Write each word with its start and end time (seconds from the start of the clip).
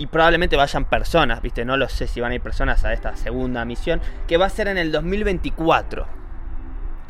y 0.00 0.06
probablemente 0.06 0.56
vayan 0.56 0.86
personas, 0.86 1.42
¿viste? 1.42 1.66
No 1.66 1.76
lo 1.76 1.86
sé 1.90 2.06
si 2.06 2.22
van 2.22 2.32
a 2.32 2.34
ir 2.34 2.40
personas 2.40 2.86
a 2.86 2.94
esta 2.94 3.16
segunda 3.16 3.66
misión, 3.66 4.00
que 4.26 4.38
va 4.38 4.46
a 4.46 4.48
ser 4.48 4.66
en 4.68 4.78
el 4.78 4.92
2024, 4.92 6.06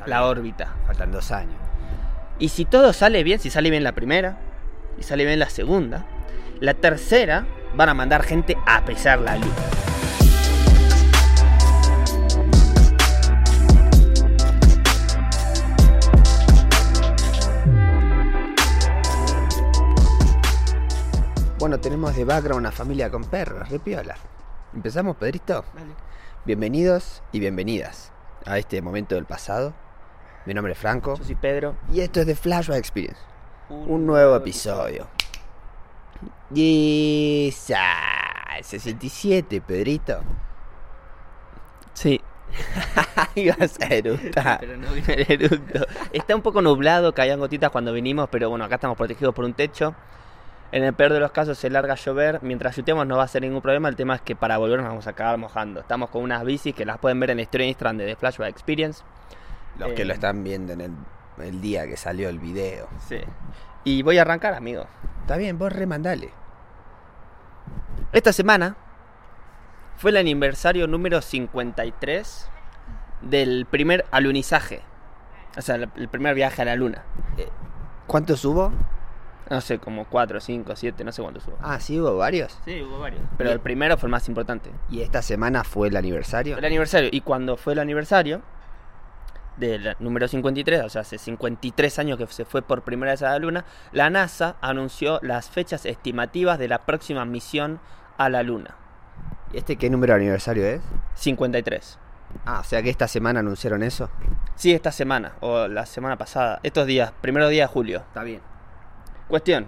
la 0.06 0.24
órbita. 0.24 0.74
Faltan 0.88 1.12
dos 1.12 1.30
años. 1.30 1.54
Y 2.40 2.48
si 2.48 2.64
todo 2.64 2.92
sale 2.92 3.22
bien, 3.22 3.38
si 3.38 3.48
sale 3.48 3.70
bien 3.70 3.84
la 3.84 3.92
primera, 3.92 4.38
y 4.98 5.04
sale 5.04 5.24
bien 5.24 5.38
la 5.38 5.50
segunda, 5.50 6.04
la 6.58 6.74
tercera 6.74 7.46
van 7.76 7.90
a 7.90 7.94
mandar 7.94 8.24
gente 8.24 8.56
a 8.66 8.84
pesar 8.84 9.20
la 9.20 9.36
luna. 9.36 9.79
Bueno, 21.70 21.82
tenemos 21.82 22.16
de 22.16 22.24
background 22.24 22.58
una 22.58 22.72
familia 22.72 23.12
con 23.12 23.22
perros, 23.22 23.68
repiola. 23.68 24.16
¿Empezamos, 24.74 25.14
Pedrito? 25.14 25.64
Bienvenidos 26.44 27.22
y 27.30 27.38
bienvenidas 27.38 28.10
a 28.44 28.58
este 28.58 28.82
momento 28.82 29.14
del 29.14 29.24
pasado. 29.24 29.72
Mi 30.46 30.52
nombre 30.52 30.72
es 30.72 30.78
Franco 30.80 31.14
Yo 31.16 31.22
soy 31.22 31.36
Pedro. 31.36 31.76
y 31.92 32.00
esto 32.00 32.18
es 32.18 32.26
de 32.26 32.34
Flashback 32.34 32.76
Experience. 32.76 33.20
Un 33.68 34.04
nuevo 34.04 34.34
episodio. 34.34 35.06
Ah, 37.76 38.56
67, 38.60 39.60
Pedrito. 39.60 40.22
Sí, 41.92 42.20
Ibas 43.36 43.80
a 43.80 43.94
eructar. 43.94 44.58
pero 44.58 44.76
no 44.76 44.90
vino 44.90 45.06
el 45.06 45.44
eructo. 45.44 45.86
Está 46.12 46.34
un 46.34 46.42
poco 46.42 46.62
nublado, 46.62 47.14
caían 47.14 47.38
gotitas 47.38 47.70
cuando 47.70 47.92
vinimos, 47.92 48.28
pero 48.28 48.50
bueno, 48.50 48.64
acá 48.64 48.74
estamos 48.74 48.96
protegidos 48.96 49.32
por 49.32 49.44
un 49.44 49.54
techo. 49.54 49.94
En 50.72 50.84
el 50.84 50.94
peor 50.94 51.12
de 51.12 51.20
los 51.20 51.32
casos 51.32 51.58
se 51.58 51.68
larga 51.68 51.94
a 51.94 51.96
llover. 51.96 52.40
Mientras 52.42 52.76
chuteamos 52.76 53.06
no 53.06 53.16
va 53.16 53.24
a 53.24 53.28
ser 53.28 53.42
ningún 53.42 53.60
problema. 53.60 53.88
El 53.88 53.96
tema 53.96 54.14
es 54.14 54.20
que 54.20 54.36
para 54.36 54.56
volver 54.58 54.78
nos 54.78 54.88
vamos 54.88 55.06
a 55.06 55.10
acabar 55.10 55.36
mojando. 55.36 55.80
Estamos 55.80 56.10
con 56.10 56.22
unas 56.22 56.44
bicis 56.44 56.74
que 56.74 56.84
las 56.84 56.98
pueden 56.98 57.18
ver 57.18 57.30
en 57.30 57.38
la 57.38 57.42
historia 57.42 57.64
de 57.64 57.70
Instagram 57.70 57.96
de 57.98 58.06
The 58.06 58.16
Flashback 58.16 58.48
Experience. 58.50 59.02
Los 59.78 59.92
que 59.92 60.02
Eh, 60.02 60.04
lo 60.04 60.12
están 60.14 60.44
viendo 60.44 60.72
en 60.72 60.80
el, 60.80 60.92
el 61.42 61.60
día 61.60 61.86
que 61.86 61.96
salió 61.96 62.28
el 62.28 62.38
video. 62.38 62.88
Sí. 63.08 63.18
Y 63.84 64.02
voy 64.02 64.18
a 64.18 64.22
arrancar, 64.22 64.54
amigo. 64.54 64.86
Está 65.22 65.36
bien, 65.36 65.58
vos 65.58 65.72
remandale. 65.72 66.30
Esta 68.12 68.32
semana 68.32 68.76
fue 69.96 70.10
el 70.12 70.18
aniversario 70.18 70.86
número 70.86 71.20
53 71.20 72.50
del 73.22 73.66
primer 73.70 74.04
alunizaje. 74.10 74.82
O 75.56 75.62
sea, 75.62 75.76
el 75.76 76.08
primer 76.08 76.34
viaje 76.34 76.62
a 76.62 76.64
la 76.64 76.76
luna. 76.76 77.02
¿Cuántos 78.06 78.44
hubo? 78.44 78.72
No 79.50 79.60
sé, 79.60 79.80
como 79.80 80.04
4, 80.04 80.40
5, 80.40 80.76
7, 80.76 81.04
no 81.04 81.10
sé 81.10 81.22
cuántos 81.22 81.46
hubo. 81.48 81.56
Ah, 81.60 81.80
sí, 81.80 81.98
hubo 81.98 82.16
varios. 82.16 82.56
Sí, 82.64 82.80
hubo 82.82 83.00
varios. 83.00 83.20
Pero 83.36 83.50
el 83.50 83.58
primero 83.58 83.98
fue 83.98 84.06
el 84.06 84.12
más 84.12 84.28
importante. 84.28 84.70
¿Y 84.88 85.00
esta 85.00 85.22
semana 85.22 85.64
fue 85.64 85.88
el 85.88 85.96
aniversario? 85.96 86.56
El 86.56 86.64
aniversario. 86.64 87.10
Y 87.12 87.20
cuando 87.22 87.56
fue 87.56 87.72
el 87.72 87.80
aniversario 87.80 88.42
del 89.56 89.96
número 89.98 90.28
53, 90.28 90.84
o 90.84 90.88
sea, 90.88 91.00
hace 91.00 91.18
53 91.18 91.98
años 91.98 92.16
que 92.16 92.28
se 92.28 92.44
fue 92.44 92.62
por 92.62 92.82
primera 92.82 93.10
vez 93.10 93.22
a 93.22 93.30
la 93.30 93.38
Luna, 93.40 93.64
la 93.90 94.08
NASA 94.08 94.54
anunció 94.60 95.18
las 95.22 95.50
fechas 95.50 95.84
estimativas 95.84 96.56
de 96.60 96.68
la 96.68 96.86
próxima 96.86 97.24
misión 97.24 97.80
a 98.18 98.28
la 98.28 98.44
Luna. 98.44 98.76
¿Y 99.52 99.58
este 99.58 99.74
qué 99.74 99.90
número 99.90 100.14
de 100.14 100.20
aniversario 100.20 100.64
es? 100.64 100.80
53. 101.16 101.98
Ah, 102.46 102.60
o 102.60 102.64
sea 102.64 102.82
que 102.82 102.90
esta 102.90 103.08
semana 103.08 103.40
anunciaron 103.40 103.82
eso. 103.82 104.08
Sí, 104.54 104.72
esta 104.72 104.92
semana, 104.92 105.32
o 105.40 105.66
la 105.66 105.86
semana 105.86 106.16
pasada, 106.16 106.60
estos 106.62 106.86
días, 106.86 107.12
primero 107.20 107.48
día 107.48 107.64
de 107.64 107.66
julio. 107.66 107.98
Está 108.06 108.22
bien. 108.22 108.49
Cuestión. 109.30 109.66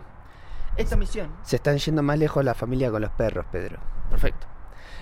Esta 0.77 0.97
misión. 0.97 1.31
Se 1.43 1.57
están 1.57 1.79
yendo 1.79 2.03
más 2.03 2.19
lejos 2.19 2.45
la 2.45 2.55
familia 2.55 2.91
con 2.91 3.01
los 3.03 3.11
perros, 3.13 3.47
Pedro. 3.51 3.79
Perfecto. 4.11 4.47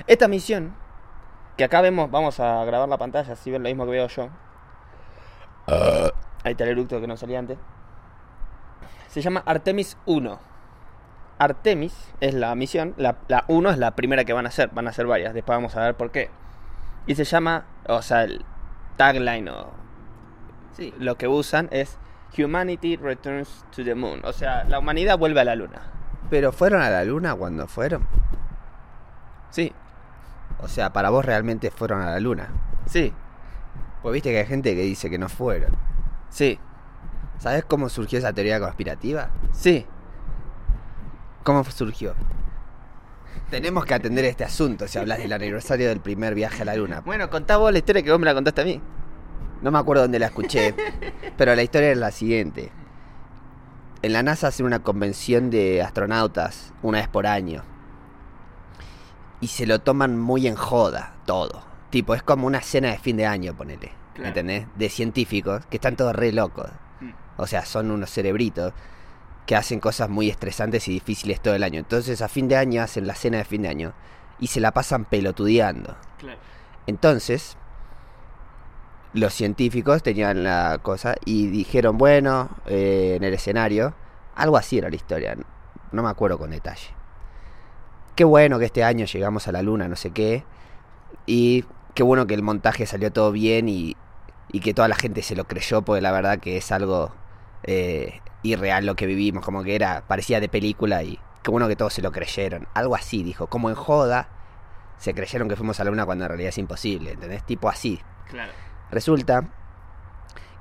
Esta 0.07 0.29
misión, 0.29 0.75
que 1.57 1.65
acá 1.65 1.81
vemos, 1.81 2.11
vamos 2.11 2.39
a 2.41 2.65
grabar 2.65 2.89
la 2.89 2.99
pantalla, 2.99 3.33
así 3.33 3.51
ven 3.51 3.63
lo 3.63 3.69
mismo 3.69 3.85
que 3.87 3.91
veo 3.93 4.07
yo. 4.09 4.29
Ahí 5.67 6.53
está 6.53 6.65
el 6.65 6.71
eructo 6.71 7.01
que 7.01 7.07
no 7.07 7.17
salía 7.17 7.39
antes. 7.39 7.59
Se 9.09 9.21
llama 9.21 9.43
Artemis 9.47 9.97
1. 10.07 10.39
Artemis 11.39 12.13
es 12.21 12.35
la 12.35 12.55
misión, 12.55 12.95
la, 12.99 13.17
la 13.29 13.45
1 13.49 13.71
es 13.71 13.79
la 13.79 13.97
primera 13.97 14.25
que 14.25 14.33
van 14.33 14.45
a 14.47 14.51
hacer, 14.51 14.69
van 14.73 14.87
a 14.87 14.91
hacer 14.91 15.07
varias, 15.07 15.33
después 15.33 15.57
vamos 15.57 15.75
a 15.77 15.81
ver 15.83 15.95
por 15.97 16.11
qué. 16.11 16.31
Y 17.07 17.15
se 17.15 17.25
llama, 17.25 17.65
o 17.89 18.03
sea, 18.03 18.25
el 18.25 18.45
tagline 18.97 19.49
o 19.49 19.69
Sí. 20.73 20.95
lo 20.99 21.17
que 21.17 21.29
usan 21.29 21.69
es 21.73 21.99
Humanity 22.39 22.97
Returns 22.97 23.65
to 23.75 23.85
the 23.85 23.95
Moon. 23.95 24.21
O 24.25 24.33
sea, 24.33 24.65
la 24.65 24.79
humanidad 24.79 25.19
vuelve 25.19 25.41
a 25.41 25.45
la 25.45 25.55
luna. 25.57 25.81
Pero 26.31 26.53
fueron 26.53 26.81
a 26.83 26.91
la 26.91 27.05
luna 27.05 27.35
cuando 27.35 27.67
fueron. 27.67 28.07
Sí, 29.51 29.73
O 30.61 30.69
sea, 30.69 30.93
para 30.93 31.11
vos 31.11 31.25
realmente 31.25 31.71
fueron 31.71 32.03
a 32.03 32.11
la 32.11 32.21
luna. 32.21 32.49
sí, 32.87 33.13
Pues 34.03 34.13
viste 34.15 34.31
que 34.31 34.39
hay 34.39 34.47
gente 34.47 34.75
que 34.75 34.83
dice 34.83 35.11
que 35.11 35.19
no 35.19 35.29
fueron. 35.29 35.73
sí, 36.29 36.59
¿Sabes 37.39 37.65
cómo 37.65 37.89
surgió 37.89 38.19
esa 38.19 38.33
teoría 38.33 38.61
conspirativa? 38.61 39.31
sí. 39.53 39.87
¿Cómo 41.43 41.65
surgió? 41.65 42.15
Tenemos 43.49 43.85
que 43.87 43.95
atender 43.95 44.27
este 44.27 44.45
asunto 44.45 44.87
si 44.87 44.99
hablas 44.99 45.19
del 45.19 45.33
aniversario 45.33 45.89
del 45.89 46.01
primer 46.01 46.35
viaje 46.35 46.63
a 46.63 46.65
la 46.67 46.77
luna. 46.77 47.01
Bueno, 47.01 47.31
contá 47.31 47.57
vos 47.57 47.73
la 47.73 47.79
historia 47.79 48.03
que 48.03 48.11
vos 48.11 48.21
me 48.21 48.27
la 48.27 48.35
contaste 48.35 48.61
a 48.61 48.65
mí. 48.65 48.81
No 49.63 49.71
me 49.71 49.79
acuerdo 49.79 50.03
dónde 50.03 50.19
la 50.19 50.27
escuché, 50.27 50.75
pero 51.37 51.55
la 51.55 51.63
historia 51.63 51.93
es 51.93 51.99
la 51.99 52.11
siguiente. 52.11 52.71
En 54.03 54.13
la 54.13 54.23
NASA 54.23 54.49
hacen 54.49 54.67
una 54.67 54.79
convención 54.79 55.51
de 55.51 55.83
astronautas 55.83 56.73
una 56.83 56.99
vez 56.99 57.09
por 57.09 57.27
año. 57.27 57.63
Y 59.41 59.49
se 59.49 59.67
lo 59.67 59.81
toman 59.81 60.19
muy 60.19 60.47
en 60.47 60.55
joda, 60.55 61.15
todo. 61.27 61.63
Tipo, 61.91 62.15
es 62.15 62.23
como 62.23 62.47
una 62.47 62.63
cena 62.63 62.91
de 62.91 62.99
fin 62.99 63.17
de 63.17 63.27
año, 63.27 63.55
ponele. 63.55 63.93
Claro. 64.15 64.29
¿Entendés? 64.29 64.67
De 64.77 64.89
científicos 64.89 65.67
que 65.67 65.77
están 65.77 65.97
todos 65.97 66.15
re 66.15 66.33
locos. 66.33 66.71
O 67.37 67.47
sea, 67.47 67.65
son 67.65 67.91
unos 67.91 68.11
cerebritos 68.11 68.75
que 69.47 69.57
hacen 69.57 69.81
cosas 69.81 70.09
muy 70.09 70.29
estresantes 70.29 70.87
y 70.89 70.93
difíciles 70.93 71.41
todo 71.41 71.55
el 71.55 71.63
año. 71.63 71.79
Entonces 71.79 72.23
a 72.23 72.29
fin 72.29 72.49
de 72.49 72.57
año 72.57 72.83
hacen 72.83 73.07
la 73.07 73.15
cena 73.15 73.39
de 73.39 73.45
fin 73.45 73.63
de 73.63 73.69
año 73.69 73.95
y 74.39 74.47
se 74.49 74.61
la 74.61 74.73
pasan 74.73 75.05
pelotudeando. 75.07 75.97
Claro. 76.19 76.39
Entonces, 76.87 77.57
los 79.13 79.35
científicos 79.35 80.03
tenían 80.03 80.45
la 80.45 80.79
cosa 80.83 81.17
y 81.25 81.49
dijeron, 81.49 81.99
bueno, 81.99 82.51
eh, 82.67 83.15
en 83.17 83.25
el 83.25 83.35
escenario, 83.35 83.95
algo 84.37 84.57
así 84.57 84.79
era 84.79 84.89
la 84.89 84.97
historia, 84.97 85.37
no 85.93 86.03
me 86.03 86.09
acuerdo 86.09 86.39
con 86.39 86.51
detalle. 86.51 86.89
Qué 88.15 88.25
bueno 88.25 88.59
que 88.59 88.67
este 88.67 88.85
año 88.85 89.07
llegamos 89.07 89.49
a 89.49 89.53
la 89.53 89.63
luna, 89.63 89.89
no 89.89 89.97
sé 89.97 90.11
qué, 90.11 90.45
y 91.27 91.65
qué 91.95 92.03
bueno 92.03 92.27
que 92.27 92.35
el 92.35 92.43
montaje 92.43 92.87
salió 92.87 93.13
todo 93.13 93.33
bien 93.33 93.69
y, 93.69 93.97
y 94.53 94.61
que 94.61 94.75
toda 94.75 94.89
la 94.89 94.95
gente 94.95 95.23
se 95.23 95.35
lo 95.35 95.45
creyó, 95.45 95.83
porque 95.83 96.01
la 96.01 96.13
verdad 96.13 96.39
que 96.39 96.57
es 96.57 96.71
algo 96.71 97.13
eh, 97.65 98.21
irreal 98.43 98.87
lo 98.87 98.95
que 98.95 99.07
vivimos, 99.07 99.45
como 99.45 99.63
que 99.63 99.75
era, 99.75 100.05
parecía 100.07 100.41
de 100.41 100.49
película 100.49 101.03
y 101.03 101.19
qué 101.43 101.51
bueno 101.51 101.69
que 101.69 101.77
todos 101.77 101.95
se 101.95 102.03
lo 102.03 102.13
creyeron. 102.13 102.69
Algo 102.75 102.95
así, 102.95 103.23
dijo, 103.23 103.49
como 103.49 103.71
en 103.71 103.77
joda, 103.77 104.29
se 104.99 105.15
creyeron 105.15 105.49
que 105.49 105.57
fuimos 105.57 105.81
a 105.81 105.85
la 105.85 105.91
luna 105.91 106.07
cuando 106.07 106.25
en 106.25 106.29
realidad 106.29 106.51
es 106.51 106.59
imposible, 106.59 107.13
¿entendés? 107.13 107.45
Tipo 107.45 107.69
así. 107.69 108.01
Claro. 108.29 108.53
Resulta 108.91 109.49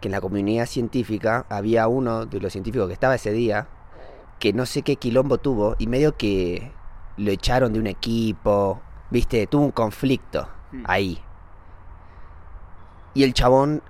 que 0.02 0.08
en 0.08 0.12
la 0.14 0.22
comunidad 0.22 0.66
científica 0.66 1.46
había 1.50 1.88
uno 1.88 2.26
de 2.26 2.40
los 2.40 2.52
científicos 2.52 2.88
que 2.88 2.94
estaba 2.94 3.16
ese 3.16 3.32
día 3.32 3.68
que 4.40 4.54
no 4.54 4.66
sé 4.66 4.84
qué 4.84 4.96
quilombo 4.96 5.38
tuvo 5.40 5.76
y 5.80 5.88
medio 5.88 6.16
que 6.16 6.72
lo 7.18 7.32
echaron 7.32 7.74
de 7.74 7.80
un 7.80 7.88
equipo, 7.88 8.82
viste, 9.10 9.46
tuvo 9.48 9.66
un 9.66 9.72
conflicto 9.72 10.48
Mm. 10.72 10.84
ahí. 10.88 11.22
Y 13.14 13.24
el 13.24 13.34
chabón 13.34 13.82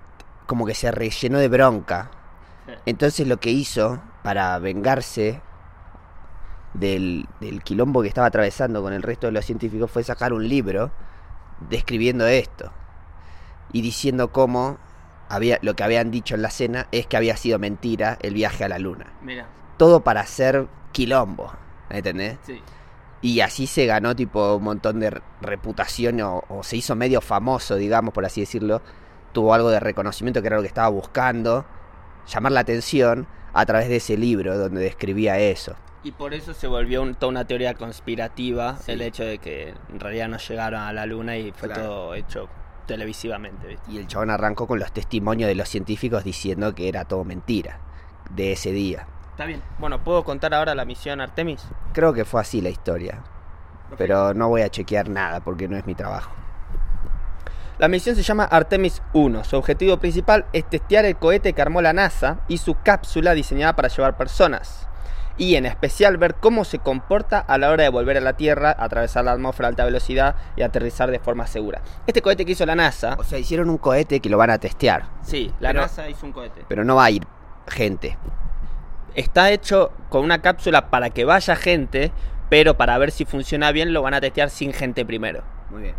como 0.46 0.66
que 0.66 0.74
se 0.74 0.92
rellenó 0.92 1.38
de 1.38 1.48
bronca. 1.48 2.10
Entonces 2.86 3.28
lo 3.28 3.38
que 3.38 3.52
hizo 3.52 4.00
para 4.24 4.58
vengarse 4.60 5.42
del, 6.74 7.28
del 7.40 7.64
quilombo 7.64 8.02
que 8.02 8.08
estaba 8.08 8.28
atravesando 8.28 8.82
con 8.82 8.94
el 8.94 9.02
resto 9.02 9.28
de 9.28 9.34
los 9.34 9.46
científicos 9.46 9.90
fue 9.90 10.04
sacar 10.04 10.34
un 10.34 10.48
libro 10.48 10.92
describiendo 11.70 12.26
esto 12.28 12.72
y 13.72 13.82
diciendo 13.82 14.32
cómo 14.32 14.78
había, 15.30 15.60
lo 15.62 15.76
que 15.76 15.84
habían 15.84 16.12
dicho 16.12 16.36
en 16.36 16.42
la 16.42 16.50
cena 16.50 16.88
es 16.92 17.06
que 17.08 17.18
había 17.18 17.38
sido 17.38 17.60
mentira 17.60 18.18
el 18.22 18.34
viaje 18.34 18.64
a 18.64 18.70
la 18.70 18.80
luna. 18.80 19.14
Mira, 19.22 19.48
Todo 19.78 20.02
para 20.04 20.22
hacer 20.22 20.68
quilombo, 20.92 21.52
¿entendés? 21.90 22.38
sí. 22.44 22.62
Y 23.22 23.42
así 23.42 23.68
se 23.68 23.86
ganó 23.86 24.16
tipo 24.16 24.56
un 24.56 24.64
montón 24.64 25.02
de 25.02 25.10
re- 25.10 25.22
reputación 25.42 26.22
o, 26.22 26.42
o 26.48 26.64
se 26.64 26.78
hizo 26.78 26.96
medio 26.96 27.20
famoso, 27.20 27.76
digamos, 27.76 28.14
por 28.14 28.26
así 28.26 28.40
decirlo. 28.42 28.82
Tuvo 29.34 29.54
algo 29.54 29.70
de 29.70 29.80
reconocimiento 29.82 30.42
que 30.42 30.48
era 30.48 30.56
lo 30.56 30.62
que 30.62 30.70
estaba 30.70 30.88
buscando, 30.88 31.66
llamar 32.28 32.54
la 32.54 32.62
atención 32.62 33.28
a 33.54 33.66
través 33.66 33.90
de 33.90 33.98
ese 33.98 34.16
libro 34.18 34.58
donde 34.58 34.80
describía 34.82 35.38
eso. 35.38 35.76
Y 36.02 36.12
por 36.14 36.34
eso 36.34 36.54
se 36.54 36.68
volvió 36.68 37.02
un- 37.02 37.14
toda 37.14 37.30
una 37.30 37.46
teoría 37.46 37.74
conspirativa 37.74 38.78
Sí. 38.78 38.94
el 38.94 39.02
hecho 39.02 39.24
de 39.26 39.38
que 39.40 39.74
en 39.92 40.00
realidad 40.00 40.30
no 40.30 40.38
llegaron 40.38 40.80
a 40.82 40.94
la 40.94 41.06
luna 41.06 41.36
y 41.38 41.52
fue 41.52 41.68
Claro. 41.68 41.84
todo 41.84 42.14
hecho 42.16 42.48
televisivamente, 42.90 43.68
¿viste? 43.68 43.92
Y 43.92 44.00
el 44.00 44.08
chabón 44.08 44.32
arrancó 44.32 44.66
con 44.66 44.80
los 44.80 44.92
testimonios 44.92 45.48
de 45.48 45.54
los 45.54 45.70
científicos 45.70 46.24
diciendo 46.24 46.74
que 46.74 46.90
era 46.90 47.06
todo 47.06 47.24
mentira 47.24 47.80
de 48.32 48.54
ese 48.54 48.72
día. 48.72 49.06
Está 49.32 49.46
bien. 49.46 49.62
Bueno, 49.78 50.04
¿puedo 50.04 50.24
contar 50.24 50.56
ahora 50.56 50.74
la 50.74 50.86
misión 50.86 51.22
Artemis? 51.22 51.64
Creo 51.94 52.14
que 52.14 52.26
fue 52.26 52.42
así 52.42 52.62
la 52.62 52.70
historia. 52.70 53.22
pero 53.98 54.34
no 54.34 54.50
voy 54.50 54.62
a 54.62 54.70
chequear 54.70 55.08
nada 55.10 55.40
porque 55.40 55.68
no 55.68 55.78
es 55.78 55.86
mi 55.86 55.96
trabajo. 55.96 56.32
La 57.78 57.88
misión 57.88 58.16
se 58.16 58.24
llama 58.24 58.44
Artemis 58.44 59.02
1. 59.14 59.44
Su 59.44 59.56
objetivo 59.56 59.98
principal 59.98 60.46
es 60.52 60.68
testear 60.70 61.06
el 61.06 61.16
cohete 61.16 61.54
que 61.54 61.62
armó 61.62 61.82
la 61.82 61.94
NASA 61.94 62.40
y 62.48 62.58
su 62.58 62.76
cápsula 62.76 63.34
diseñada 63.34 63.76
para 63.76 63.88
llevar 63.88 64.18
personas. 64.18 64.89
Y 65.40 65.56
en 65.56 65.66
especial 65.66 66.18
ver 66.18 66.36
cómo 66.36 66.66
se 66.66 66.78
comporta 66.80 67.40
a 67.40 67.58
la 67.58 67.70
hora 67.72 67.84
de 67.84 67.90
volver 67.90 68.18
a 68.18 68.22
la 68.22 68.34
Tierra, 68.34 68.76
atravesar 68.78 69.24
la 69.26 69.32
atmósfera 69.32 69.68
a 69.68 69.70
alta 69.70 69.86
velocidad 69.86 70.36
y 70.56 70.62
aterrizar 70.62 71.10
de 71.10 71.18
forma 71.20 71.48
segura. 71.48 71.82
Este 72.06 72.22
cohete 72.22 72.46
que 72.46 72.52
hizo 72.52 72.66
la 72.66 72.76
NASA... 72.76 73.16
O 73.18 73.24
sea, 73.24 73.40
hicieron 73.40 73.70
un 73.70 73.78
cohete 73.78 74.20
que 74.20 74.30
lo 74.30 74.38
van 74.38 74.50
a 74.52 74.58
testear, 74.60 75.06
Sí, 75.24 75.52
la 75.62 75.70
Pero- 75.70 75.82
NASA 75.82 76.08
hizo 76.10 76.26
un 76.26 76.34
cohete. 76.34 76.66
pero 76.68 76.84
no 76.84 76.96
va 76.98 77.06
a 77.06 77.12
ir 77.12 77.24
gente. 77.68 78.18
Está 79.16 79.50
hecho 79.52 79.92
con 80.10 80.24
una 80.24 80.42
cápsula 80.42 80.90
para 80.90 81.10
que 81.10 81.26
vaya 81.26 81.56
gente, 81.56 82.12
pero 82.50 82.78
para 82.78 82.98
ver 82.98 83.12
si 83.12 83.26
funciona 83.26 83.72
bien 83.72 83.94
lo 83.94 84.02
van 84.02 84.14
a 84.14 84.22
testear 84.22 84.50
sin 84.50 84.74
gente 84.74 85.06
primero. 85.06 85.44
Muy 85.70 85.84
bien. 85.84 85.96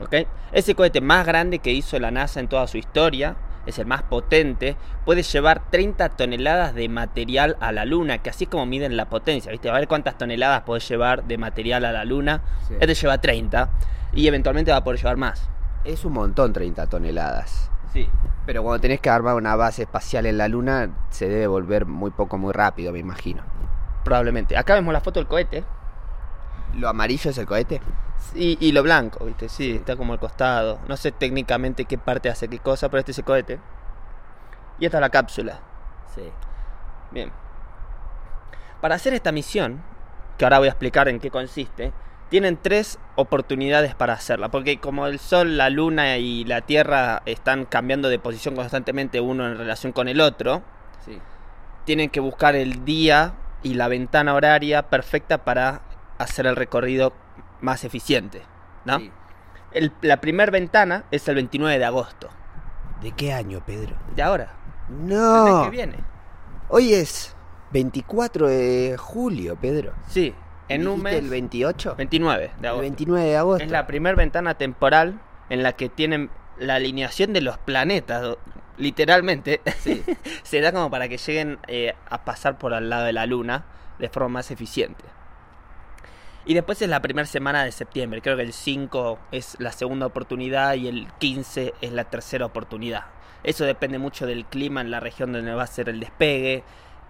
¿ok? 0.00 0.26
Ese 0.52 0.74
cohete 0.74 1.00
más 1.00 1.26
grande 1.26 1.58
que 1.60 1.70
hizo 1.72 1.98
la 1.98 2.10
NASA 2.10 2.40
en 2.40 2.48
toda 2.48 2.66
su 2.66 2.76
historia, 2.78 3.36
es 3.66 3.78
el 3.78 3.86
más 3.86 4.02
potente, 4.02 4.76
puede 5.04 5.22
llevar 5.22 5.62
30 5.70 6.10
toneladas 6.10 6.74
de 6.74 6.88
material 6.88 7.56
a 7.60 7.72
la 7.72 7.84
Luna, 7.84 8.18
que 8.18 8.30
así 8.30 8.44
es 8.44 8.50
como 8.50 8.66
miden 8.66 8.96
la 8.96 9.06
potencia, 9.06 9.52
¿viste? 9.52 9.70
A 9.70 9.74
ver 9.74 9.88
cuántas 9.88 10.18
toneladas 10.18 10.62
puede 10.62 10.80
llevar 10.80 11.24
de 11.24 11.38
material 11.38 11.84
a 11.84 11.92
la 11.92 12.04
Luna. 12.04 12.42
Sí. 12.68 12.74
Este 12.80 12.94
lleva 12.94 13.18
30 13.18 13.70
y 14.14 14.26
eventualmente 14.26 14.70
va 14.70 14.78
a 14.78 14.84
poder 14.84 14.98
llevar 14.98 15.16
más. 15.16 15.48
Es 15.84 16.04
un 16.04 16.12
montón 16.12 16.52
30 16.52 16.86
toneladas. 16.88 17.70
Sí. 17.92 18.08
Pero 18.46 18.62
cuando 18.62 18.80
tenés 18.80 19.00
que 19.00 19.10
armar 19.10 19.34
una 19.36 19.54
base 19.54 19.82
espacial 19.82 20.26
en 20.26 20.38
la 20.38 20.48
Luna, 20.48 20.90
se 21.10 21.28
debe 21.28 21.46
volver 21.46 21.86
muy 21.86 22.10
poco, 22.10 22.38
muy 22.38 22.52
rápido, 22.52 22.92
me 22.92 22.98
imagino. 22.98 23.42
Probablemente. 24.04 24.56
Acá 24.56 24.74
vemos 24.74 24.92
la 24.92 25.00
foto 25.00 25.20
del 25.20 25.28
cohete. 25.28 25.64
¿Lo 26.74 26.88
amarillo 26.88 27.30
es 27.30 27.38
el 27.38 27.46
cohete? 27.46 27.80
Y, 28.34 28.56
y 28.60 28.72
lo 28.72 28.82
blanco, 28.82 29.24
¿viste? 29.24 29.48
Sí, 29.48 29.72
está 29.76 29.96
como 29.96 30.12
al 30.12 30.18
costado. 30.18 30.78
No 30.88 30.96
sé 30.96 31.12
técnicamente 31.12 31.84
qué 31.84 31.98
parte 31.98 32.28
hace 32.30 32.48
qué 32.48 32.58
cosa, 32.58 32.88
pero 32.88 33.00
este 33.00 33.12
es 33.12 33.18
el 33.18 33.24
cohete. 33.24 33.60
Y 34.78 34.86
esta 34.86 34.98
es 34.98 35.00
la 35.02 35.10
cápsula. 35.10 35.60
Sí. 36.14 36.22
Bien. 37.10 37.30
Para 38.80 38.94
hacer 38.96 39.14
esta 39.14 39.32
misión, 39.32 39.82
que 40.38 40.44
ahora 40.44 40.58
voy 40.58 40.68
a 40.68 40.70
explicar 40.70 41.08
en 41.08 41.20
qué 41.20 41.30
consiste, 41.30 41.92
tienen 42.30 42.56
tres 42.60 42.98
oportunidades 43.16 43.94
para 43.94 44.14
hacerla. 44.14 44.48
Porque 44.50 44.80
como 44.80 45.06
el 45.06 45.18
Sol, 45.18 45.56
la 45.58 45.68
Luna 45.70 46.16
y 46.16 46.44
la 46.44 46.62
Tierra 46.62 47.22
están 47.26 47.66
cambiando 47.66 48.08
de 48.08 48.18
posición 48.18 48.56
constantemente 48.56 49.20
uno 49.20 49.46
en 49.46 49.58
relación 49.58 49.92
con 49.92 50.08
el 50.08 50.20
otro, 50.20 50.62
Sí. 51.04 51.18
tienen 51.84 52.08
que 52.10 52.20
buscar 52.20 52.54
el 52.56 52.84
día 52.84 53.34
y 53.62 53.74
la 53.74 53.88
ventana 53.88 54.34
horaria 54.34 54.84
perfecta 54.88 55.38
para 55.44 55.82
hacer 56.18 56.46
el 56.46 56.56
recorrido 56.56 57.12
más 57.62 57.84
eficiente. 57.84 58.42
¿no? 58.84 58.98
Sí. 58.98 59.10
El- 59.72 59.92
la 60.02 60.20
primera 60.20 60.50
ventana 60.52 61.04
es 61.10 61.26
el 61.28 61.36
29 61.36 61.78
de 61.78 61.84
agosto. 61.86 62.28
¿De 63.00 63.12
qué 63.12 63.32
año, 63.32 63.62
Pedro? 63.64 63.96
De 64.14 64.22
ahora. 64.22 64.54
El 64.90 64.94
mes 64.96 65.16
No. 65.18 65.62
que 65.64 65.70
viene. 65.70 65.96
Hoy 66.68 66.92
es 66.92 67.34
24 67.72 68.48
de 68.48 68.96
julio, 68.98 69.56
Pedro. 69.60 69.92
Sí, 70.08 70.34
en 70.68 70.86
un 70.86 70.96
¿Dijiste 70.96 71.10
mes. 71.12 71.24
el 71.24 71.30
28? 71.30 71.94
29 71.96 72.42
de 72.42 72.46
El 72.60 72.66
agosto. 72.66 72.80
29 72.82 73.28
de 73.28 73.36
agosto. 73.36 73.64
Es 73.64 73.70
la 73.70 73.86
primera 73.86 74.14
ventana 74.16 74.54
temporal 74.54 75.20
en 75.48 75.62
la 75.62 75.72
que 75.72 75.88
tienen 75.88 76.30
la 76.58 76.74
alineación 76.76 77.32
de 77.32 77.40
los 77.40 77.56
planetas, 77.58 78.36
literalmente, 78.76 79.60
Sí. 79.78 80.02
se 80.42 80.60
da 80.60 80.72
como 80.72 80.90
para 80.90 81.08
que 81.08 81.16
lleguen 81.18 81.58
eh, 81.66 81.94
a 82.10 82.24
pasar 82.24 82.58
por 82.58 82.74
al 82.74 82.90
lado 82.90 83.04
de 83.04 83.12
la 83.12 83.26
Luna 83.26 83.64
de 83.98 84.08
forma 84.08 84.28
más 84.28 84.50
eficiente. 84.50 85.04
Y 86.44 86.54
después 86.54 86.82
es 86.82 86.88
la 86.88 87.00
primera 87.00 87.26
semana 87.26 87.62
de 87.64 87.70
septiembre, 87.72 88.20
creo 88.20 88.36
que 88.36 88.42
el 88.42 88.52
5 88.52 89.18
es 89.30 89.56
la 89.60 89.70
segunda 89.70 90.06
oportunidad 90.06 90.74
y 90.74 90.88
el 90.88 91.06
15 91.18 91.74
es 91.80 91.92
la 91.92 92.04
tercera 92.04 92.46
oportunidad. 92.46 93.04
Eso 93.44 93.64
depende 93.64 93.98
mucho 93.98 94.26
del 94.26 94.44
clima 94.46 94.80
en 94.80 94.90
la 94.90 94.98
región 95.00 95.32
donde 95.32 95.54
va 95.54 95.62
a 95.62 95.66
ser 95.68 95.88
el 95.88 96.00
despegue 96.00 96.64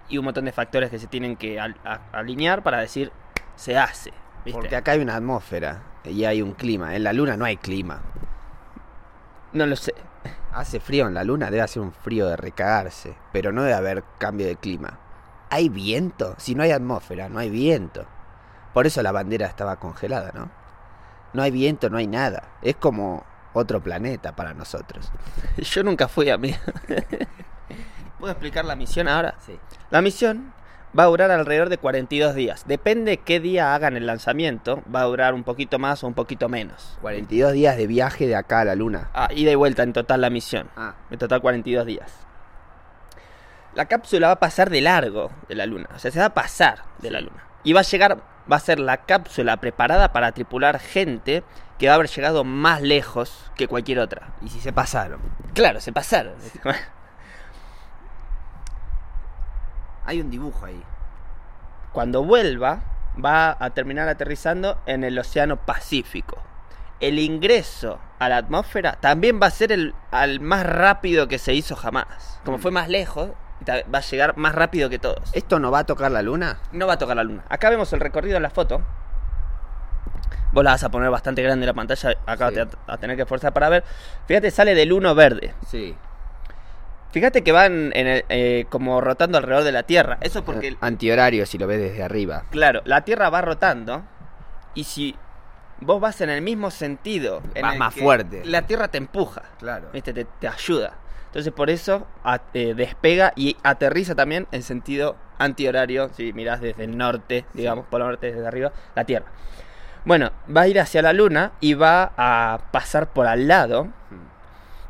y 0.09 0.19
un 0.19 0.25
montón 0.27 0.45
de 0.45 0.53
factores 0.53 0.91
que 0.91 0.99
se 0.99 1.07
tienen 1.07 1.37
que 1.37 1.59
al- 1.61 1.77
alinear 2.13 2.63
para 2.63 2.81
decir 2.81 3.11
se 3.57 3.79
hace. 3.79 4.13
¿viste? 4.45 4.59
Porque 4.61 4.77
acá 4.77 4.93
hay 4.93 5.01
una 5.01 5.17
atmósfera 5.17 5.83
y 6.05 6.25
hay 6.25 6.43
un 6.43 6.53
clima. 6.53 6.95
En 6.95 7.05
la 7.05 7.13
Luna 7.13 7.37
no 7.37 7.45
hay 7.47 7.57
clima. 7.57 8.03
No 9.53 9.67
lo 9.67 9.77
sé. 9.77 9.95
Hace 10.53 10.81
frío 10.81 11.07
en 11.07 11.15
la 11.15 11.25
Luna, 11.25 11.47
debe 11.51 11.63
hacer 11.63 11.81
un 11.83 11.93
frío 11.93 12.27
de 12.29 12.37
recagarse. 12.37 13.15
Pero 13.33 13.53
no 13.53 13.63
debe 13.63 13.75
haber 13.75 14.05
cambio 14.19 14.47
de 14.47 14.57
clima. 14.57 14.99
¿Hay 15.51 15.69
viento? 15.69 16.35
Si 16.39 16.55
no 16.55 16.63
hay 16.63 16.71
atmósfera, 16.73 17.29
no 17.29 17.39
hay 17.39 17.51
viento. 17.51 18.07
Por 18.73 18.87
eso 18.87 19.03
la 19.03 19.13
bandera 19.13 19.47
estaba 19.47 19.77
congelada, 19.77 20.33
¿no? 20.35 20.51
No 21.33 21.43
hay 21.43 21.51
viento, 21.51 21.91
no 21.91 21.99
hay 21.99 22.07
nada. 22.07 22.45
Es 22.63 22.77
como 22.77 23.25
otro 23.53 23.81
planeta 23.83 24.35
para 24.35 24.55
nosotros. 24.55 25.11
Yo 25.59 25.83
nunca 25.83 26.09
fui 26.09 26.31
a 26.31 26.39
mí. 26.39 26.55
¿Puedo 28.19 28.33
explicar 28.33 28.65
la 28.65 28.77
misión 28.77 29.09
ahora? 29.09 29.35
Sí. 29.45 29.59
La 29.91 30.01
misión 30.01 30.53
va 30.99 31.05
a 31.05 31.07
durar 31.07 31.31
alrededor 31.31 31.69
de 31.69 31.79
42 31.79 32.35
días. 32.35 32.65
Depende 32.67 33.17
qué 33.19 33.41
día 33.41 33.75
hagan 33.75 33.97
el 33.97 34.07
lanzamiento, 34.07 34.83
va 34.95 35.01
a 35.01 35.05
durar 35.05 35.35
un 35.35 35.43
poquito 35.43 35.79
más 35.79 36.05
o 36.05 36.07
un 36.07 36.15
poquito 36.15 36.49
menos. 36.49 36.99
42 37.01 37.53
días 37.53 37.77
de 37.77 37.87
viaje 37.87 38.27
de 38.27 38.37
acá 38.37 38.61
a 38.61 38.65
la 38.65 38.75
Luna. 38.75 39.11
Ah, 39.15 39.29
ida 39.35 39.51
y 39.51 39.55
vuelta 39.55 39.83
en 39.83 39.93
total 39.93 40.21
la 40.21 40.31
misión. 40.31 40.69
Ah, 40.77 40.95
En 41.11 41.19
total 41.19 41.41
42 41.41 41.87
días. 41.87 42.13
La 43.75 43.87
cápsula 43.87 44.27
va 44.29 44.33
a 44.35 44.39
pasar 44.41 44.69
de 44.69 44.83
largo 44.83 45.31
de 45.49 45.55
la 45.55 45.65
Luna. 45.67 45.89
O 45.95 45.99
sea, 45.99 46.11
se 46.11 46.19
va 46.19 46.27
a 46.27 46.35
pasar 46.35 46.83
de 46.99 47.11
la 47.11 47.21
Luna. 47.23 47.43
Y 47.65 47.73
va 47.73 47.81
a 47.81 47.85
llegar, 47.85 48.19
va 48.51 48.57
a 48.57 48.61
ser 48.61 48.79
la 48.79 48.99
cápsula 48.99 49.57
preparada 49.59 50.13
para 50.13 50.33
tripular 50.33 50.79
gente 50.79 51.45
que 51.79 51.87
va 51.89 51.93
a 51.93 51.97
haber 51.97 52.09
llegado 52.09 52.45
más 52.45 52.81
lejos 52.83 53.51
que 53.57 53.69
cualquier 53.69 53.99
otra. 53.99 54.35
y 54.41 54.49
si 54.49 54.61
se 54.61 54.73
pasaron. 54.73 55.21
Claro, 55.55 55.81
se 55.81 55.93
pasaron. 55.93 56.35
Hay 60.05 60.21
un 60.21 60.31
dibujo 60.31 60.67
ahí. 60.67 60.83
Cuando 61.93 62.25
vuelva, 62.25 62.83
va 63.23 63.57
a 63.59 63.71
terminar 63.71 64.09
aterrizando 64.09 64.81
en 64.87 65.05
el 65.05 65.19
Océano 65.19 65.65
Pacífico. 65.65 66.43
El 67.01 67.19
ingreso 67.19 67.99
a 68.19 68.29
la 68.29 68.37
atmósfera 68.37 68.99
también 69.01 69.41
va 69.43 69.49
a 69.49 69.51
ser 69.51 69.73
el 69.73 69.95
al 70.11 70.41
más 70.41 70.65
rápido 70.65 71.29
que 71.29 71.39
se 71.39 71.53
hizo 71.55 71.75
jamás. 71.75 72.41
Como 72.45 72.59
fue 72.59 72.71
más 72.71 72.89
lejos, 72.89 73.31
va 73.69 73.99
a 73.99 74.01
llegar 74.03 74.37
más 74.37 74.55
rápido 74.55 74.89
que 74.91 74.99
todos. 74.99 75.31
¿Esto 75.33 75.59
no 75.59 75.71
va 75.71 75.81
a 75.81 75.85
tocar 75.85 76.11
la 76.11 76.23
Luna? 76.23 76.59
No 76.73 76.87
va 76.87 76.95
a 76.95 76.99
tocar 76.99 77.17
la 77.17 77.25
luna. 77.25 77.45
Acá 77.49 77.71
vemos 77.71 77.93
el 77.93 78.01
recorrido 78.01 78.37
en 78.37 78.43
la 78.43 78.51
foto. 78.51 78.83
Vos 80.53 80.63
la 80.65 80.73
vas 80.73 80.85
a 80.85 80.91
poner 80.91 81.11
bastante 81.11 81.43
grande 81.43 81.65
en 81.65 81.69
la 81.69 81.75
pantalla. 81.75 82.15
Acá 82.27 82.49
Sí. 82.49 82.55
te 82.57 82.65
vas 82.65 82.77
a 82.87 82.99
tener 82.99 83.17
que 83.17 83.23
esforzar 83.23 83.53
para 83.53 83.69
ver. 83.71 83.85
Fíjate, 84.27 84.51
sale 84.51 84.75
del 84.75 84.93
1 84.93 85.15
verde. 85.15 85.55
Sí. 85.67 85.97
Fíjate 87.11 87.43
que 87.43 87.53
van 87.53 87.91
en 87.95 88.07
el- 88.07 88.25
eh, 88.29 88.67
como 88.71 89.01
rotando 89.01 89.39
alrededor 89.39 89.65
de 89.65 89.73
la 89.73 89.83
Tierra. 89.83 90.19
Eso 90.21 90.41
es 90.41 90.45
porque, 90.45 90.69
Eh, 90.69 90.77
Antihorario 90.81 91.45
si 91.47 91.59
lo 91.59 91.67
ves 91.67 91.79
desde 91.81 92.03
arriba. 92.03 92.45
claro, 92.51 92.83
la 92.85 93.03
Tierra 93.03 93.29
va 93.31 93.41
rotando. 93.43 94.03
Y 94.75 94.85
si 94.85 95.15
vos 95.81 96.01
vas 96.01 96.21
en 96.23 96.31
el 96.31 96.41
mismo 96.43 96.71
sentido, 96.71 97.43
en 97.55 97.63
Vas 97.63 97.73
el 97.75 97.79
más 97.79 97.95
que 97.95 98.01
fuerte. 98.03 98.43
La 98.45 98.63
Tierra 98.63 98.89
te 98.89 98.99
empuja. 98.99 99.43
Claro. 99.59 99.89
¿viste? 99.93 100.13
Te, 100.15 100.25
te 100.25 100.49
ayuda. 100.49 100.95
Entonces 101.33 101.53
por 101.55 101.71
eso 101.71 102.07
a- 102.25 102.41
eh, 102.53 102.75
despega 102.75 103.33
y 103.37 103.57
aterriza 103.63 104.15
también 104.15 104.47
en 104.53 104.63
sentido 104.63 105.17
antihorario, 105.39 106.11
si 106.15 106.33
mirás 106.35 106.61
desde 106.61 106.85
el 106.85 106.97
norte, 106.99 107.47
digamos, 107.55 107.87
por 107.87 108.03
el 108.03 108.09
norte 108.09 108.33
desde 108.33 108.47
arriba, 108.47 108.71
la 108.95 109.05
Tierra. 109.05 109.27
Bueno, 110.05 110.31
va 110.55 110.63
a 110.63 110.69
ir 110.69 110.79
hacia 110.79 111.01
la 111.01 111.13
Luna 111.13 111.53
y 111.61 111.75
va 111.75 112.13
a 112.17 112.59
pasar 112.71 113.09
por 113.09 113.27
al 113.27 113.49
lado. 113.49 113.89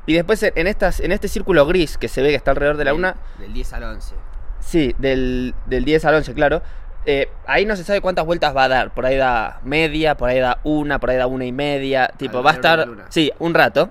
Y 0.04 0.14
después 0.14 0.42
en, 0.42 0.66
estas, 0.66 0.98
en 1.00 1.12
este 1.12 1.28
círculo 1.28 1.64
gris 1.64 1.96
que 1.96 2.08
se 2.08 2.22
ve 2.22 2.30
que 2.30 2.34
está 2.34 2.50
alrededor 2.50 2.76
de 2.76 2.84
la 2.86 2.92
Luna, 2.92 3.14
Del 3.38 3.52
10 3.52 3.72
al 3.74 3.84
11. 3.84 4.14
sí, 4.58 4.94
del, 4.98 5.54
del 5.66 5.84
10 5.84 6.04
al 6.06 6.14
11, 6.16 6.34
claro. 6.34 6.60
eh, 7.06 7.28
ahí 7.46 7.66
no 7.66 7.76
se 7.76 7.84
sabe 7.84 8.00
cuántas 8.00 8.26
vueltas 8.26 8.54
va 8.56 8.64
a 8.64 8.68
dar. 8.68 8.92
Por 8.94 9.06
ahí 9.06 9.16
da 9.16 9.60
media, 9.64 10.16
por 10.16 10.28
ahí 10.28 10.40
da 10.40 10.58
una, 10.64 10.98
por 10.98 11.10
ahí 11.10 11.18
da 11.18 11.26
una 11.28 11.44
y 11.44 11.52
media. 11.52 12.08
Tipo, 12.16 12.42
va 12.42 12.50
a 12.50 12.54
estar. 12.54 12.88
Sí, 13.10 13.30
un 13.38 13.54
rato. 13.54 13.90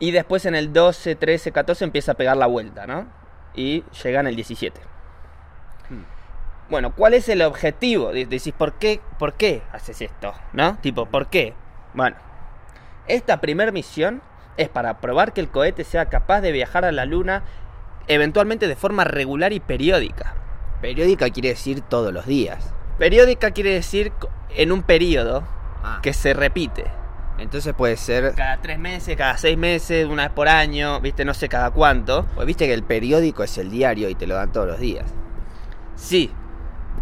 Y 0.00 0.10
después 0.12 0.46
en 0.46 0.54
el 0.54 0.72
12, 0.72 1.16
13, 1.16 1.52
14 1.52 1.84
empieza 1.84 2.12
a 2.12 2.14
pegar 2.14 2.36
la 2.36 2.46
vuelta, 2.46 2.86
¿no? 2.86 3.06
Y 3.54 3.82
llega 4.04 4.20
en 4.20 4.26
el 4.28 4.36
17. 4.36 4.80
Hmm. 5.90 6.02
Bueno, 6.70 6.94
¿cuál 6.94 7.14
es 7.14 7.28
el 7.28 7.42
objetivo? 7.42 8.12
De- 8.12 8.26
Decís, 8.26 8.54
¿por 8.56 8.74
qué, 8.74 9.00
¿por 9.18 9.34
qué 9.34 9.62
haces 9.72 10.00
esto? 10.02 10.34
¿No? 10.52 10.76
Tipo, 10.80 11.06
¿por 11.06 11.28
qué? 11.28 11.54
Bueno, 11.94 12.16
esta 13.06 13.40
primer 13.40 13.72
misión 13.72 14.22
es 14.56 14.68
para 14.68 14.98
probar 15.00 15.32
que 15.32 15.40
el 15.40 15.48
cohete 15.48 15.82
sea 15.84 16.06
capaz 16.06 16.40
de 16.42 16.52
viajar 16.52 16.84
a 16.84 16.92
la 16.92 17.04
Luna 17.04 17.42
eventualmente 18.06 18.68
de 18.68 18.76
forma 18.76 19.04
regular 19.04 19.52
y 19.52 19.60
periódica. 19.60 20.34
Periódica 20.80 21.28
quiere 21.30 21.50
decir 21.50 21.80
todos 21.80 22.12
los 22.12 22.26
días. 22.26 22.72
Periódica 22.98 23.50
quiere 23.50 23.70
decir 23.74 24.12
en 24.50 24.72
un 24.72 24.82
periodo 24.82 25.44
Ah. 25.82 26.00
que 26.02 26.12
se 26.12 26.34
repite. 26.34 26.84
Entonces 27.38 27.72
puede 27.74 27.96
ser. 27.96 28.34
Cada 28.34 28.60
tres 28.60 28.78
meses, 28.78 29.16
cada 29.16 29.36
seis 29.38 29.56
meses, 29.56 30.06
una 30.06 30.24
vez 30.24 30.32
por 30.32 30.48
año, 30.48 31.00
viste, 31.00 31.24
no 31.24 31.34
sé 31.34 31.48
cada 31.48 31.70
cuánto. 31.70 32.26
Pues 32.34 32.46
viste 32.46 32.66
que 32.66 32.74
el 32.74 32.82
periódico 32.82 33.42
es 33.44 33.56
el 33.58 33.70
diario 33.70 34.08
y 34.08 34.14
te 34.14 34.26
lo 34.26 34.34
dan 34.34 34.52
todos 34.52 34.66
los 34.66 34.78
días. 34.80 35.06
Sí, 35.94 36.30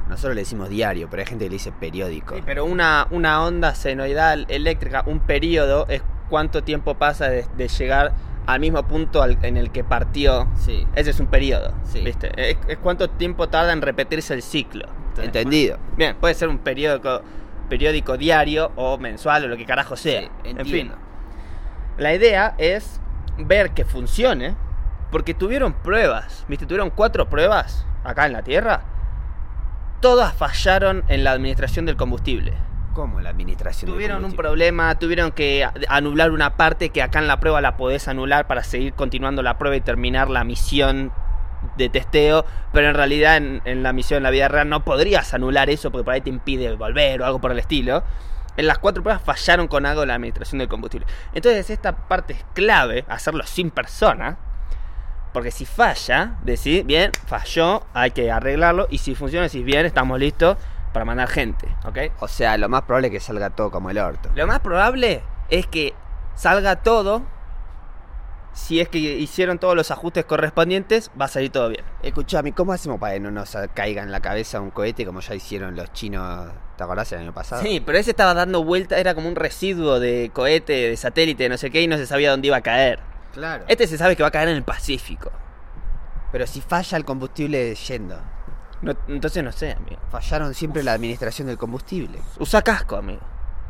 Nosotros 0.08 0.34
le 0.36 0.42
decimos 0.42 0.68
diario, 0.68 1.08
pero 1.10 1.22
hay 1.22 1.26
gente 1.26 1.44
que 1.46 1.50
le 1.50 1.54
dice 1.56 1.72
periódico. 1.72 2.36
Sí, 2.36 2.42
pero 2.46 2.64
una, 2.64 3.08
una 3.10 3.42
onda 3.44 3.74
senoidal 3.74 4.46
eléctrica, 4.48 5.02
un 5.06 5.18
periodo, 5.20 5.86
es 5.88 6.00
cuánto 6.28 6.62
tiempo 6.62 6.94
pasa 6.94 7.28
de, 7.28 7.44
de 7.56 7.66
llegar 7.68 8.12
al 8.46 8.60
mismo 8.60 8.86
punto 8.86 9.20
al- 9.22 9.38
en 9.42 9.56
el 9.56 9.72
que 9.72 9.82
partió. 9.82 10.48
Sí. 10.64 10.86
Ese 10.94 11.10
es 11.10 11.18
un 11.18 11.26
periodo, 11.26 11.72
Sí. 11.92 12.02
¿viste? 12.02 12.30
Es, 12.36 12.56
es 12.68 12.78
cuánto 12.78 13.10
tiempo 13.10 13.48
tarda 13.48 13.72
en 13.72 13.82
repetirse 13.82 14.32
el 14.34 14.42
ciclo. 14.42 14.86
Entendido. 15.20 15.78
Bien, 15.96 16.14
puede 16.20 16.34
ser 16.34 16.48
un 16.48 16.58
periódico, 16.58 17.22
periódico 17.66 18.16
diario 18.16 18.72
o 18.76 18.98
mensual 18.98 19.44
o 19.44 19.48
lo 19.48 19.56
que 19.56 19.66
carajo 19.66 19.96
sea. 19.96 20.22
Sí, 20.22 20.28
en 20.44 20.66
fin, 20.66 20.92
la 21.98 22.14
idea 22.14 22.54
es 22.58 23.00
ver 23.38 23.70
que 23.70 23.84
funcione, 23.84 24.54
porque 25.10 25.34
tuvieron 25.34 25.72
pruebas, 25.72 26.44
¿viste? 26.48 26.66
Tuvieron 26.66 26.90
cuatro 26.90 27.28
pruebas 27.28 27.86
acá 28.04 28.26
en 28.26 28.32
la 28.32 28.42
Tierra. 28.42 28.82
Todas 30.00 30.34
fallaron 30.34 31.04
en 31.08 31.24
la 31.24 31.32
administración 31.32 31.86
del 31.86 31.96
combustible. 31.96 32.52
¿Cómo 32.92 33.20
la 33.20 33.30
administración 33.30 33.90
del 33.90 33.94
Tuvieron 33.94 34.24
un 34.24 34.32
problema, 34.32 34.98
tuvieron 34.98 35.32
que 35.32 35.68
anular 35.88 36.30
una 36.30 36.56
parte 36.56 36.90
que 36.90 37.02
acá 37.02 37.18
en 37.18 37.28
la 37.28 37.40
prueba 37.40 37.60
la 37.60 37.76
podés 37.76 38.08
anular 38.08 38.46
para 38.46 38.62
seguir 38.62 38.94
continuando 38.94 39.42
la 39.42 39.58
prueba 39.58 39.76
y 39.76 39.80
terminar 39.80 40.30
la 40.30 40.44
misión 40.44 41.12
de 41.76 41.88
testeo, 41.88 42.44
pero 42.72 42.88
en 42.88 42.94
realidad 42.94 43.36
en, 43.36 43.62
en 43.64 43.82
la 43.82 43.92
misión 43.92 44.18
en 44.18 44.22
la 44.22 44.30
vida 44.30 44.48
real 44.48 44.68
no 44.68 44.84
podrías 44.84 45.34
anular 45.34 45.70
eso 45.70 45.90
porque 45.90 46.04
por 46.04 46.14
ahí 46.14 46.20
te 46.20 46.30
impide 46.30 46.74
volver 46.74 47.22
o 47.22 47.26
algo 47.26 47.40
por 47.40 47.52
el 47.52 47.58
estilo. 47.58 48.02
En 48.56 48.66
las 48.66 48.78
cuatro 48.78 49.02
pruebas 49.02 49.22
fallaron 49.22 49.68
con 49.68 49.84
algo 49.84 50.06
la 50.06 50.14
administración 50.14 50.58
del 50.58 50.68
combustible. 50.68 51.06
Entonces 51.34 51.68
esta 51.70 52.08
parte 52.08 52.32
es 52.32 52.44
clave, 52.54 53.04
hacerlo 53.08 53.44
sin 53.44 53.70
persona, 53.70 54.38
porque 55.32 55.50
si 55.50 55.66
falla, 55.66 56.36
decís, 56.42 56.86
bien, 56.86 57.12
falló, 57.26 57.82
hay 57.92 58.12
que 58.12 58.30
arreglarlo, 58.30 58.86
y 58.88 58.98
si 58.98 59.14
funciona, 59.14 59.44
decís, 59.44 59.64
bien, 59.64 59.84
estamos 59.84 60.18
listos 60.18 60.56
para 60.94 61.04
mandar 61.04 61.28
gente, 61.28 61.68
¿ok? 61.84 61.98
O 62.20 62.28
sea, 62.28 62.56
lo 62.56 62.70
más 62.70 62.82
probable 62.82 63.08
es 63.08 63.12
que 63.12 63.20
salga 63.20 63.50
todo 63.50 63.70
como 63.70 63.90
el 63.90 63.98
orto. 63.98 64.30
Lo 64.34 64.46
más 64.46 64.60
probable 64.60 65.22
es 65.50 65.66
que 65.66 65.92
salga 66.34 66.76
todo. 66.76 67.22
Si 68.56 68.80
es 68.80 68.88
que 68.88 68.98
hicieron 68.98 69.58
todos 69.58 69.76
los 69.76 69.90
ajustes 69.90 70.24
correspondientes, 70.24 71.10
va 71.20 71.26
a 71.26 71.28
salir 71.28 71.50
todo 71.52 71.68
bien. 71.68 71.84
Escuchame, 72.02 72.52
¿cómo 72.52 72.72
hacemos 72.72 72.98
para 72.98 73.12
que 73.12 73.20
no 73.20 73.30
nos 73.30 73.54
caiga 73.74 74.02
en 74.02 74.10
la 74.10 74.20
cabeza 74.20 74.60
un 74.62 74.70
cohete 74.70 75.04
como 75.04 75.20
ya 75.20 75.34
hicieron 75.34 75.76
los 75.76 75.92
chinos, 75.92 76.48
¿te 76.76 76.82
acordás 76.82 77.12
el 77.12 77.18
año 77.20 77.34
pasado? 77.34 77.60
Sí, 77.62 77.80
pero 77.84 77.98
ese 77.98 78.10
estaba 78.10 78.32
dando 78.32 78.64
vuelta, 78.64 78.96
era 78.98 79.14
como 79.14 79.28
un 79.28 79.36
residuo 79.36 80.00
de 80.00 80.30
cohete, 80.32 80.72
de 80.88 80.96
satélite, 80.96 81.48
no 81.50 81.58
sé 81.58 81.70
qué, 81.70 81.82
y 81.82 81.86
no 81.86 81.98
se 81.98 82.06
sabía 82.06 82.30
dónde 82.30 82.46
iba 82.48 82.56
a 82.56 82.62
caer. 82.62 82.98
claro. 83.34 83.64
Este 83.68 83.86
se 83.86 83.98
sabe 83.98 84.16
que 84.16 84.22
va 84.22 84.28
a 84.30 84.32
caer 84.32 84.48
en 84.48 84.56
el 84.56 84.62
Pacífico. 84.64 85.30
Pero 86.32 86.46
si 86.46 86.62
falla 86.62 86.96
el 86.96 87.04
combustible 87.04 87.74
yendo. 87.74 88.18
No- 88.80 88.94
entonces 89.08 89.44
no 89.44 89.52
sé, 89.52 89.72
amigo. 89.72 90.00
Fallaron 90.10 90.54
siempre 90.54 90.82
la 90.82 90.94
administración 90.94 91.46
del 91.46 91.58
combustible. 91.58 92.18
Usa 92.38 92.62
casco, 92.62 92.96
amigo. 92.96 93.20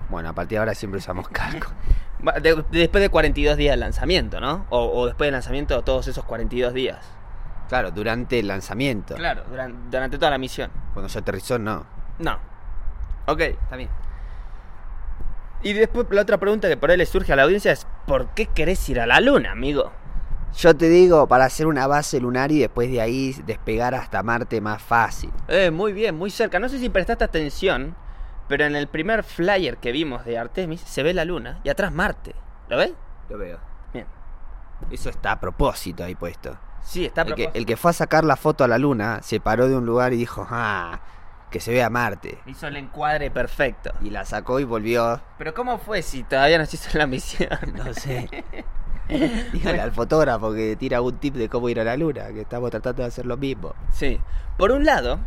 Bueno, 0.08 0.28
a 0.28 0.32
partir 0.32 0.56
de 0.56 0.58
ahora 0.60 0.74
siempre 0.76 0.98
usamos 0.98 1.28
casco. 1.28 1.72
De- 2.42 2.64
después 2.70 3.02
de 3.02 3.08
42 3.10 3.56
días 3.56 3.74
de 3.74 3.76
lanzamiento, 3.78 4.40
¿no? 4.40 4.66
O, 4.70 4.84
o 5.00 5.06
después 5.06 5.26
del 5.26 5.32
lanzamiento, 5.34 5.82
todos 5.82 6.08
esos 6.08 6.24
42 6.24 6.72
días. 6.74 6.98
Claro, 7.68 7.90
durante 7.90 8.38
el 8.38 8.46
lanzamiento. 8.48 9.14
Claro, 9.16 9.42
durante, 9.50 9.78
durante 9.90 10.18
toda 10.18 10.30
la 10.30 10.38
misión. 10.38 10.70
Cuando 10.92 11.08
se 11.08 11.18
aterrizó, 11.18 11.58
no. 11.58 11.84
No. 12.18 12.38
Ok, 13.26 13.40
está 13.40 13.76
bien. 13.76 13.90
Y 15.62 15.72
después 15.72 16.06
la 16.10 16.22
otra 16.22 16.38
pregunta 16.38 16.68
que 16.68 16.76
por 16.76 16.90
ahí 16.90 16.96
le 16.96 17.06
surge 17.06 17.32
a 17.32 17.36
la 17.36 17.42
audiencia 17.42 17.72
es 17.72 17.86
¿por 18.06 18.28
qué 18.28 18.46
querés 18.46 18.88
ir 18.88 19.00
a 19.00 19.06
la 19.06 19.20
luna, 19.20 19.50
amigo? 19.52 19.90
Yo 20.56 20.74
te 20.76 20.88
digo, 20.88 21.26
para 21.26 21.44
hacer 21.44 21.66
una 21.66 21.86
base 21.86 22.20
lunar 22.20 22.52
y 22.52 22.60
después 22.60 22.90
de 22.90 23.00
ahí 23.00 23.34
despegar 23.44 23.94
hasta 23.94 24.22
Marte 24.22 24.60
más 24.60 24.80
fácil. 24.80 25.30
Eh, 25.48 25.70
muy 25.70 25.92
bien, 25.92 26.14
muy 26.16 26.30
cerca. 26.30 26.58
No 26.58 26.68
sé 26.68 26.78
si 26.78 26.88
prestaste 26.88 27.24
atención, 27.24 27.94
pero 28.48 28.64
en 28.64 28.76
el 28.76 28.86
primer 28.88 29.22
flyer 29.24 29.78
que 29.78 29.92
vimos 29.92 30.24
de 30.24 30.38
Artemis 30.38 30.80
se 30.80 31.02
ve 31.02 31.14
la 31.14 31.24
luna 31.24 31.60
y 31.64 31.68
atrás 31.68 31.92
Marte. 31.92 32.34
¿Lo 32.68 32.76
ves? 32.76 32.92
Lo 33.28 33.38
veo. 33.38 33.58
Bien. 33.92 34.06
Eso 34.90 35.10
está 35.10 35.32
a 35.32 35.40
propósito 35.40 36.04
ahí 36.04 36.14
puesto. 36.14 36.56
Sí, 36.82 37.04
está 37.04 37.22
El 37.22 37.28
que, 37.28 37.34
propósito. 37.34 37.58
el 37.58 37.66
que 37.66 37.76
fue 37.76 37.90
a 37.90 37.94
sacar 37.94 38.24
la 38.24 38.36
foto 38.36 38.64
a 38.64 38.68
la 38.68 38.78
luna 38.78 39.20
se 39.22 39.40
paró 39.40 39.68
de 39.68 39.76
un 39.76 39.86
lugar 39.86 40.12
y 40.12 40.16
dijo, 40.16 40.46
ah, 40.50 41.00
que 41.50 41.60
se 41.60 41.72
vea 41.72 41.90
Marte. 41.90 42.38
Hizo 42.46 42.66
el 42.68 42.76
encuadre 42.76 43.30
perfecto. 43.30 43.90
Y 44.02 44.10
la 44.10 44.24
sacó 44.24 44.60
y 44.60 44.64
volvió. 44.64 45.20
Pero 45.38 45.54
¿cómo 45.54 45.78
fue 45.78 46.02
si 46.02 46.22
todavía 46.22 46.58
no 46.58 46.66
se 46.66 46.76
hizo 46.76 46.96
la 46.98 47.06
misión? 47.06 47.48
No 47.74 47.92
sé. 47.94 48.28
Dígale 49.52 49.80
al 49.80 49.92
fotógrafo 49.92 50.52
que 50.52 50.74
tira 50.76 51.00
un 51.00 51.16
tip 51.18 51.34
de 51.34 51.48
cómo 51.48 51.68
ir 51.68 51.78
a 51.78 51.84
la 51.84 51.96
luna, 51.96 52.26
que 52.32 52.40
estamos 52.40 52.70
tratando 52.70 53.02
de 53.02 53.08
hacer 53.08 53.24
lo 53.24 53.36
mismo. 53.36 53.74
Sí. 53.92 54.20
Por 54.58 54.72
un 54.72 54.84
lado, 54.84 55.20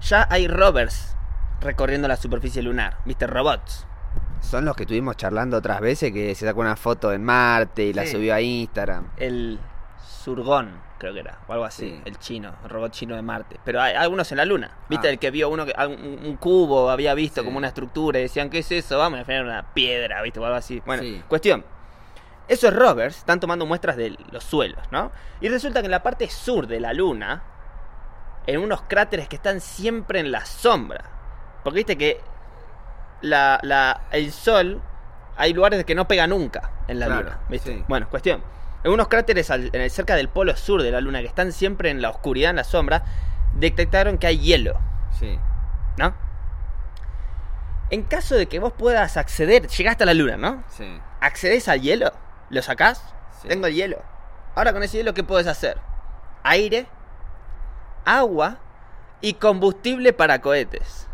ya 0.00 0.26
hay 0.30 0.48
rovers 0.48 1.16
recorriendo 1.60 2.08
la 2.08 2.16
superficie 2.16 2.62
lunar. 2.62 2.98
¿Viste? 3.04 3.26
Robots. 3.26 3.86
Son 4.40 4.64
los 4.64 4.74
que 4.74 4.84
estuvimos 4.84 5.16
charlando 5.16 5.58
otras 5.58 5.80
veces 5.80 6.12
que 6.12 6.34
se 6.34 6.46
sacó 6.46 6.60
una 6.60 6.76
foto 6.76 7.12
en 7.12 7.22
Marte 7.22 7.84
y 7.84 7.92
la 7.92 8.06
Sí. 8.06 8.12
subió 8.12 8.34
a 8.34 8.40
Instagram. 8.40 9.10
el 9.18 9.58
Surgón, 10.02 10.80
creo 10.98 11.14
que 11.14 11.20
era, 11.20 11.38
o 11.46 11.52
algo 11.52 11.64
así, 11.64 11.88
Sí. 11.90 12.02
el 12.04 12.18
chino, 12.18 12.52
el 12.64 12.68
robot 12.70 12.92
chino 12.92 13.16
de 13.16 13.22
Marte. 13.22 13.58
Pero 13.64 13.80
hay 13.80 13.94
algunos 13.94 14.30
en 14.32 14.38
la 14.38 14.44
Luna. 14.44 14.70
¿Viste 14.88 15.08
Ah. 15.08 15.10
el 15.10 15.18
que 15.18 15.30
vio 15.30 15.48
uno 15.48 15.64
que 15.64 15.72
un, 15.86 16.26
un 16.26 16.36
cubo, 16.36 16.90
había 16.90 17.14
visto 17.14 17.40
Sí. 17.40 17.44
como 17.46 17.56
una 17.58 17.68
estructura 17.68 18.18
y 18.18 18.22
decían, 18.22 18.50
¿qué 18.50 18.58
es 18.58 18.70
eso? 18.72 18.98
Vamos 18.98 19.20
a 19.20 19.24
poner 19.24 19.42
una 19.44 19.72
piedra, 19.74 20.20
¿viste? 20.22 20.38
O 20.40 20.44
algo 20.44 20.56
así. 20.56 20.82
Bueno, 20.84 21.02
Sí. 21.02 21.22
cuestión. 21.28 21.64
Esos 22.48 22.74
rovers 22.74 23.16
están 23.18 23.40
tomando 23.40 23.64
muestras 23.64 23.96
de 23.96 24.16
los 24.32 24.42
suelos, 24.44 24.82
¿no? 24.90 25.12
Y 25.40 25.48
resulta 25.48 25.80
que 25.80 25.86
en 25.86 25.90
la 25.92 26.02
parte 26.02 26.28
sur 26.28 26.66
de 26.66 26.80
la 26.80 26.92
Luna, 26.92 27.42
en 28.46 28.60
unos 28.60 28.82
cráteres 28.82 29.28
que 29.28 29.36
están 29.36 29.60
siempre 29.60 30.18
en 30.20 30.32
la 30.32 30.44
sombra. 30.44 31.04
Porque 31.62 31.76
viste 31.78 31.96
que 31.98 32.20
la, 33.22 33.58
la- 33.62 34.02
el 34.12 34.32
Sol, 34.32 34.80
hay 35.36 35.52
lugares 35.52 35.84
que 35.84 35.94
no 35.94 36.06
pega 36.08 36.26
nunca 36.26 36.70
en 36.88 36.98
la 37.00 37.06
Claro, 37.06 37.22
Luna, 37.22 37.38
¿viste? 37.48 37.74
sí. 37.74 37.84
Bueno, 37.88 38.08
cuestión. 38.08 38.42
En 38.82 38.92
unos 38.92 39.08
cráteres 39.08 39.50
al- 39.50 39.70
en 39.74 39.80
el- 39.82 39.90
cerca 39.90 40.14
del 40.16 40.28
polo 40.28 40.56
sur 40.56 40.82
de 40.82 40.90
la 40.90 41.00
Luna, 41.00 41.20
que 41.20 41.26
están 41.26 41.52
siempre 41.52 41.90
en 41.90 42.00
la 42.02 42.10
oscuridad, 42.10 42.50
en 42.50 42.56
la 42.56 42.64
sombra, 42.64 43.02
detectaron 43.54 44.16
que 44.18 44.26
hay 44.26 44.38
hielo, 44.38 44.78
Sí. 45.18 45.38
¿no? 45.98 46.14
En 47.90 48.04
caso 48.04 48.36
de 48.36 48.46
que 48.46 48.58
vos 48.60 48.72
puedas 48.72 49.16
acceder, 49.16 49.66
llegaste 49.66 50.04
a 50.04 50.06
la 50.06 50.14
Luna, 50.14 50.36
¿no? 50.36 50.62
Sí. 50.68 51.00
¿Accedes 51.20 51.68
al 51.68 51.80
hielo? 51.80 52.12
¿Lo 52.48 52.62
sacás? 52.62 53.02
Sí. 53.42 53.48
Tengo 53.48 53.66
el 53.66 53.74
hielo. 53.74 53.98
Ahora 54.54 54.72
con 54.72 54.82
ese 54.82 54.98
hielo, 54.98 55.12
¿qué 55.12 55.24
puedes 55.24 55.46
hacer? 55.48 55.76
Aire, 56.44 56.86
agua 58.04 58.58
y 59.20 59.34
combustible 59.34 60.12
para 60.12 60.40
cohetes. 60.40 61.08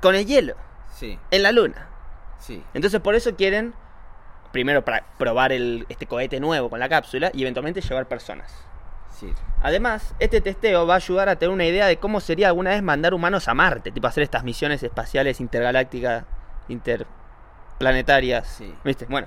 Con 0.00 0.14
el 0.14 0.26
hielo, 0.26 0.54
Sí. 0.94 1.18
en 1.30 1.42
la 1.42 1.52
luna. 1.52 1.88
Sí. 2.38 2.62
Entonces 2.74 3.00
por 3.00 3.14
eso 3.14 3.34
quieren 3.36 3.74
primero 4.52 4.84
pra- 4.84 5.04
probar 5.18 5.52
el, 5.52 5.84
este 5.88 6.06
cohete 6.06 6.40
nuevo 6.40 6.70
con 6.70 6.80
la 6.80 6.88
cápsula 6.88 7.30
y 7.34 7.42
eventualmente 7.42 7.80
llevar 7.80 8.06
personas. 8.06 8.54
Sí. 9.12 9.32
Además, 9.62 10.14
este 10.20 10.40
testeo 10.40 10.86
va 10.86 10.94
a 10.94 10.96
ayudar 10.98 11.28
a 11.28 11.36
tener 11.36 11.52
una 11.52 11.64
idea 11.66 11.86
de 11.86 11.96
cómo 11.98 12.20
sería 12.20 12.46
alguna 12.46 12.70
vez 12.70 12.82
mandar 12.82 13.12
humanos 13.14 13.48
a 13.48 13.54
Marte, 13.54 13.90
tipo 13.90 14.06
hacer 14.06 14.22
estas 14.22 14.44
misiones 14.44 14.80
espaciales 14.84 15.40
intergalácticas, 15.40 16.24
interplanetarias. 16.68 18.46
Sí. 18.46 18.72
¿Viste? 18.84 19.06
Bueno. 19.08 19.26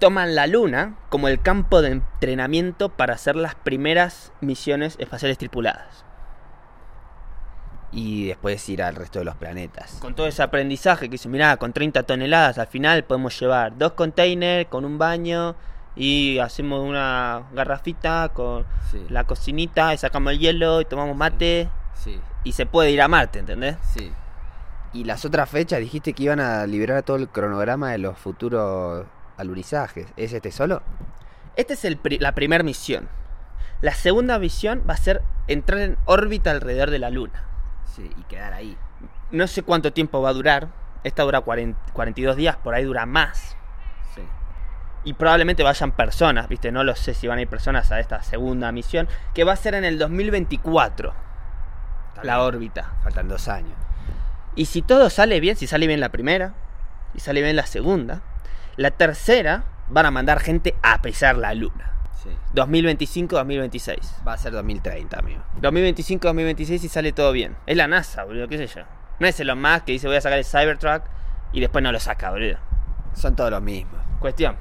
Toman 0.00 0.34
la 0.34 0.46
Luna 0.46 0.96
como 1.10 1.28
el 1.28 1.40
campo 1.40 1.82
de 1.82 1.90
entrenamiento 1.90 2.88
para 2.88 3.14
hacer 3.14 3.36
las 3.36 3.54
primeras 3.54 4.32
misiones 4.40 4.96
espaciales 4.98 5.36
tripuladas. 5.38 6.05
Y 7.98 8.26
después 8.26 8.68
ir 8.68 8.82
al 8.82 8.94
resto 8.94 9.20
de 9.20 9.24
los 9.24 9.36
planetas. 9.36 9.92
Con 10.00 10.14
todo 10.14 10.26
ese 10.26 10.42
aprendizaje 10.42 11.06
que 11.06 11.12
dice, 11.12 11.28
mirá, 11.30 11.56
con 11.56 11.72
30 11.72 12.02
toneladas 12.02 12.58
al 12.58 12.66
final 12.66 13.04
podemos 13.04 13.38
llevar 13.40 13.76
dos 13.78 13.92
containers 13.92 14.68
con 14.68 14.84
un 14.84 14.98
baño 14.98 15.54
y 15.96 16.38
hacemos 16.40 16.86
una 16.86 17.44
garrafita 17.54 18.28
con 18.34 18.66
Sí. 18.90 19.02
la 19.08 19.24
cocinita 19.24 19.94
y 19.94 19.96
sacamos 19.98 20.34
el 20.34 20.38
hielo 20.40 20.82
y 20.82 20.84
tomamos 20.84 21.16
mate 21.16 21.70
Sí. 21.94 22.20
y 22.44 22.52
se 22.52 22.66
puede 22.66 22.90
ir 22.90 23.00
a 23.00 23.08
Marte, 23.08 23.38
¿entendés? 23.38 23.76
Sí. 23.94 24.12
Y 24.92 25.04
las 25.04 25.24
otras 25.24 25.48
fechas 25.48 25.80
dijiste 25.80 26.12
que 26.12 26.24
iban 26.24 26.38
a 26.40 26.66
liberar 26.66 27.02
todo 27.02 27.16
el 27.16 27.28
cronograma 27.30 27.92
de 27.92 27.98
los 27.98 28.18
futuros 28.18 29.06
alunizajes. 29.38 30.06
¿Es 30.18 30.34
este 30.34 30.52
solo? 30.52 30.82
Esta 31.56 31.72
es 31.72 31.84
el 31.86 31.96
pri- 31.96 32.18
la 32.18 32.32
primera 32.32 32.62
misión. 32.62 33.08
La 33.80 33.92
segunda 33.94 34.38
misión 34.38 34.82
va 34.88 34.92
a 34.94 34.98
ser 34.98 35.22
entrar 35.48 35.80
en 35.80 35.96
órbita 36.04 36.50
alrededor 36.50 36.90
de 36.90 36.98
la 36.98 37.08
Luna. 37.10 37.42
Y 38.02 38.22
quedar 38.24 38.52
ahí. 38.52 38.76
No 39.30 39.46
sé 39.46 39.62
cuánto 39.62 39.92
tiempo 39.92 40.20
va 40.22 40.30
a 40.30 40.34
durar. 40.34 40.68
Esta 41.04 41.22
dura 41.22 41.40
40 41.40 41.92
42 41.92 42.36
días, 42.36 42.56
por 42.56 42.74
ahí 42.74 42.84
dura 42.84 43.06
más. 43.06 43.56
Sí. 44.14 44.22
Y 45.04 45.12
probablemente 45.14 45.62
vayan 45.62 45.92
personas, 45.92 46.48
¿viste? 46.48 46.72
No 46.72 46.82
lo 46.84 46.96
sé 46.96 47.14
si 47.14 47.28
van 47.28 47.38
a 47.38 47.42
ir 47.42 47.48
personas 47.48 47.92
a 47.92 48.00
esta 48.00 48.22
segunda 48.22 48.72
misión, 48.72 49.08
que 49.34 49.44
va 49.44 49.52
a 49.52 49.56
ser 49.56 49.74
en 49.74 49.84
el 49.84 49.98
2024, 49.98 51.14
Está 52.08 52.24
la 52.24 52.42
órbita. 52.42 52.94
Faltan 53.02 53.28
dos 53.28 53.46
años. 53.48 53.76
Y 54.54 54.64
si 54.64 54.80
todo 54.80 55.10
sale 55.10 55.38
bien, 55.38 55.54
si 55.54 55.66
sale 55.66 55.86
bien 55.86 56.00
la 56.00 56.08
primera, 56.08 56.54
y 57.14 57.20
sale 57.20 57.42
bien 57.42 57.56
la 57.56 57.66
segunda, 57.66 58.22
la 58.76 58.90
tercera 58.90 59.64
van 59.88 60.06
a 60.06 60.10
mandar 60.10 60.40
gente 60.40 60.74
a 60.82 61.02
pisar 61.02 61.36
la 61.36 61.54
luna. 61.54 61.92
Sí. 62.26 62.36
2025-2026. 62.54 64.26
Va 64.26 64.32
a 64.34 64.38
ser 64.38 64.52
2030, 64.52 65.18
amigo. 65.18 65.42
2025-2026 65.60 66.84
y 66.84 66.88
sale 66.88 67.12
todo 67.12 67.32
bien. 67.32 67.56
Es 67.66 67.76
la 67.76 67.86
NASA, 67.86 68.24
boludo, 68.24 68.48
qué 68.48 68.58
sé 68.58 68.66
yo. 68.66 68.82
No 69.18 69.26
es 69.26 69.38
Elon 69.40 69.60
Musk 69.60 69.84
que 69.84 69.92
dice 69.92 70.06
voy 70.08 70.16
a 70.16 70.20
sacar 70.20 70.38
el 70.38 70.44
Cybertruck 70.44 71.02
y 71.52 71.60
después 71.60 71.82
no 71.82 71.92
lo 71.92 72.00
saca, 72.00 72.30
boludo. 72.30 72.58
Son 73.14 73.34
todos 73.36 73.50
los 73.50 73.62
mismos. 73.62 74.00
Cuestión. 74.20 74.56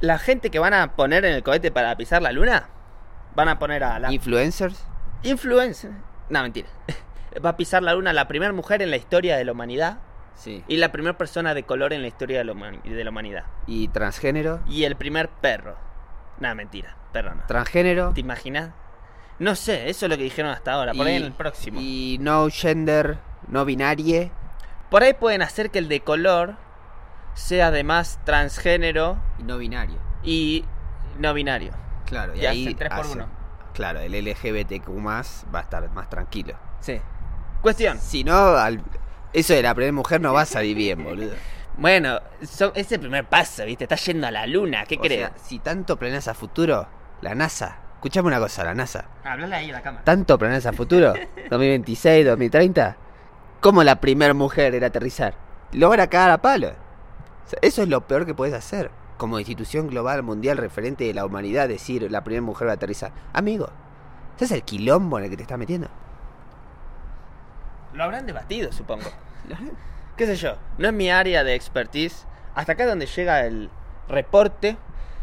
La 0.00 0.18
gente 0.18 0.50
que 0.50 0.58
van 0.58 0.74
a 0.74 0.96
poner 0.96 1.24
en 1.24 1.34
el 1.34 1.42
cohete 1.42 1.70
para 1.70 1.96
pisar 1.96 2.20
la 2.20 2.32
luna, 2.32 2.68
van 3.34 3.48
a 3.48 3.58
poner 3.58 3.84
a 3.84 3.98
la 3.98 4.12
¿Influencers? 4.12 4.84
influencer. 5.22 5.92
No, 6.28 6.42
mentira. 6.42 6.68
Va 7.44 7.50
a 7.50 7.56
pisar 7.56 7.82
la 7.82 7.94
luna 7.94 8.12
la 8.12 8.28
primera 8.28 8.52
mujer 8.52 8.82
en 8.82 8.90
la 8.90 8.96
historia 8.96 9.36
de 9.36 9.44
la 9.44 9.52
humanidad 9.52 9.98
Sí. 10.36 10.64
y 10.68 10.76
la 10.78 10.90
primera 10.92 11.16
persona 11.16 11.54
de 11.54 11.62
color 11.62 11.92
en 11.92 12.02
la 12.02 12.08
historia 12.08 12.38
de 12.38 12.44
la, 12.44 12.52
humani- 12.52 12.82
de 12.82 13.04
la 13.04 13.10
humanidad. 13.10 13.44
¿Y 13.66 13.88
transgénero? 13.88 14.60
Y 14.66 14.84
el 14.84 14.96
primer 14.96 15.28
perro. 15.28 15.76
No, 16.40 16.54
mentira, 16.54 16.96
perro 17.12 17.34
no. 17.34 17.42
¿Transgénero? 17.46 18.12
¿Te 18.12 18.20
imaginas? 18.20 18.70
No 19.38 19.54
sé, 19.54 19.88
eso 19.90 20.06
es 20.06 20.10
lo 20.10 20.16
que 20.16 20.24
dijeron 20.24 20.50
hasta 20.50 20.72
ahora. 20.72 20.92
Por 20.92 21.06
ahí 21.06 21.16
en 21.16 21.24
el 21.24 21.32
próximo. 21.32 21.80
Y 21.80 22.18
no 22.20 22.48
gender, 22.50 23.18
no 23.48 23.64
binarie. 23.64 24.30
Por 24.90 25.02
ahí 25.02 25.14
pueden 25.14 25.42
hacer 25.42 25.70
que 25.70 25.78
el 25.78 25.88
de 25.88 26.00
color 26.00 26.56
sea 27.34 27.68
además 27.68 28.20
transgénero 28.24 29.18
Y 29.38 29.42
no 29.44 29.58
binario. 29.58 29.98
y 30.22 30.64
no 31.18 31.32
binario. 31.34 31.72
Claro, 32.06 32.34
y 32.34 32.40
Ya 32.40 32.50
ahí 32.50 32.64
hacen 32.64 32.76
tres 32.76 32.90
por 32.90 33.00
hacen- 33.00 33.12
uno. 33.22 33.28
Claro, 33.72 34.00
el 34.00 34.14
LGBTQ 34.14 34.88
más 35.00 35.46
va 35.52 35.60
a 35.60 35.62
estar 35.62 35.88
más 35.90 36.08
tranquilo. 36.10 36.54
Sí. 36.80 37.00
Cuestión. 37.60 37.98
Si 37.98 38.22
no, 38.22 38.34
al- 38.56 38.82
eso 39.34 39.52
de 39.54 39.62
la 39.62 39.74
primera 39.74 39.92
mujer 39.92 40.20
no 40.20 40.32
va 40.32 40.42
a 40.42 40.46
salir 40.46 40.74
bien, 40.76 41.04
boludo. 41.04 41.34
Bueno, 41.76 42.20
so- 42.42 42.72
es 42.74 42.90
el 42.92 43.00
primer 43.00 43.24
paso, 43.28 43.64
¿viste? 43.64 43.84
Está 43.84 43.96
yendo 43.96 44.26
a 44.26 44.30
la 44.30 44.46
luna, 44.46 44.84
¿qué 44.86 44.94
O 44.96 45.00
crees? 45.00 45.20
sea, 45.20 45.32
si 45.42 45.58
tanto 45.58 45.98
planeas 45.98 46.28
a 46.28 46.34
futuro, 46.34 46.86
la 47.20 47.34
NASA. 47.34 47.78
Escuchame 47.96 48.28
una 48.28 48.38
cosa, 48.38 48.64
la 48.64 48.74
NASA. 48.74 49.06
Hablale 49.24 49.56
ahí 49.56 49.70
a 49.70 49.74
la 49.74 49.82
cámara. 49.82 50.04
¿Tanto 50.04 50.38
planeas 50.38 50.66
a 50.66 50.72
futuro? 50.72 51.14
2026, 51.50 52.24
2030. 52.26 52.96
¿Cómo 53.60 53.82
la 53.82 54.00
primera 54.00 54.34
mujer 54.34 54.74
era 54.74 54.86
aterrizar? 54.88 55.34
Lo 55.72 55.88
van 55.88 56.00
a 56.00 56.06
cagar 56.06 56.30
a 56.30 56.42
palo. 56.42 56.68
O 56.68 57.48
sea, 57.48 57.58
eso 57.62 57.82
es 57.82 57.88
lo 57.88 58.02
peor 58.06 58.26
que 58.26 58.34
puedes 58.34 58.54
hacer. 58.54 58.90
Como 59.16 59.38
institución 59.38 59.88
global, 59.88 60.22
mundial, 60.22 60.58
referente 60.58 61.04
de 61.04 61.14
la 61.14 61.24
humanidad, 61.24 61.66
decir 61.68 62.10
la 62.10 62.22
primera 62.22 62.42
mujer 62.42 62.68
va 62.68 62.72
a 62.72 62.74
aterrizar. 62.74 63.12
Amigo, 63.32 63.70
¿ese 64.36 64.44
es 64.44 64.50
el 64.52 64.62
quilombo 64.64 65.18
en 65.18 65.24
el 65.24 65.30
que 65.30 65.36
te 65.36 65.42
estás 65.42 65.58
metiendo? 65.58 65.88
Lo 67.94 68.04
habrán 68.04 68.26
debatido, 68.26 68.72
supongo. 68.72 69.04
¿Qué 70.16 70.26
sé 70.26 70.36
yo? 70.36 70.56
No 70.78 70.88
es 70.88 70.94
mi 70.94 71.10
área 71.10 71.44
de 71.44 71.54
expertise. 71.54 72.26
Hasta 72.54 72.72
acá 72.72 72.84
es 72.84 72.88
donde 72.88 73.06
llega 73.06 73.44
el 73.46 73.70
reporte. 74.08 74.76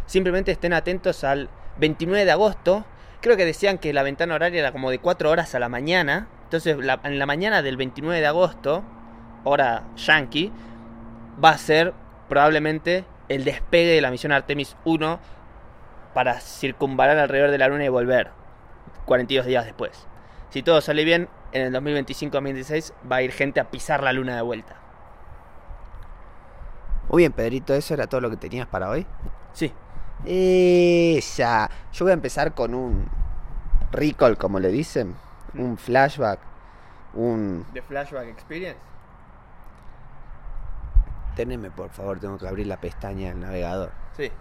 Simplemente 0.06 0.51
estén 0.51 0.74
atentos 0.74 1.24
al 1.24 1.50
29 1.78 2.25
de 2.25 2.32
agosto. 2.32 2.86
Creo 3.22 3.38
que 3.38 3.46
decían 3.46 3.78
que 3.78 3.94
la 3.94 4.04
ventana 4.04 4.36
horaria 4.36 4.60
era 4.60 4.72
como 4.72 4.90
de 4.90 5.00
4 5.00 5.30
horas 5.30 5.54
a 5.56 5.60
la 5.60 5.70
mañana. 5.70 6.28
Entonces, 6.44 6.78
la- 6.78 7.00
en 7.04 7.20
la 7.20 7.25
mañana 7.25 7.62
del 7.62 7.78
29 7.78 8.20
de 8.20 8.28
agosto, 8.28 8.84
hora 9.44 9.84
yankee, 9.96 10.51
va 11.44 11.50
a 11.51 11.58
ser 11.58 11.94
probablemente 12.28 13.06
el 13.30 13.44
despegue 13.46 13.94
de 13.96 14.01
la 14.01 14.12
misión 14.12 14.32
Artemis 14.32 14.75
1 14.84 15.20
para 16.13 16.40
circunvalar 16.42 17.18
alrededor 17.18 17.51
de 17.51 17.58
la 17.58 17.68
Luna 17.70 17.86
y 17.86 17.90
volver 17.90 18.32
42 19.06 19.46
días 19.46 19.63
después. 19.66 20.08
Si 20.50 20.62
todo 20.63 20.82
sale 20.82 21.06
bien, 21.06 21.30
en 21.51 21.74
el 21.74 21.74
2025-2026 21.74 22.93
va 23.10 23.17
a 23.17 23.22
ir 23.22 23.31
gente 23.31 23.60
a 23.60 23.70
pisar 23.70 24.03
la 24.03 24.13
Luna 24.13 24.36
de 24.36 24.41
vuelta. 24.41 24.75
Muy 27.10 27.24
bien, 27.24 27.31
Pedrito, 27.34 27.74
¿eso 27.74 27.93
era 27.93 28.08
todo 28.08 28.22
lo 28.22 28.29
que 28.29 28.38
tenías 28.38 28.67
para 28.67 28.89
hoy? 28.89 29.05
Sí. 29.53 29.74
Esa. 30.25 31.70
Yo 31.91 32.05
voy 32.05 32.12
a 32.12 32.13
empezar 32.13 32.53
con 32.53 32.74
un 32.74 33.10
recall, 33.91 34.38
como 34.38 34.60
le 34.60 34.70
dicen. 34.70 35.15
Un 35.53 35.77
flashback. 35.77 36.39
Un... 37.13 37.65
¿The 37.74 37.81
Flashback 37.81 38.27
Experience? 38.27 38.79
Teneme, 41.35 41.72
por 41.72 41.90
favor, 41.90 42.20
tengo 42.20 42.37
que 42.37 42.48
abrir 42.48 42.68
la 42.68 42.77
pestaña 42.77 43.29
del 43.29 43.42
navegador. 43.42 43.92
Sí. 44.16 44.31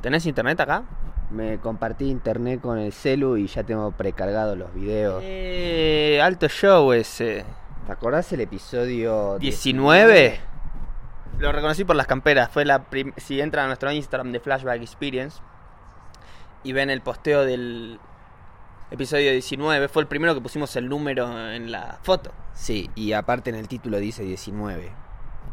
¿Tenés 0.00 0.26
internet 0.26 0.60
acá? 0.60 0.84
Me 1.30 1.58
compartí 1.58 2.08
internet 2.08 2.60
con 2.60 2.78
el 2.78 2.92
celu 2.92 3.36
y 3.36 3.46
ya 3.46 3.64
tengo 3.64 3.90
precargados 3.92 4.56
los 4.56 4.72
videos. 4.72 5.22
Eh, 5.24 6.20
alto 6.22 6.48
show 6.48 6.92
ese. 6.92 7.44
¿Te 7.86 7.92
acordás 7.92 8.32
el 8.32 8.40
episodio 8.40 9.38
19? 9.38 10.40
Lo 11.38 11.52
reconocí 11.52 11.84
por 11.84 11.96
las 11.96 12.06
camperas. 12.06 12.50
Fue 12.50 12.64
la 12.64 12.84
si 13.16 13.40
entran 13.40 13.64
a 13.64 13.68
nuestro 13.68 13.90
Instagram 13.90 14.32
de 14.32 14.40
Flashback 14.40 14.80
Experience 14.80 15.40
y 16.62 16.72
ven 16.72 16.90
el 16.90 17.00
posteo 17.00 17.44
del 17.44 18.00
episodio 18.90 19.32
19, 19.32 19.88
fue 19.88 20.02
el 20.02 20.08
primero 20.08 20.34
que 20.34 20.40
pusimos 20.40 20.74
el 20.76 20.88
número 20.88 21.50
en 21.50 21.72
la 21.72 21.98
foto. 22.02 22.32
Sí, 22.54 22.90
y 22.94 23.12
aparte 23.12 23.50
en 23.50 23.56
el 23.56 23.68
título 23.68 23.98
dice 23.98 24.22
19. 24.22 24.92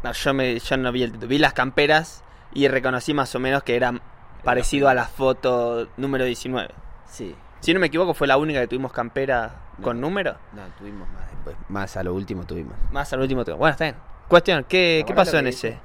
No, 0.04 0.12
yo, 0.12 0.34
me, 0.34 0.60
yo 0.60 0.78
no 0.78 0.92
vi 0.92 1.04
el 1.04 1.12
título. 1.12 1.30
Vi 1.30 1.38
las 1.38 1.54
camperas 1.54 2.24
y 2.54 2.68
reconocí 2.68 3.14
más 3.14 3.34
o 3.36 3.40
menos 3.40 3.64
que 3.64 3.76
era 3.76 4.02
parecido 4.44 4.90
a 4.90 4.94
la 4.94 5.06
foto 5.06 5.88
número 5.98 6.26
19. 6.26 6.70
Sí. 7.08 7.36
Si 7.60 7.74
no 7.74 7.80
me 7.80 7.88
equivoco, 7.88 8.14
fue 8.14 8.28
la 8.28 8.38
única 8.38 8.60
que 8.60 8.68
tuvimos 8.68 8.92
campera 8.92 9.56
No. 9.78 9.84
con 9.84 10.02
número. 10.02 10.36
No, 10.54 10.62
tuvimos 10.78 11.08
más 11.10 11.30
después. 11.32 11.56
Más 11.70 11.96
a 11.98 12.04
lo 12.04 12.14
último 12.14 12.44
tuvimos. 12.46 12.74
Más 12.92 13.12
al 13.14 13.22
último. 13.22 13.46
tuvo. 13.46 13.58
Bueno, 13.58 13.72
está 13.72 13.86
bien. 13.86 13.96
Cuestión, 14.28 14.66
¿qué, 14.68 15.04
¿qué 15.08 15.14
pasó 15.14 15.34
lo 15.34 15.40
en 15.40 15.46
que 15.46 15.50
ese? 15.52 15.68
dice. 15.68 15.80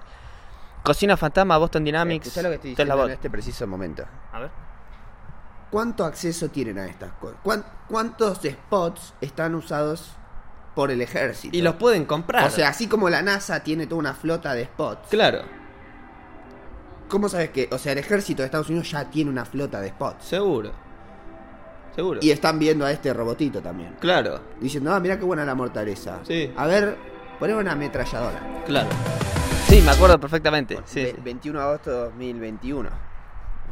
Cocina 0.83 1.17
Fantasma, 1.17 1.57
Boston 1.59 1.85
Dynamics. 1.85 2.27
Escuchá 2.29 2.43
lo 2.43 2.49
que 2.51 2.55
estoy 2.57 2.71
diciendo 2.71 3.05
en 3.07 3.11
este 3.13 3.31
preciso 3.31 3.67
momento. 3.67 4.05
A 4.33 4.41
ver. 4.41 4.51
¿Cuánto 5.71 6.05
acceso 6.05 6.49
tienen 6.49 6.79
a 6.79 6.87
estas 6.87 7.13
cosas? 7.13 7.39
¿Cuán- 7.43 7.65
¿Cuántos 7.89 8.39
spots 8.39 9.15
están 9.21 9.55
usados 9.55 10.13
por 10.75 10.91
el 10.91 11.03
ejército? 11.03 11.55
Y 11.57 11.61
los 11.61 11.75
pueden 11.75 12.07
comprar. 12.07 12.47
O 12.47 12.51
sea, 12.51 12.69
así 12.71 12.87
como 12.89 13.11
la 13.11 13.21
NASA 13.23 13.63
tiene 13.63 13.87
toda 13.87 13.99
una 13.99 14.15
flota 14.15 14.55
de 14.55 14.65
spots. 14.65 15.09
claro, 15.11 15.43
¿Cómo 17.09 17.29
sabes 17.29 17.51
que? 17.51 17.69
O 17.73 17.79
sea, 17.79 17.93
el 17.93 17.99
ejército 17.99 18.43
de 18.43 18.47
Estados 18.47 18.69
Unidos 18.69 18.91
ya 18.91 19.05
tiene 19.11 19.31
una 19.31 19.45
flota 19.45 19.81
de 19.81 19.89
spots. 19.89 20.25
seguro. 20.25 20.73
Seguro. 21.95 22.21
Y 22.23 22.31
están 22.31 22.59
viendo 22.61 22.85
a 22.87 22.93
este 22.93 23.13
robotito 23.13 23.61
también. 23.61 23.97
Claro, 23.99 24.41
Diciendo, 24.61 24.95
ah, 24.95 25.01
mira 25.01 25.19
qué 25.19 25.25
buena 25.25 25.45
la 25.45 25.55
mortaleza. 25.57 26.21
Sí. 26.23 26.53
A 26.57 26.67
ver, 26.67 26.97
ponemos 27.41 27.63
una 27.63 27.73
ametralladora. 27.73 28.63
claro. 28.67 28.89
Sí, 29.67 29.83
me 29.83 29.91
acuerdo 29.91 30.19
perfectamente. 30.19 30.79
Sí, 30.87 31.03
Ve- 31.03 31.13
sí. 31.17 31.21
21 31.23 31.59
de 31.59 31.65
agosto 31.65 31.91
de 31.91 31.97
2021. 32.05 32.89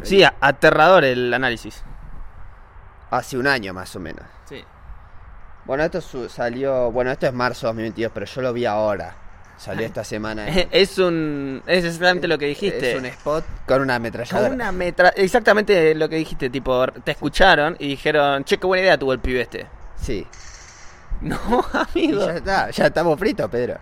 Sí, 0.03 0.23
aterrador 0.41 1.05
el 1.05 1.33
análisis. 1.33 1.83
Hace 3.11 3.39
un 3.39 3.47
año 3.47 3.73
más 3.73 3.95
o 3.97 4.01
menos. 4.01 4.25
Sí. 4.47 4.63
Bueno, 5.65 5.85
esto 5.85 6.01
salió. 6.29 6.91
Bueno, 6.91 7.11
esto 7.13 7.27
es 7.27 7.33
marzo 7.33 7.67
de 7.67 7.69
2022, 7.69 8.11
pero 8.13 8.27
yo 8.27 8.43
lo 8.43 8.53
vi 8.53 8.67
ahora. 8.67 9.15
Salió 9.57 9.87
esta 9.87 10.05
semana. 10.05 10.47
en- 10.49 10.69
Es 10.73 10.99
un. 10.99 11.63
Es 11.67 11.85
exactamente 11.85 12.29
lo 12.29 12.37
que 12.39 12.47
dijiste. 12.47 12.93
Es 12.93 12.99
un 12.99 13.07
spot 13.07 13.45
con 13.67 13.81
una 13.83 13.95
ametralladora. 13.97 14.49
Con 14.49 14.55
una 14.55 14.71
metra. 14.73 15.09
Exactamente 15.11 15.95
lo 15.95 16.09
que 16.09 16.17
dijiste. 16.17 16.51
Tipo, 16.51 16.87
te 16.89 17.13
escucharon 17.13 17.77
y 17.79 17.89
dijeron, 17.89 18.45
che, 18.45 18.59
qué 18.59 18.67
buena 18.67 18.83
idea 18.83 18.99
tuvo 18.99 19.13
el 19.13 19.19
pibe 19.21 19.41
este. 19.43 19.67
Sí. 20.01 20.27
No, 21.23 21.39
Y 21.95 22.05
amigo. 22.11 22.27
ya 22.27 22.33
está, 22.35 22.71
ya 22.71 22.87
estamos 22.89 23.19
fritos, 23.19 23.49
Pedro. 23.51 23.79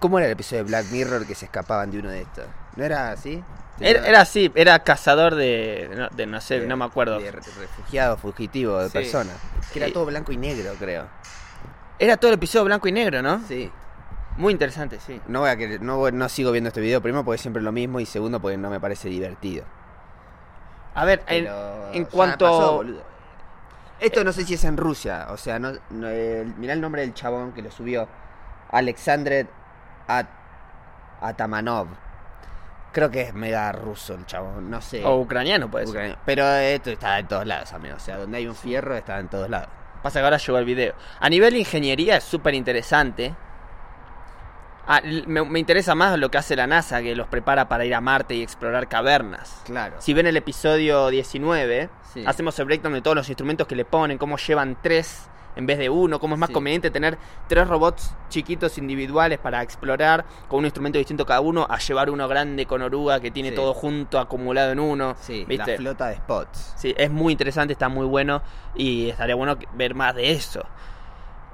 ¿Cómo 0.00 0.18
era 0.18 0.26
el 0.26 0.32
episodio 0.32 0.62
de 0.64 0.68
Black 0.70 0.86
Mirror 0.90 1.26
que 1.26 1.34
se 1.34 1.44
escapaban 1.44 1.90
de 1.90 1.98
uno 1.98 2.08
de 2.10 2.22
estos? 2.22 2.44
¿No 2.76 2.84
era 2.84 3.10
así? 3.10 3.44
Era, 3.78 4.06
era 4.08 4.20
así, 4.22 4.50
era 4.54 4.78
cazador 4.82 5.34
de. 5.34 5.90
No, 5.94 6.08
de 6.08 6.26
no 6.26 6.40
sé, 6.40 6.60
De- 6.60 6.66
no 6.66 6.78
me 6.78 6.86
acuerdo. 6.86 7.18
De 7.18 7.30
refugiado, 7.30 8.16
fugitivo, 8.16 8.78
de 8.78 8.86
Sí. 8.86 8.92
personas. 8.94 9.34
Que 9.72 9.80
era 9.84 9.92
todo 9.92 10.06
blanco 10.06 10.32
y 10.32 10.38
negro, 10.38 10.72
creo. 10.78 11.06
Era 11.98 12.16
todo 12.16 12.30
el 12.30 12.36
episodio 12.36 12.64
blanco 12.64 12.88
y 12.88 12.92
negro, 12.92 13.20
¿no? 13.20 13.42
Sí. 13.46 13.70
Muy 14.38 14.52
interesante, 14.52 14.98
sí. 15.00 15.20
No 15.28 15.40
voy 15.40 15.50
a 15.50 15.56
que 15.56 15.78
no, 15.80 16.10
no 16.10 16.28
sigo 16.28 16.50
viendo 16.52 16.68
este 16.68 16.80
video, 16.80 17.02
primero 17.02 17.24
porque 17.24 17.36
es 17.36 17.40
siempre 17.42 17.60
lo 17.62 17.72
mismo 17.72 18.00
y 18.00 18.06
segundo 18.06 18.40
porque 18.40 18.56
no 18.56 18.70
me 18.70 18.80
parece 18.80 19.08
divertido. 19.08 19.64
A 20.94 21.04
ver, 21.04 21.22
en, 21.26 21.44
Pero 21.44 21.92
en 21.92 22.04
ya 22.04 22.10
cuanto. 22.10 22.44
pasó. 22.46 22.84
Esto 24.00 24.22
no 24.22 24.32
sé 24.32 24.44
si 24.44 24.54
es 24.54 24.64
en 24.64 24.76
Rusia, 24.76 25.26
o 25.30 25.36
sea, 25.36 25.58
no, 25.58 25.72
no, 25.90 26.08
el- 26.08 26.54
mirá 26.56 26.72
el 26.72 26.80
nombre 26.80 27.02
del 27.02 27.14
chabón 27.14 27.52
que 27.52 27.62
lo 27.62 27.70
subió. 27.70 28.08
Alexander 28.70 29.46
At- 30.06 30.26
Atamanov. 31.20 31.88
Creo 32.92 33.10
que 33.10 33.22
es 33.22 33.34
mega 33.34 33.70
ruso 33.72 34.14
el 34.14 34.24
chabón, 34.24 34.70
no 34.70 34.80
sé. 34.80 35.04
O 35.04 35.16
ucraniano, 35.20 35.68
pues. 35.70 35.88
Ucraniano. 35.90 36.18
Pero 36.24 36.46
esto 36.48 36.90
está 36.90 37.18
en 37.18 37.26
todos 37.28 37.44
lados, 37.44 37.72
amigo. 37.72 37.96
O 37.96 38.00
sea, 38.00 38.16
donde 38.18 38.38
hay 38.38 38.46
un 38.46 38.54
fierro 38.54 38.94
está 38.96 39.18
en 39.18 39.28
todos 39.28 39.50
lados. 39.50 39.68
Pasa 40.02 40.20
que 40.20 40.24
ahora 40.24 40.36
llegó 40.38 40.58
el 40.58 40.64
video. 40.64 40.94
A 41.20 41.28
nivel 41.28 41.52
de 41.54 41.58
ingeniería 41.60 42.16
es 42.16 42.24
súper 42.24 42.54
interesante. 42.54 43.34
Ah, 44.90 45.02
me, 45.26 45.44
me 45.44 45.58
interesa 45.58 45.94
más 45.94 46.18
lo 46.18 46.30
que 46.30 46.38
hace 46.38 46.56
la 46.56 46.66
NASA, 46.66 47.02
que 47.02 47.14
los 47.14 47.26
prepara 47.28 47.68
para 47.68 47.84
ir 47.84 47.94
a 47.94 48.00
Marte 48.00 48.34
y 48.34 48.42
explorar 48.42 48.88
cavernas. 48.88 49.62
Claro. 49.66 49.96
Si 49.98 50.14
ven 50.14 50.26
el 50.26 50.36
episodio 50.38 51.08
19, 51.08 51.90
Sí. 52.14 52.24
hacemos 52.26 52.58
el 52.58 52.64
breakdown 52.64 52.94
de 52.94 53.02
todos 53.02 53.14
los 53.14 53.28
instrumentos 53.28 53.66
que 53.66 53.76
le 53.76 53.84
ponen, 53.84 54.16
cómo 54.16 54.38
llevan 54.38 54.78
tres 54.82 55.28
en 55.56 55.66
vez 55.66 55.76
de 55.76 55.90
uno, 55.90 56.20
cómo 56.20 56.36
es 56.36 56.38
más 56.38 56.46
Sí. 56.48 56.52
conveniente 56.54 56.90
tener 56.90 57.18
tres 57.48 57.68
robots 57.68 58.14
chiquitos 58.30 58.78
individuales 58.78 59.38
para 59.38 59.60
explorar 59.60 60.24
con 60.48 60.60
un 60.60 60.64
instrumento 60.64 60.96
distinto 60.98 61.26
cada 61.26 61.40
uno, 61.40 61.66
a 61.68 61.78
llevar 61.78 62.08
uno 62.08 62.26
grande 62.28 62.64
con 62.64 62.80
oruga 62.80 63.20
que 63.20 63.30
tiene 63.30 63.50
Sí. 63.50 63.56
todo 63.56 63.74
junto, 63.74 64.18
acumulado 64.18 64.72
en 64.72 64.80
uno. 64.80 65.16
Sí, 65.20 65.44
¿viste? 65.46 65.72
la 65.72 65.76
flota 65.76 66.06
de 66.08 66.16
spots. 66.16 66.74
Sí, 66.78 66.94
es 66.96 67.10
muy 67.10 67.32
interesante, 67.32 67.72
está 67.72 67.88
muy 67.90 68.06
bueno 68.06 68.40
y 68.74 69.10
estaría 69.10 69.34
bueno 69.34 69.58
ver 69.74 69.94
más 69.94 70.14
de 70.14 70.30
eso. 70.30 70.64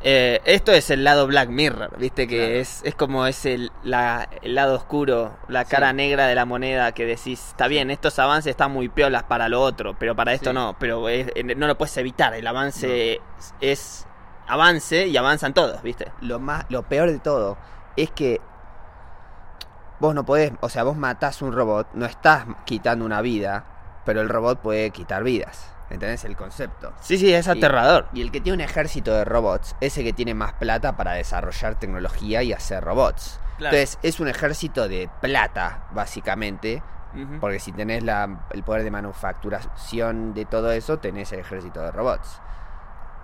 Eh, 0.06 0.42
esto 0.44 0.70
es 0.72 0.90
el 0.90 1.02
lado 1.02 1.26
Black 1.26 1.48
Mirror, 1.48 1.96
viste 1.98 2.28
que 2.28 2.36
Claro. 2.36 2.52
es, 2.60 2.82
es 2.84 2.94
como 2.94 3.26
es 3.26 3.46
el, 3.46 3.72
la- 3.84 4.28
el 4.42 4.54
lado 4.54 4.74
oscuro, 4.74 5.38
la 5.48 5.64
Sí. 5.64 5.70
cara 5.70 5.94
negra 5.94 6.26
de 6.26 6.34
la 6.34 6.44
moneda 6.44 6.92
que 6.92 7.06
decís, 7.06 7.40
está 7.48 7.68
bien, 7.68 7.90
estos 7.90 8.18
avances 8.18 8.50
están 8.50 8.70
muy 8.70 8.90
piolas 8.90 9.22
para 9.22 9.48
lo 9.48 9.62
otro, 9.62 9.96
pero 9.98 10.14
para 10.14 10.34
esto 10.34 10.50
Sí. 10.50 10.54
no, 10.54 10.76
pero 10.78 11.08
es- 11.08 11.28
no 11.56 11.66
lo 11.66 11.78
puedes 11.78 11.96
evitar, 11.96 12.34
el 12.34 12.46
avance 12.46 13.14
es, 13.14 13.20
es 13.62 14.06
avance 14.46 15.06
y 15.06 15.16
avanzan 15.16 15.54
todos, 15.54 15.82
viste. 15.82 16.12
Lo 16.20 16.38
más, 16.38 16.66
lo 16.68 16.82
peor 16.82 17.10
de 17.10 17.18
todo 17.18 17.56
es 17.96 18.10
que 18.10 18.42
vos 20.00 20.14
no 20.14 20.26
podés, 20.26 20.52
o 20.60 20.68
sea, 20.68 20.82
vos 20.82 20.98
matás 20.98 21.40
un 21.40 21.52
robot, 21.54 21.88
no 21.94 22.04
estás 22.04 22.44
quitando 22.66 23.06
una 23.06 23.22
vida, 23.22 23.64
pero 24.04 24.20
el 24.20 24.28
robot 24.28 24.60
puede 24.60 24.90
quitar 24.90 25.22
vidas. 25.24 25.73
¿Entendés 25.90 26.24
el 26.24 26.34
concepto? 26.36 26.92
Sí, 27.00 27.18
sí, 27.18 27.32
es 27.32 27.46
aterrador. 27.46 28.08
Y 28.14 28.22
el 28.22 28.30
que 28.32 28.40
tiene 28.40 28.54
un 28.56 28.60
ejército 28.62 29.12
de 29.12 29.24
robots 29.24 29.76
es 29.80 29.96
el 29.98 30.04
que 30.04 30.12
tiene 30.12 30.34
más 30.34 30.54
plata 30.54 30.96
para 30.96 31.12
desarrollar 31.12 31.74
tecnología 31.76 32.42
y 32.42 32.52
hacer 32.52 32.82
robots. 32.82 33.38
Claro. 33.58 33.76
Entonces, 33.76 33.98
es 34.02 34.18
un 34.18 34.28
ejército 34.28 34.88
de 34.88 35.08
plata, 35.20 35.84
básicamente, 35.92 36.82
porque 37.40 37.60
si 37.60 37.70
tenés 37.70 38.02
la- 38.02 38.28
el 38.50 38.64
poder 38.64 38.82
de 38.82 38.90
manufacturación 38.90 40.34
de 40.34 40.46
todo 40.46 40.72
eso, 40.72 40.98
tenés 40.98 41.32
el 41.32 41.40
ejército 41.40 41.80
de 41.80 41.92
robots. 41.92 42.40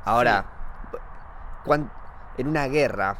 Ahora, 0.05 0.45
en 2.39 2.47
una 2.49 2.67
guerra 2.69 3.17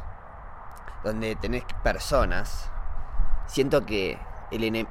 donde 1.03 1.35
tenés 1.35 1.63
personas, 1.83 2.69
siento 3.47 3.85
que 3.85 4.17
el 4.51 4.63
ene- 4.63 4.87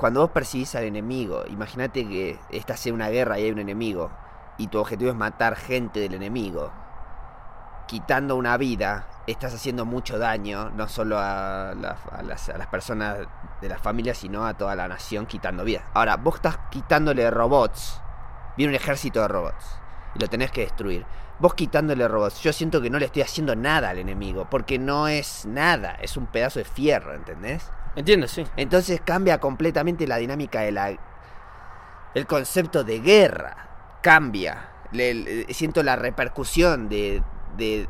cuando 0.00 0.20
vos 0.22 0.30
percibís 0.30 0.74
al 0.76 0.84
enemigo, 0.84 1.44
imagínate 1.46 2.08
que 2.08 2.38
estás 2.48 2.86
en 2.86 2.94
una 2.94 3.10
guerra 3.10 3.38
y 3.38 3.44
hay 3.44 3.50
un 3.50 3.58
enemigo, 3.58 4.10
y 4.56 4.68
tu 4.68 4.78
objetivo 4.78 5.10
es 5.10 5.16
matar 5.16 5.56
gente 5.56 6.00
del 6.00 6.14
enemigo, 6.14 6.72
quitando 7.86 8.36
una 8.36 8.56
vida, 8.56 9.06
estás 9.26 9.52
haciendo 9.52 9.84
mucho 9.84 10.18
daño, 10.18 10.70
no 10.70 10.88
solo 10.88 11.18
a 11.18 11.74
las 11.74 12.66
personas 12.70 13.18
de 13.60 13.68
la 13.68 13.78
familia, 13.78 14.14
sino 14.14 14.46
a 14.46 14.54
toda 14.54 14.74
la 14.74 14.88
nación 14.88 15.26
quitando 15.26 15.64
vidas. 15.64 15.84
Ahora, 15.92 16.16
vos 16.16 16.36
estás 16.36 16.56
quitándole 16.70 17.30
robots, 17.30 18.00
viene 18.56 18.70
un 18.70 18.76
ejército 18.76 19.20
de 19.20 19.28
robots, 19.28 19.78
y 20.14 20.18
lo 20.18 20.28
tenés 20.28 20.50
que 20.50 20.62
destruir. 20.62 21.04
Vos 21.40 21.54
quitándole 21.54 22.06
robots, 22.06 22.42
yo 22.42 22.52
siento 22.52 22.80
que 22.82 22.90
no 22.90 22.98
le 22.98 23.06
estoy 23.06 23.22
haciendo 23.22 23.56
nada 23.56 23.88
al 23.90 23.98
enemigo, 23.98 24.46
porque 24.50 24.78
no 24.78 25.08
es 25.08 25.46
nada, 25.46 25.92
es 26.02 26.16
un 26.18 26.26
pedazo 26.26 26.58
de 26.58 26.66
fierro, 26.66 27.14
¿entendés? 27.14 27.70
Entiendo, 27.96 28.28
sí. 28.28 28.44
Entonces 28.56 29.00
cambia 29.04 29.38
completamente 29.40 30.06
la 30.06 30.18
dinámica 30.18 30.60
de 30.60 30.72
la. 30.72 30.92
El 32.14 32.26
concepto 32.26 32.84
de 32.84 33.00
guerra 33.00 33.68
cambia. 34.02 34.68
Le- 34.92 35.14
le- 35.14 35.54
siento 35.54 35.82
la 35.82 35.96
repercusión 35.96 36.88
de, 36.88 37.22
de 37.56 37.88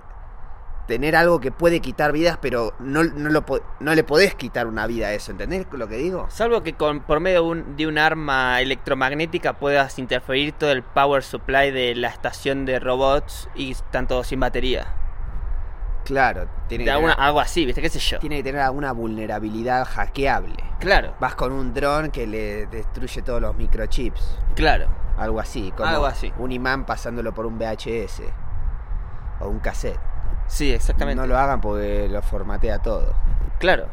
tener 0.87 1.15
algo 1.15 1.41
que 1.41 1.53
puede 1.53 1.81
quitar 1.81 2.11
vidas, 2.13 2.39
pero 2.41 2.73
no, 2.81 3.05
no, 3.05 3.31
lo, 3.31 3.45
no 3.79 3.95
le 3.95 4.03
podés 4.05 4.35
quitar 4.35 4.67
una 4.67 4.87
vida 4.87 5.07
a 5.09 5.13
eso. 5.13 5.31
¿Entendés 5.31 5.67
lo 5.71 5.87
que 5.89 5.97
digo? 5.97 6.27
Salvo 6.31 6.63
que 6.63 6.73
con, 6.75 7.01
por 7.01 7.21
medio 7.21 7.43
de 7.45 7.49
un, 7.49 7.77
de 7.77 7.87
un 7.87 7.97
arma 7.99 8.61
electromagnética 8.61 9.53
puedas 9.55 9.99
interferir 9.99 10.53
todo 10.53 10.73
el 10.73 10.83
power 10.83 11.23
supply 11.23 11.71
de 11.71 11.95
la 11.95 12.09
estación 12.09 12.65
de 12.67 12.81
robots 12.81 13.49
y 13.55 13.71
están 13.73 14.09
todos 14.09 14.27
sin 14.27 14.41
batería. 14.41 14.95
Claro, 16.05 16.49
tiene 16.67 16.85
que, 16.85 16.91
alguna- 16.91 17.13
tener, 17.15 17.27
algo 17.27 17.41
así, 17.41 17.65
¿viste? 17.67 17.81
¿Qué 17.83 17.89
sé 17.91 17.99
yo? 18.01 18.19
tiene 18.19 18.39
que 18.39 18.43
tener 18.43 18.63
alguna 18.63 18.91
vulnerabilidad 18.93 19.87
hackeable. 19.87 20.57
Claro, 20.81 21.15
Vas 21.21 21.35
con 21.37 21.53
un 21.53 21.73
dron 21.73 22.11
que 22.11 22.27
le 22.27 22.67
destruye 22.67 23.23
todos 23.23 23.41
los 23.41 23.57
microchips. 23.57 24.39
claro. 24.57 24.89
Algo 25.19 25.39
así. 25.39 25.71
Como 25.77 25.87
Algo 25.87 26.07
así. 26.07 26.33
Un 26.39 26.51
imán 26.51 26.87
pasándolo 26.87 27.35
por 27.35 27.45
un 27.45 27.59
VHS. 27.59 28.23
O 29.41 29.49
un 29.49 29.59
cassette. 29.59 30.01
Sí, 30.51 30.73
exactamente. 30.73 31.21
No 31.21 31.29
lo 31.29 31.39
hagan 31.39 31.61
porque 31.61 32.09
lo 32.11 32.21
formatea 32.23 32.81
todo. 32.81 33.15
Claro. 33.61 33.89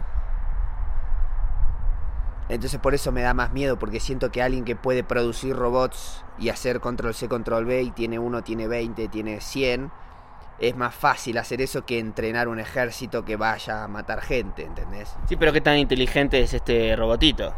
Entonces 2.49 2.79
por 2.79 2.95
eso 2.95 3.11
me 3.11 3.21
da 3.21 3.33
más 3.33 3.51
miedo, 3.51 3.77
porque 3.77 3.99
siento 3.99 4.31
que 4.31 4.41
alguien 4.41 4.65
que 4.65 4.75
puede 4.75 5.03
producir 5.03 5.55
robots 5.55 6.23
y 6.39 6.49
hacer 6.49 6.79
control 6.79 7.13
C, 7.13 7.27
control 7.27 7.65
V, 7.65 7.81
y 7.83 7.91
tiene 7.91 8.19
uno, 8.19 8.41
tiene 8.41 8.67
20, 8.67 9.07
tiene 9.09 9.41
100, 9.41 9.91
es 10.59 10.75
más 10.75 10.95
fácil 10.95 11.37
hacer 11.37 11.61
eso 11.61 11.85
que 11.85 11.99
entrenar 11.99 12.47
un 12.47 12.59
ejército 12.59 13.25
que 13.25 13.35
vaya 13.35 13.83
a 13.83 13.87
matar 13.87 14.21
gente, 14.21 14.63
¿entendés? 14.63 15.13
Sí, 15.27 15.35
pero 15.35 15.51
qué 15.53 15.61
tan 15.61 15.77
inteligente 15.77 16.41
es 16.41 16.53
este 16.53 16.95
robotito. 16.95 17.53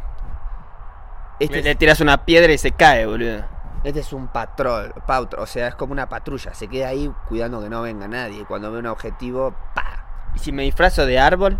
Este, 1.40 1.62
le, 1.62 1.76
tiras 1.76 2.02
una 2.02 2.26
piedra 2.26 2.52
y 2.52 2.58
se 2.58 2.72
cae, 2.72 3.06
boludo. 3.06 3.46
Este 3.84 4.00
es 4.02 4.14
un 4.14 4.28
patrol, 4.28 4.94
pautro, 5.08 5.42
o 5.44 5.46
sea, 5.46 5.68
es 5.70 5.76
como 5.76 5.94
una 5.94 6.10
patrulla, 6.10 6.54
se 6.54 6.68
queda 6.68 6.90
ahí 6.90 7.12
cuidando 7.28 7.62
que 7.62 7.70
no 7.70 7.82
venga 7.82 8.08
nadie, 8.08 8.42
y 8.42 8.46
cuando 8.46 8.72
ve 8.72 8.80
un 8.80 8.88
objetivo, 8.88 9.54
¡pa! 9.74 10.32
Y 10.36 10.40
si 10.40 10.52
me 10.52 10.64
disfrazo 10.64 11.06
de 11.06 11.20
árbol 11.20 11.58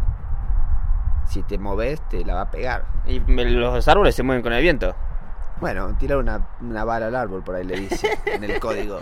Si 1.28 1.44
te 1.44 1.58
moves, 1.60 2.02
te 2.10 2.26
la 2.26 2.34
va 2.36 2.42
a 2.42 2.52
pegar. 2.52 2.86
y 3.06 3.20
me- 3.20 3.46
los 3.46 3.88
árboles 3.88 4.16
se 4.16 4.24
mueven 4.24 4.42
con 4.44 4.52
el 4.54 4.62
viento. 4.62 4.96
Bueno, 5.62 5.96
tirar 5.98 6.18
una, 6.18 6.48
una 6.62 6.84
bala 6.86 7.08
al 7.08 7.16
árbol, 7.16 7.44
por 7.44 7.56
ahí 7.56 7.64
le 7.66 7.76
dice, 7.80 8.10
en 8.26 8.44
el 8.44 8.60
código. 8.60 9.00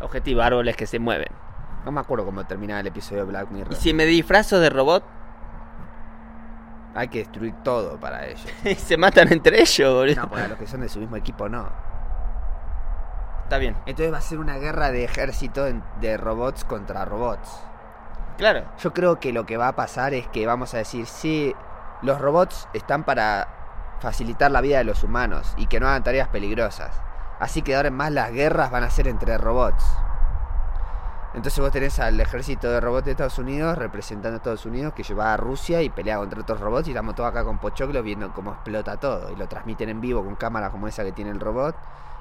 Objetivo, 0.00 0.42
árboles 0.42 0.76
que 0.76 0.86
se 0.86 0.98
mueven. 0.98 1.28
No 1.84 1.92
me 1.92 2.00
acuerdo 2.00 2.24
cómo 2.24 2.44
terminaba 2.46 2.80
el 2.80 2.86
episodio 2.88 3.24
de 3.24 3.28
Black 3.30 3.50
Mirror. 3.50 3.72
Y 3.72 3.76
si 3.76 3.92
me 3.94 4.04
disfrazo 4.06 4.58
de 4.58 4.70
robot 4.70 5.04
Hay 6.96 7.08
que 7.08 7.18
destruir 7.18 7.54
todo 7.62 8.00
para 8.00 8.26
ellos. 8.26 8.46
y 8.64 8.74
se 8.74 8.96
matan 8.96 9.30
entre 9.32 9.60
ellos, 9.60 9.94
boludo. 9.94 10.22
No, 10.22 10.28
porque 10.28 10.44
a 10.44 10.48
los 10.48 10.58
que 10.58 10.66
son 10.66 10.80
de 10.80 10.88
su 10.88 10.98
mismo 10.98 11.16
equipo 11.16 11.48
no. 11.48 11.68
Está 13.44 13.58
bien. 13.58 13.76
Entonces 13.86 14.12
va 14.12 14.18
a 14.18 14.22
ser 14.22 14.38
una 14.38 14.56
guerra 14.56 14.90
de 14.90 15.04
ejército 15.04 15.66
de 16.00 16.16
robots 16.16 16.64
contra 16.64 17.04
robots. 17.04 17.62
Claro. 18.38 18.64
Yo 18.78 18.92
creo 18.92 19.20
que 19.20 19.32
lo 19.32 19.46
que 19.46 19.56
va 19.56 19.68
a 19.68 19.76
pasar 19.76 20.14
es 20.14 20.26
que 20.28 20.46
vamos 20.46 20.74
a 20.74 20.78
decir, 20.78 21.06
sí, 21.06 21.54
los 22.02 22.20
robots 22.20 22.68
están 22.72 23.04
para 23.04 23.48
facilitar 24.00 24.50
la 24.50 24.60
vida 24.60 24.78
de 24.78 24.84
los 24.84 25.04
humanos 25.04 25.54
y 25.56 25.66
que 25.66 25.80
no 25.80 25.86
hagan 25.86 26.02
tareas 26.02 26.28
peligrosas. 26.28 27.00
Así 27.38 27.62
que 27.62 27.76
ahora 27.76 27.88
en 27.88 27.94
más 27.94 28.10
las 28.12 28.32
guerras 28.32 28.70
van 28.70 28.84
a 28.84 28.90
ser 28.90 29.08
entre 29.08 29.38
robots. 29.38 29.84
Entonces 31.36 31.60
vos 31.60 31.70
tenés 31.70 32.00
al 32.00 32.18
ejército 32.18 32.70
de 32.70 32.80
robots 32.80 33.04
de 33.04 33.10
Estados 33.10 33.38
Unidos 33.38 33.76
representando 33.76 34.36
a 34.36 34.38
Estados 34.38 34.64
Unidos 34.64 34.94
que 34.94 35.02
lleva 35.02 35.34
a 35.34 35.36
Rusia 35.36 35.82
y 35.82 35.90
pelea 35.90 36.16
contra 36.16 36.40
otros 36.40 36.58
robots 36.58 36.88
y 36.88 36.92
estamos 36.92 37.14
todos 37.14 37.28
acá 37.28 37.44
con 37.44 37.58
Pochoclo 37.58 38.02
viendo 38.02 38.32
cómo 38.32 38.52
explota 38.52 38.96
todo. 38.96 39.30
Y 39.30 39.36
lo 39.36 39.46
transmiten 39.46 39.90
en 39.90 40.00
vivo 40.00 40.24
con 40.24 40.34
cámaras 40.36 40.70
como 40.70 40.88
esa 40.88 41.04
que 41.04 41.12
tiene 41.12 41.30
el 41.30 41.38
robot. 41.38 41.76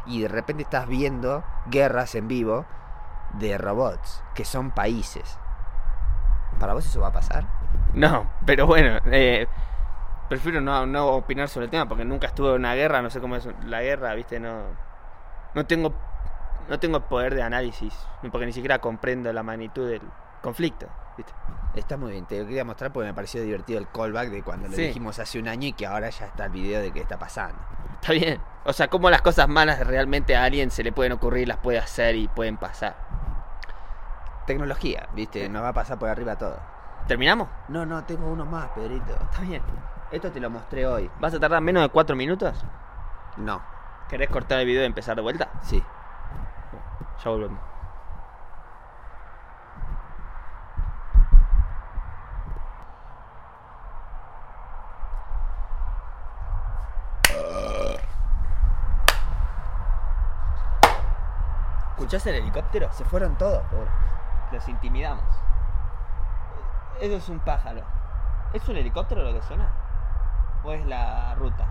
Y 0.05 0.21
de 0.21 0.27
repente 0.27 0.63
estás 0.63 0.87
viendo 0.87 1.45
guerras 1.67 2.13
en 2.15 2.27
vivo 2.27 2.65
de 3.39 3.57
robots, 3.57 4.21
que 4.33 4.43
son 4.43 4.71
países. 4.71 5.39
¿Para 6.59 6.73
vos 6.73 6.85
eso 6.85 6.99
va 6.99 7.07
a 7.07 7.13
pasar? 7.13 7.45
No, 7.93 8.29
pero 8.45 8.67
bueno, 8.67 8.99
eh, 9.05 9.47
prefiero 10.27 10.59
no, 10.59 10.85
no 10.85 11.07
opinar 11.07 11.47
sobre 11.47 11.65
el 11.65 11.71
tema 11.71 11.87
porque 11.87 12.03
nunca 12.03 12.27
estuve 12.27 12.49
en 12.49 12.55
una 12.55 12.75
guerra, 12.75 13.01
no 13.01 13.09
sé 13.09 13.21
cómo 13.21 13.37
es 13.37 13.47
la 13.65 13.81
guerra, 13.81 14.13
viste, 14.13 14.41
no, 14.41 14.63
no 15.53 15.65
tengo, 15.65 15.93
no 16.69 16.79
tengo 16.79 16.99
poder 17.01 17.35
de 17.35 17.43
análisis, 17.43 17.93
porque 18.31 18.45
ni 18.45 18.53
siquiera 18.53 18.79
comprendo 18.79 19.31
la 19.33 19.43
magnitud 19.43 19.87
del 19.89 20.01
conflicto, 20.41 20.87
viste. 21.17 21.33
Está 21.75 21.97
muy 21.97 22.11
bien, 22.11 22.25
te 22.25 22.39
lo 22.39 22.45
quería 22.45 22.63
mostrar 22.63 22.93
porque 22.93 23.07
me 23.07 23.13
pareció 23.13 23.41
divertido 23.41 23.79
el 23.79 23.87
callback 23.89 24.29
de 24.29 24.43
cuando 24.43 24.67
lo 24.69 24.75
Sí. 24.75 24.87
dijimos 24.87 25.19
hace 25.19 25.39
un 25.39 25.47
año 25.47 25.67
y 25.67 25.73
que 25.73 25.85
ahora 25.85 26.09
ya 26.09 26.25
está 26.27 26.45
el 26.45 26.51
video 26.51 26.81
de 26.81 26.91
qué 26.93 27.01
está 27.01 27.17
pasando. 27.19 27.57
Está 27.95 28.13
bien. 28.13 28.39
O 28.65 28.71
sea, 28.73 28.87
cómo 28.87 29.09
las 29.09 29.21
cosas 29.21 29.47
malas 29.49 29.85
realmente 29.85 30.35
a 30.35 30.43
alguien 30.43 30.71
se 30.71 30.83
le 30.83 30.91
pueden 30.91 31.11
ocurrir, 31.11 31.47
las 31.47 31.57
puede 31.57 31.77
hacer 31.79 32.15
y 32.15 32.27
pueden 32.27 32.57
pasar. 32.57 32.95
Tecnología, 34.45 35.09
viste, 35.13 35.49
nos 35.49 35.63
va 35.63 35.69
a 35.69 35.73
pasar 35.73 35.97
por 35.97 36.07
arriba 36.09 36.35
todo. 36.37 36.57
¿Terminamos? 37.07 37.47
No, 37.67 37.85
no, 37.85 38.03
tengo 38.03 38.27
uno 38.27 38.45
más, 38.45 38.69
Pedrito. 38.69 39.13
Está 39.13 39.41
bien. 39.41 39.61
Esto 40.11 40.31
te 40.31 40.39
lo 40.39 40.49
mostré 40.49 40.85
hoy. 40.85 41.09
¿Vas 41.19 41.33
a 41.33 41.39
tardar 41.39 41.61
menos 41.61 41.81
de 41.83 41.89
cuatro 41.89 42.15
minutos? 42.15 42.63
No, 43.37 43.61
¿Querés 44.07 44.29
cortar 44.29 44.59
el 44.59 44.67
video 44.67 44.83
y 44.83 44.85
empezar 44.85 45.15
de 45.15 45.21
vuelta? 45.23 45.49
sí. 45.63 45.83
Ya 47.23 47.31
volvemos. 47.31 47.59
¿Escuchás 62.05 62.27
el 62.27 62.35
helicóptero? 62.35 62.91
Se 62.91 63.03
fueron 63.03 63.35
todos, 63.35 63.63
por... 63.63 63.87
Los 64.51 64.67
intimidamos. 64.69 65.25
Eso 66.99 67.15
es 67.15 67.29
un 67.29 67.39
pájaro. 67.39 67.81
¿Es 68.53 68.69
un 68.69 68.77
helicóptero 68.77 69.23
lo 69.23 69.33
que 69.33 69.41
suena? 69.41 69.67
¿O 70.63 70.71
es 70.71 70.85
la 70.85 71.33
ruta? 71.35 71.65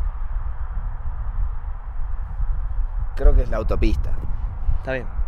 Creo 3.15 3.33
que 3.33 3.43
es 3.43 3.49
la 3.49 3.59
autopista. 3.59 4.11
Está 4.79 4.93
bien. 4.93 5.24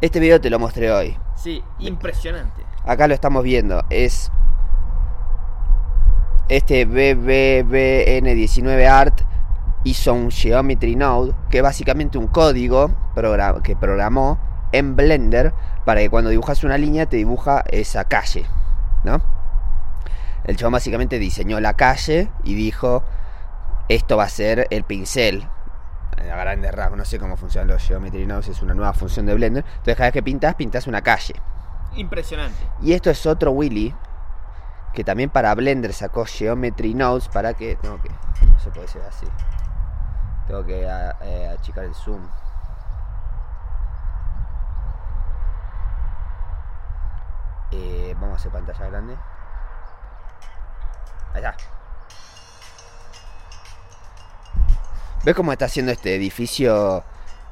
Este 0.00 0.18
video 0.18 0.40
te 0.40 0.48
lo 0.48 0.58
mostré 0.58 0.90
hoy. 0.90 1.14
Sí, 1.36 1.62
impresionante. 1.78 2.64
Acá 2.86 3.06
lo 3.06 3.12
estamos 3.12 3.44
viendo. 3.44 3.84
Es 3.90 4.32
este 6.48 6.88
BBBN19 6.88 8.88
Art 8.88 9.20
hizo 9.84 10.14
un 10.14 10.30
Geometry 10.30 10.96
Node, 10.96 11.34
que 11.50 11.58
es 11.58 11.62
básicamente 11.62 12.16
un 12.16 12.28
código 12.28 12.90
que 13.62 13.76
programó 13.76 14.38
en 14.72 14.96
Blender 14.96 15.52
para 15.84 16.00
que 16.00 16.08
cuando 16.08 16.30
dibujas 16.30 16.64
una 16.64 16.78
línea 16.78 17.04
te 17.04 17.18
dibuja 17.18 17.62
esa 17.70 18.04
calle, 18.04 18.46
¿no? 19.04 19.20
El 20.44 20.56
chabón 20.56 20.72
básicamente 20.72 21.18
diseñó 21.18 21.60
la 21.60 21.74
calle 21.74 22.30
y 22.42 22.54
dijo, 22.54 23.04
esto 23.90 24.16
va 24.16 24.24
a 24.24 24.30
ser 24.30 24.66
el 24.70 24.84
pincel. 24.84 25.46
A 26.20 26.36
grandes 26.36 26.72
rasgos, 26.72 26.98
no 26.98 27.04
sé 27.04 27.18
cómo 27.18 27.36
funcionan 27.36 27.68
los 27.68 27.82
Geometry 27.82 28.26
Nodes, 28.26 28.48
es 28.48 28.62
una 28.62 28.74
nueva 28.74 28.92
función 28.92 29.26
de 29.26 29.34
Blender. 29.34 29.64
Entonces 29.66 29.96
cada 29.96 30.06
vez 30.08 30.12
que 30.12 30.22
pintas, 30.22 30.54
pintas 30.54 30.86
una 30.86 31.02
calle. 31.02 31.34
Impresionante. 31.94 32.56
Y 32.82 32.92
esto 32.92 33.10
es 33.10 33.24
otro 33.26 33.50
Willy 33.52 33.94
que 34.92 35.02
también 35.04 35.30
para 35.30 35.54
Blender 35.54 35.92
sacó 35.92 36.24
Geometry 36.24 36.94
Nodes 36.94 37.28
para 37.28 37.54
que. 37.54 37.76
Tengo 37.76 38.00
que. 38.02 38.10
No 38.10 38.58
se 38.58 38.70
puede 38.70 38.86
ser 38.88 39.02
así. 39.02 39.26
Tengo 40.46 40.64
que 40.66 40.88
a- 40.88 41.16
eh, 41.22 41.48
achicar 41.58 41.84
el 41.84 41.94
zoom. 41.94 42.20
Eh, 47.72 48.14
vamos 48.18 48.32
a 48.32 48.36
hacer 48.36 48.50
pantalla 48.52 48.86
grande. 48.88 49.16
Ahí 51.34 51.36
está. 51.42 51.54
¿Ves 55.24 55.34
cómo 55.34 55.52
está 55.52 55.66
haciendo 55.66 55.92
este 55.92 56.14
edificio? 56.14 57.04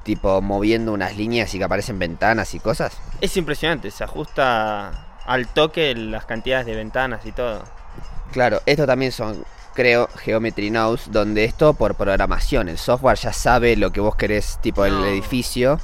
Tipo 0.04 0.40
moviendo 0.40 0.92
unas 0.92 1.16
líneas 1.16 1.52
y 1.54 1.58
que 1.58 1.64
aparecen 1.64 1.98
ventanas 1.98 2.54
y 2.54 2.60
cosas. 2.60 2.96
Es 3.20 3.36
impresionante, 3.36 3.90
se 3.90 4.04
ajusta 4.04 5.06
al 5.26 5.48
toque 5.48 5.94
las 5.94 6.24
cantidades 6.24 6.64
de 6.66 6.74
ventanas 6.76 7.26
y 7.26 7.32
todo. 7.32 7.62
Claro, 8.32 8.62
esto 8.64 8.86
también 8.86 9.12
son, 9.12 9.44
creo, 9.74 10.08
Geometry 10.24 10.70
Nodes, 10.70 11.10
donde 11.12 11.44
esto 11.44 11.74
por 11.74 11.94
programación, 11.94 12.70
el 12.70 12.78
software 12.78 13.18
ya 13.18 13.32
sabe 13.34 13.76
lo 13.76 13.90
que 13.92 14.00
vos 14.00 14.16
querés, 14.16 14.58
tipo 14.62 14.86
el 14.86 15.04
edificio. 15.04 15.78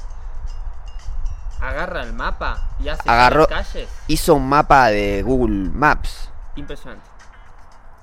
Agarra 1.61 2.01
el 2.01 2.13
mapa 2.13 2.69
y 2.83 2.89
hace 2.89 3.07
Agarró- 3.07 3.47
las 3.49 3.67
calles. 3.67 3.89
Hizo 4.07 4.35
un 4.35 4.47
mapa 4.49 4.87
de 4.89 5.21
Google 5.23 5.69
Maps 5.71 6.29
Impresionante. 6.55 7.05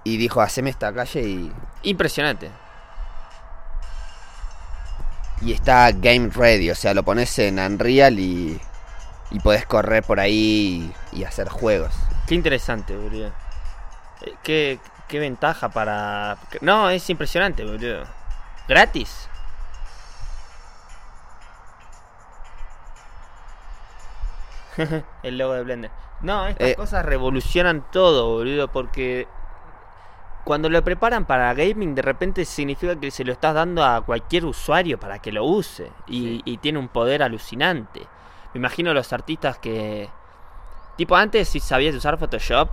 y 0.04 0.16
dijo, 0.18 0.40
haceme 0.40 0.70
esta 0.70 0.92
calle 0.92 1.22
y, 1.22 1.52
Impresionante. 1.82 2.50
Y 5.44 5.52
está 5.52 5.90
game 5.92 6.30
ready, 6.32 6.70
o 6.70 6.74
sea, 6.74 6.94
lo 6.94 7.02
pones 7.02 7.38
en 7.38 7.58
Unreal 7.58 8.18
y, 8.18 8.60
y 9.30 9.40
podés 9.40 9.66
correr 9.66 10.02
por 10.02 10.20
ahí 10.20 10.92
y, 11.12 11.24
hacer 11.24 11.48
juegos. 11.48 11.92
Qué 12.26 12.34
interesante, 12.34 12.96
boludo. 12.96 13.28
Eh, 14.22 14.34
Qué, 14.42 14.78
qué 15.08 15.18
ventaja 15.18 15.68
para... 15.68 16.38
No, 16.60 16.88
es 16.90 17.08
impresionante, 17.10 17.64
boludo. 17.64 18.04
Gratis. 18.68 19.28
El 25.22 25.38
logo 25.38 25.54
de 25.54 25.62
Blender. 25.64 25.90
No, 26.20 26.46
estas 26.46 26.68
Eh. 26.68 26.74
cosas 26.76 27.04
revolucionan 27.04 27.84
todo, 27.90 28.28
boludo, 28.36 28.68
porque 28.68 29.26
cuando 30.44 30.68
lo 30.68 30.82
preparan 30.82 31.24
para 31.24 31.52
gaming, 31.54 31.94
de 31.94 32.02
repente 32.02 32.44
significa 32.44 32.96
que 32.96 33.10
se 33.10 33.24
lo 33.24 33.32
estás 33.32 33.54
dando 33.54 33.84
a 33.84 34.00
cualquier 34.04 34.44
usuario 34.44 34.98
para 34.98 35.20
que 35.20 35.30
lo 35.32 35.44
use. 35.44 35.90
Y, 36.06 36.20
Sí. 36.20 36.42
y 36.44 36.56
tiene 36.58 36.78
un 36.78 36.88
poder 36.88 37.22
alucinante. 37.22 38.00
Me 38.54 38.58
imagino 38.58 38.92
los 38.92 39.12
artistas 39.12 39.58
que... 39.58 40.08
Tipo, 40.96 41.16
antes 41.16 41.48
si 41.48 41.60
sabías 41.60 41.94
usar 41.94 42.18
Photoshop, 42.18 42.68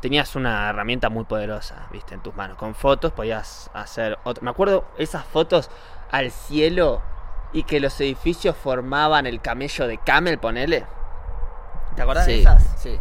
tenías 0.00 0.36
una 0.36 0.68
herramienta 0.68 1.08
muy 1.08 1.24
poderosa, 1.24 1.86
viste, 1.90 2.14
en 2.14 2.20
tus 2.20 2.34
manos. 2.34 2.56
Con 2.58 2.74
fotos 2.74 3.12
podías 3.12 3.70
hacer... 3.72 4.18
Otro. 4.24 4.44
Me 4.44 4.50
acuerdo 4.50 4.84
esas 4.98 5.24
fotos 5.24 5.70
al 6.10 6.30
cielo 6.30 7.00
y 7.52 7.62
que 7.62 7.80
los 7.80 7.98
edificios 8.00 8.56
formaban 8.56 9.26
el 9.26 9.40
camello 9.40 9.86
de 9.86 9.98
Camel, 9.98 10.38
ponele. 10.38 10.84
¿Te 11.96 12.02
acordás 12.02 12.26
de 12.26 12.40
esas? 12.40 12.74
sí. 12.78 12.98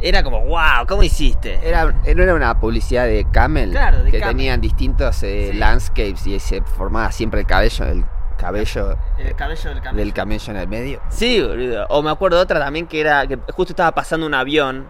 Era 0.00 0.22
como, 0.22 0.40
wow, 0.44 0.86
¿cómo 0.86 1.02
hiciste? 1.02 1.58
Era, 1.66 1.84
no 1.86 2.22
era 2.22 2.34
una 2.34 2.58
publicidad 2.60 3.06
de 3.06 3.26
Camel, 3.30 3.70
Claro, 3.70 4.02
de 4.04 4.10
que 4.10 4.18
Camel. 4.20 4.36
tenían 4.36 4.60
distintos 4.60 5.22
eh, 5.22 5.48
Sí. 5.52 5.58
landscapes 5.58 6.26
y 6.26 6.38
se 6.38 6.60
formaba 6.62 7.10
siempre 7.12 7.40
el 7.40 7.46
cabello, 7.46 7.84
el 7.86 8.04
cabello 8.36 8.96
El 9.16 9.34
cabello 9.34 9.70
del 9.70 9.80
camello. 9.80 10.04
del 10.04 10.12
camello 10.12 10.50
en 10.52 10.56
el 10.58 10.68
medio. 10.68 11.00
Sí, 11.08 11.40
boludo. 11.40 11.86
O 11.88 12.02
me 12.02 12.10
acuerdo 12.10 12.36
de 12.36 12.42
otra 12.42 12.60
también 12.60 12.86
que 12.86 13.00
era 13.00 13.26
que 13.26 13.38
justo 13.54 13.72
estaba 13.72 13.92
pasando 13.92 14.26
un 14.26 14.34
avión, 14.34 14.86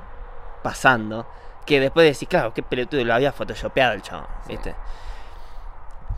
pasando, 0.63 1.27
que 1.65 1.79
después 1.81 2.05
decís, 2.13 2.29
claro, 2.29 2.53
qué 2.53 2.63
pelotudo, 2.65 3.05
lo 3.05 3.15
había 3.15 3.33
photoshopeado 3.33 3.93
el 3.95 4.03
chabón, 4.03 4.27
Sí. 4.47 4.53
¿viste? 4.53 4.75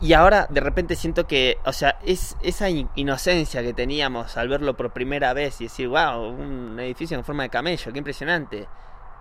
Y 0.01 0.13
ahora 0.13 0.47
de 0.49 0.61
repente 0.61 0.95
siento 0.95 1.27
que, 1.27 1.57
o 1.65 1.73
sea, 1.73 1.97
es 2.05 2.37
esa 2.41 2.69
in- 2.69 2.89
inocencia 2.95 3.61
que 3.61 3.73
teníamos 3.73 4.37
al 4.37 4.47
verlo 4.47 4.75
por 4.77 4.91
primera 4.91 5.33
vez 5.33 5.59
y 5.59 5.65
decir, 5.65 5.89
wow, 5.89 6.25
un 6.29 6.79
edificio 6.79 7.17
en 7.17 7.23
forma 7.25 7.43
de 7.43 7.49
camello, 7.49 7.91
qué 7.91 7.97
impresionante. 7.97 8.67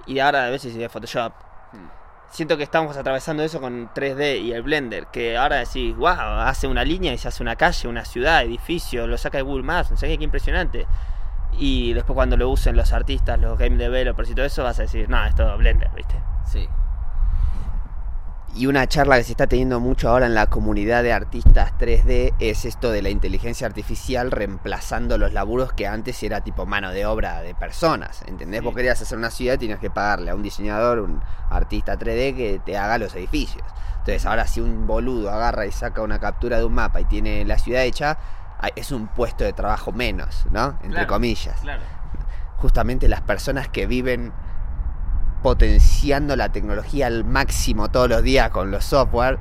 Y 0.07 0.21
ahora 0.21 0.47
a 0.47 0.51
veces 0.51 0.75
de 0.75 0.88
Photoshop. 0.88 1.33
Siento 2.31 2.57
que 2.59 2.62
estamos 2.62 2.97
atravesando 2.97 3.43
eso 3.43 3.59
con 3.61 3.88
3D 3.95 4.43
y 4.43 4.53
el 4.53 4.62
Blender, 4.62 5.07
que 5.07 5.37
ahora 5.38 5.57
decís, 5.57 5.97
wow, 5.97 6.11
hace 6.11 6.67
una 6.67 6.85
línea 6.85 7.12
y 7.12 7.19
se 7.19 7.27
hace 7.27 7.43
una 7.43 7.57
calle, 7.57 7.88
una 7.88 8.05
ciudad, 8.05 8.43
edificio, 8.43 9.07
lo 9.07 9.17
saca 9.17 9.38
de 9.38 9.43
Google 9.43 9.62
Maps, 9.64 9.91
no 9.91 9.97
sé 9.97 10.09
qué, 10.09 10.19
qué 10.19 10.25
impresionante. 10.25 10.87
Y 11.59 11.95
después 11.95 12.14
cuando 12.14 12.37
lo 12.37 12.51
usen 12.51 12.77
los 12.77 12.93
artistas, 12.93 13.41
los 13.41 13.59
game 13.59 13.79
developers 13.79 14.29
y 14.31 14.35
todo 14.35 14.45
eso, 14.45 14.62
vas 14.62 14.79
a 14.79 14.83
decir, 14.83 15.09
no, 15.09 15.25
es 15.25 15.35
todo 15.35 15.57
Blender, 15.57 15.91
¿viste? 15.97 16.21
Sí. 16.45 16.69
Y 18.59 18.66
una 18.66 18.88
charla 18.88 19.16
que 19.18 19.23
se 19.23 19.31
está 19.31 19.47
teniendo 19.47 19.79
mucho 19.79 20.09
ahora 20.09 20.27
en 20.27 20.35
la 20.35 20.49
comunidad 20.49 21.05
de 21.05 21.12
artistas 21.12 21.73
3D 21.79 22.35
es 22.40 22.64
esto 22.64 22.90
de 22.90 23.03
la 23.03 23.09
inteligencia 23.09 23.68
artificial 23.68 24.33
reemplazando 24.33 25.16
los 25.16 25.33
laburos 25.33 25.73
que 25.73 25.87
antes 25.87 26.21
era 26.25 26.40
tipo 26.40 26.66
mano 26.66 26.90
de 26.90 27.07
obra 27.07 27.40
de 27.40 27.55
personas. 27.55 28.23
¿Entendés? 28.27 28.59
Sí. 28.59 28.64
Vos 28.64 28.75
querías 28.75 29.01
hacer 29.01 29.16
una 29.16 29.31
ciudad 29.31 29.55
y 29.55 29.59
tenías 29.59 29.79
que 29.79 29.90
pagarle 29.90 30.33
a 30.33 30.35
un 30.35 30.42
diseñador, 30.42 30.99
un 30.99 31.23
artista 31.51 31.97
3D 31.97 32.35
que 32.37 32.61
te 32.66 32.77
haga 32.77 32.99
los 32.99 33.14
edificios. 33.14 33.62
Entonces 33.99 34.27
ahora 34.27 34.44
si 34.49 34.61
un 34.61 34.88
boludo 34.88 35.31
agarra 35.31 35.64
y 35.64 35.71
saca 35.71 36.03
una 36.03 36.18
captura 36.18 36.59
de 36.59 36.64
un 36.64 36.75
mapa 36.75 37.01
y 37.01 37.05
tiene 37.05 37.44
la 37.44 37.61
ciudad 37.61 37.83
hecha, 37.85 38.18
es 38.75 38.90
un 38.90 39.07
puesto 39.07 39.44
de 39.44 39.53
trabajo 39.53 39.92
menos, 39.92 40.47
¿no? 40.51 40.71
Entre 40.83 40.88
Claro, 40.90 41.07
comillas 41.07 41.61
Claro. 41.61 41.83
justamente 42.57 43.07
las 43.07 43.21
personas 43.21 43.68
que 43.68 43.87
viven 43.87 44.33
potenciando 45.42 46.37
la 46.37 46.51
tecnología 46.51 47.07
al 47.07 47.24
máximo 47.24 47.88
todos 47.90 48.09
los 48.09 48.22
días 48.22 48.51
con 48.51 48.70
los 48.70 48.85
software. 48.85 49.38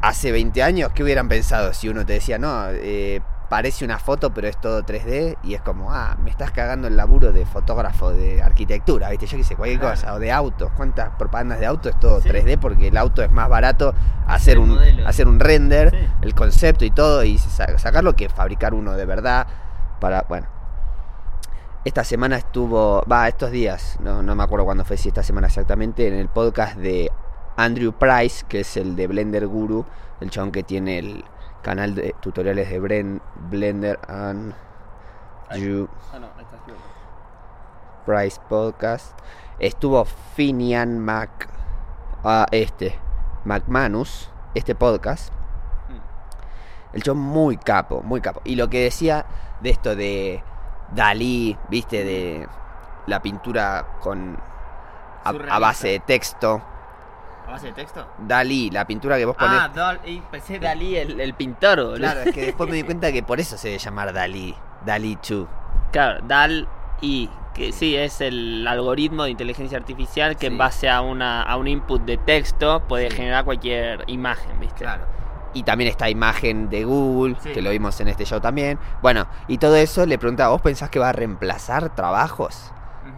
Hace 0.00 0.30
20 0.30 0.62
años, 0.62 0.90
¿qué 0.94 1.02
hubieran 1.02 1.28
pensado 1.28 1.72
si 1.72 1.88
uno 1.88 2.06
te 2.06 2.12
decía, 2.14 2.38
no, 2.38 2.66
eh, 2.70 3.20
parece 3.48 3.84
una 3.84 3.98
foto 3.98 4.32
pero 4.32 4.46
es 4.46 4.56
todo 4.60 4.84
3D? 4.84 5.36
Y 5.42 5.54
es 5.54 5.60
como, 5.62 5.92
ah, 5.92 6.16
me 6.22 6.30
estás 6.30 6.52
cagando 6.52 6.86
el 6.86 6.96
laburo 6.96 7.32
de 7.32 7.44
fotógrafo 7.44 8.12
de 8.12 8.40
arquitectura, 8.40 9.10
¿viste? 9.10 9.26
Yo 9.26 9.36
qué 9.38 9.42
sé, 9.44 9.56
cualquier 9.56 9.80
Claro. 9.80 9.94
cosa, 9.96 10.14
o 10.14 10.20
de 10.20 10.30
autos. 10.30 10.70
¿Cuántas 10.76 11.10
propagandas 11.18 11.58
de 11.58 11.66
auto 11.66 11.88
es 11.88 11.98
todo 11.98 12.20
Sí. 12.20 12.28
3D? 12.28 12.58
Porque 12.58 12.88
el 12.88 12.96
auto 12.96 13.22
es 13.24 13.32
más 13.32 13.48
barato 13.48 13.92
hacer 14.28 14.60
un, 14.60 14.78
hacer 15.04 15.26
un 15.26 15.40
render, 15.40 15.90
Sí. 15.90 16.06
el 16.22 16.34
concepto 16.34 16.84
y 16.84 16.92
todo, 16.92 17.24
y 17.24 17.38
sa- 17.38 17.76
sacarlo 17.78 18.14
que 18.14 18.28
fabricar 18.28 18.74
uno 18.74 18.92
de 18.92 19.04
verdad 19.04 19.48
para, 20.00 20.26
bueno. 20.28 20.46
Esta 21.84 22.04
semana 22.04 22.36
estuvo, 22.36 23.02
va, 23.10 23.28
estos 23.28 23.50
días, 23.50 23.96
no, 24.00 24.22
no 24.22 24.34
me 24.34 24.42
acuerdo 24.42 24.64
cuándo 24.64 24.84
fue, 24.84 24.96
si 24.96 25.08
esta 25.08 25.22
semana 25.22 25.46
exactamente, 25.46 26.06
en 26.08 26.14
el 26.14 26.28
podcast 26.28 26.76
de 26.76 27.10
Andrew 27.56 27.92
Price, 27.92 28.44
que 28.48 28.60
es 28.60 28.76
el 28.76 28.96
de 28.96 29.06
Blender 29.06 29.46
Guru, 29.46 29.86
el 30.20 30.30
chabón 30.30 30.50
que 30.52 30.62
tiene 30.62 30.98
el 30.98 31.24
canal 31.62 31.94
de 31.94 32.14
tutoriales 32.20 32.68
de 32.68 32.80
Bren- 32.80 33.20
Blender 33.48 33.98
and 34.08 34.54
You 35.56 35.88
Ah, 36.12 36.18
no. 36.18 36.28
Price 38.04 38.40
Podcast. 38.48 39.18
Estuvo 39.58 40.04
Finian 40.04 40.98
Mac, 40.98 41.48
ah, 42.24 42.46
este, 42.50 42.98
McManus, 43.44 44.30
este 44.54 44.74
podcast. 44.74 45.32
El 46.92 47.02
chabón 47.02 47.22
muy 47.22 47.56
capo, 47.56 48.02
muy 48.02 48.20
capo. 48.20 48.40
Y 48.44 48.56
lo 48.56 48.68
que 48.68 48.82
decía 48.84 49.26
de 49.60 49.70
esto 49.70 49.94
de 49.96 50.42
Dalí, 50.92 51.56
viste, 51.68 52.04
de 52.04 52.48
la 53.06 53.20
pintura 53.20 53.86
con 54.00 54.38
a, 55.24 55.58
base 55.58 55.88
de 55.88 56.00
texto. 56.00 56.62
¿A 57.46 57.50
base 57.52 57.68
de 57.68 57.72
texto? 57.72 58.06
Dalí, 58.18 58.70
la 58.70 58.86
pintura 58.86 59.16
que 59.18 59.24
vos 59.24 59.36
ponés. 59.36 59.58
Ah, 59.60 59.68
Dal, 59.74 60.00
y 60.04 60.20
pensé 60.20 60.58
Dalí, 60.58 60.96
el, 60.96 61.20
el 61.20 61.34
pintor, 61.34 61.78
boludo. 61.82 61.96
claro, 61.96 62.20
es 62.20 62.34
que 62.34 62.40
después 62.46 62.68
me 62.68 62.76
di 62.76 62.82
cuenta 62.82 63.12
que 63.12 63.22
por 63.22 63.40
eso 63.40 63.56
se 63.58 63.68
debe 63.68 63.78
llamar 63.78 64.12
Dalí, 64.12 64.54
Dalí 64.84 65.16
2. 65.28 65.46
Claro, 65.92 66.20
DAL 66.26 66.68
y 67.00 67.30
que 67.54 67.72
sí 67.72 67.96
es 67.96 68.20
el 68.20 68.66
algoritmo 68.68 69.24
de 69.24 69.30
inteligencia 69.30 69.78
artificial 69.78 70.36
que 70.36 70.46
Sí. 70.46 70.52
en 70.52 70.58
base 70.58 70.88
a 70.90 71.00
una 71.00 71.42
a 71.42 71.56
un 71.56 71.66
input 71.66 72.02
de 72.02 72.16
texto 72.18 72.80
puede 72.86 73.10
Sí. 73.10 73.16
generar 73.16 73.44
cualquier 73.44 74.04
imagen, 74.06 74.60
¿viste? 74.60 74.84
Claro. 74.84 75.04
Y 75.54 75.62
también 75.62 75.90
esta 75.90 76.08
imagen 76.10 76.68
de 76.70 76.84
Google, 76.84 77.36
Sí. 77.40 77.52
que 77.52 77.62
lo 77.62 77.70
vimos 77.70 78.00
en 78.00 78.08
este 78.08 78.24
show 78.24 78.40
también. 78.40 78.78
Bueno, 79.02 79.26
y 79.48 79.58
todo 79.58 79.76
eso 79.76 80.04
le 80.06 80.18
preguntaba, 80.18 80.50
¿vos 80.50 80.60
pensás 80.62 80.90
que 80.90 80.98
va 80.98 81.08
a 81.10 81.12
reemplazar 81.12 81.94
trabajos? 81.94 82.72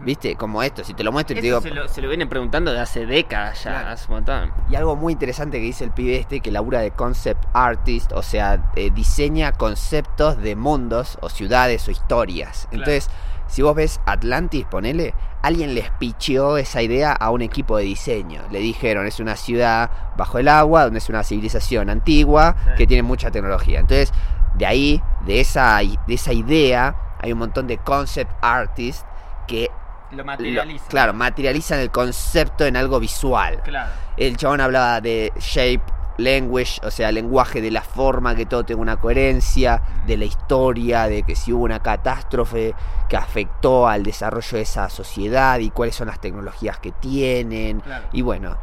¿Viste? 0.04 0.34
Como 0.36 0.62
esto, 0.62 0.82
si 0.82 0.94
te 0.94 1.04
lo 1.04 1.12
muestro 1.12 1.34
y 1.34 1.40
te 1.40 1.42
digo... 1.42 1.60
se, 1.60 1.70
lo, 1.70 1.86
se 1.88 2.00
lo 2.00 2.08
vienen 2.08 2.28
preguntando 2.28 2.72
de 2.72 2.80
hace 2.80 3.04
décadas 3.04 3.64
ya, 3.64 3.70
Claro. 3.72 3.88
hace 3.90 4.06
un 4.08 4.14
montón. 4.14 4.52
Y 4.70 4.74
algo 4.76 4.96
muy 4.96 5.12
interesante 5.12 5.58
que 5.58 5.64
dice 5.64 5.84
el 5.84 5.90
pibe 5.90 6.16
este, 6.16 6.40
que 6.40 6.50
labura 6.50 6.80
de 6.80 6.90
concept 6.92 7.44
artist, 7.52 8.12
o 8.12 8.22
sea, 8.22 8.70
eh, 8.76 8.90
diseña 8.94 9.52
conceptos 9.52 10.38
de 10.38 10.56
mundos 10.56 11.18
o 11.20 11.28
ciudades 11.28 11.86
o 11.88 11.90
historias. 11.90 12.66
Claro. 12.70 12.84
Entonces, 12.84 13.10
si 13.50 13.60
vos 13.62 13.74
ves 13.74 14.00
Atlantis, 14.06 14.64
ponele, 14.64 15.12
alguien 15.42 15.74
les 15.74 15.90
picheó 15.90 16.56
esa 16.56 16.80
idea 16.82 17.12
a 17.12 17.30
un 17.30 17.42
equipo 17.42 17.76
de 17.76 17.84
diseño. 17.84 18.42
Le 18.50 18.60
dijeron, 18.60 19.06
es 19.06 19.20
una 19.20 19.36
ciudad 19.36 19.90
bajo 20.16 20.38
el 20.38 20.48
agua, 20.48 20.84
donde 20.84 20.98
es 20.98 21.08
una 21.08 21.22
civilización 21.24 21.90
antigua, 21.90 22.56
Sí. 22.64 22.70
que 22.78 22.86
tiene 22.86 23.02
mucha 23.02 23.30
tecnología. 23.30 23.80
Entonces, 23.80 24.12
de 24.54 24.66
ahí, 24.66 25.02
de 25.26 25.40
esa, 25.40 25.78
de 25.78 26.14
esa 26.14 26.32
idea, 26.32 26.94
hay 27.20 27.32
un 27.32 27.38
montón 27.38 27.66
de 27.66 27.76
concept 27.78 28.30
artists 28.40 29.04
que... 29.46 29.68
Lo 30.12 30.18
lo- 30.18 30.24
materializa. 30.24 30.86
claro, 30.88 31.12
materializan 31.14 31.78
el 31.80 31.90
concepto 31.90 32.64
en 32.64 32.76
algo 32.76 32.98
visual. 32.98 33.60
Claro. 33.62 33.90
El 34.16 34.36
chabón 34.36 34.60
hablaba 34.60 35.00
de 35.00 35.32
shape 35.38 35.80
language, 36.18 36.80
o 36.84 36.90
sea, 36.90 37.10
lenguaje 37.12 37.60
de 37.60 37.70
la 37.70 37.82
forma, 37.82 38.34
que 38.34 38.46
todo 38.46 38.64
tenga 38.64 38.80
una 38.82 38.96
coherencia, 38.96 39.82
de 40.06 40.16
la 40.16 40.24
historia, 40.26 41.06
de 41.08 41.22
que 41.22 41.34
si 41.36 41.52
hubo 41.52 41.64
una 41.64 41.80
catástrofe 41.80 42.74
que 43.08 43.16
afectó 43.16 43.88
al 43.88 44.02
desarrollo 44.02 44.56
de 44.56 44.62
esa 44.62 44.88
sociedad 44.90 45.58
y 45.58 45.70
cuáles 45.70 45.94
son 45.94 46.08
las 46.08 46.20
tecnologías 46.20 46.78
que 46.78 46.92
tienen. 46.92 47.80
Claro. 47.80 48.06
Y 48.12 48.22
bueno, 48.22 48.56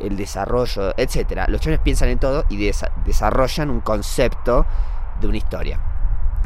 el 0.00 0.16
desarrollo, 0.16 0.94
etcétera. 0.96 1.46
Los 1.48 1.60
chabones 1.60 1.80
piensan 1.80 2.08
en 2.10 2.18
todo 2.18 2.44
y 2.48 2.56
desa- 2.58 2.90
desarrollan 3.04 3.70
un 3.70 3.80
concepto 3.80 4.66
de 5.20 5.26
una 5.26 5.36
historia. 5.36 5.80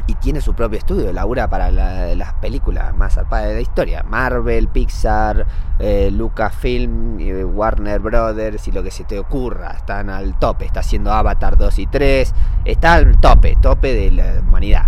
Y 0.07 0.13
tiene 0.15 0.39
su 0.39 0.53
propio 0.53 0.77
estudio, 0.77 1.11
labura 1.11 1.49
para 1.49 1.71
la- 1.71 2.13
las 2.13 2.33
películas 2.33 2.95
más 2.95 3.15
zarpadas 3.15 3.47
de 3.47 3.55
la 3.55 3.61
historia. 3.61 4.03
Marvel, 4.07 4.67
Pixar, 4.67 5.47
eh, 5.79 6.11
Lucasfilm, 6.11 7.19
eh, 7.19 7.43
Warner 7.43 7.99
Brothers 7.99 8.67
y 8.67 8.71
lo 8.71 8.83
que 8.83 8.91
se 8.91 9.03
te 9.03 9.17
ocurra. 9.17 9.71
Están 9.71 10.11
al 10.11 10.37
tope, 10.37 10.65
está 10.65 10.81
haciendo 10.81 11.11
Avatar 11.11 11.57
2 11.57 11.79
y 11.79 11.87
3. 11.87 12.33
Está 12.65 12.93
al 12.93 13.19
tope, 13.19 13.57
tope 13.59 13.93
de 13.95 14.11
la 14.11 14.41
humanidad. 14.41 14.85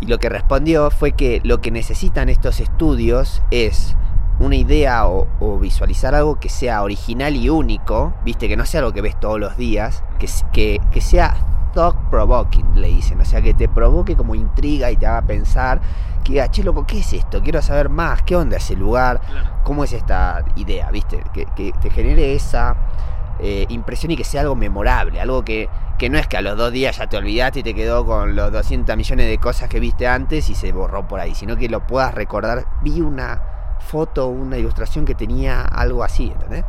Y 0.00 0.06
lo 0.06 0.18
que 0.18 0.28
respondió 0.28 0.90
fue 0.92 1.12
que 1.12 1.40
lo 1.42 1.60
que 1.60 1.72
necesitan 1.72 2.28
estos 2.28 2.60
estudios 2.60 3.42
es 3.50 3.96
una 4.38 4.54
idea 4.54 5.08
o, 5.08 5.26
visualizar 5.58 6.14
algo 6.14 6.38
que 6.38 6.48
sea 6.48 6.84
original 6.84 7.34
y 7.34 7.48
único, 7.48 8.14
viste, 8.24 8.46
que 8.46 8.56
no 8.56 8.64
sea 8.64 8.78
algo 8.78 8.92
que 8.92 9.00
ves 9.02 9.18
todos 9.18 9.40
los 9.40 9.56
días, 9.56 10.04
que, 10.20 10.28
que, 10.52 10.80
que 10.92 11.00
sea 11.00 11.34
thought 11.72 11.96
provoking, 12.10 12.80
le 12.80 12.88
dicen, 12.88 13.20
o 13.20 13.24
sea, 13.24 13.40
que 13.40 13.54
te 13.54 13.68
provoque 13.68 14.16
como 14.16 14.34
intriga 14.34 14.90
y 14.90 14.96
te 14.96 15.06
haga 15.06 15.22
pensar, 15.22 15.80
que 16.24 16.32
diga, 16.32 16.50
che, 16.50 16.62
loco, 16.62 16.86
¿qué 16.86 16.98
es 17.00 17.12
esto? 17.12 17.42
Quiero 17.42 17.62
saber 17.62 17.88
más, 17.88 18.22
¿qué 18.22 18.36
onda 18.36 18.56
ese 18.56 18.76
lugar? 18.76 19.20
Claro. 19.20 19.50
¿Cómo 19.64 19.84
es 19.84 19.92
esta 19.92 20.44
idea, 20.56 20.90
viste? 20.90 21.22
Que, 21.32 21.46
que 21.56 21.72
te 21.80 21.90
genere 21.90 22.34
esa 22.34 22.76
eh, 23.40 23.66
impresión 23.68 24.10
y 24.10 24.16
que 24.16 24.24
sea 24.24 24.40
algo 24.40 24.56
memorable, 24.56 25.20
algo 25.20 25.44
que, 25.44 25.68
que 25.96 26.10
no 26.10 26.18
es 26.18 26.26
que 26.26 26.36
a 26.36 26.42
los 26.42 26.56
dos 26.56 26.72
días 26.72 26.96
ya 26.96 27.06
te 27.06 27.16
olvidaste 27.16 27.60
y 27.60 27.62
te 27.62 27.72
quedó 27.72 28.04
con 28.04 28.34
los 28.34 28.50
200 28.50 28.96
millones 28.96 29.28
de 29.28 29.38
cosas 29.38 29.68
que 29.68 29.78
viste 29.78 30.08
antes 30.08 30.50
y 30.50 30.56
se 30.56 30.72
borró 30.72 31.06
por 31.06 31.20
ahí, 31.20 31.36
sino 31.36 31.56
que 31.56 31.68
lo 31.68 31.86
puedas 31.86 32.14
recordar. 32.14 32.66
Vi 32.82 33.00
una 33.00 33.40
foto, 33.78 34.26
una 34.26 34.58
ilustración 34.58 35.04
que 35.04 35.14
tenía 35.14 35.62
algo 35.62 36.02
así, 36.02 36.32
¿entendés? 36.32 36.64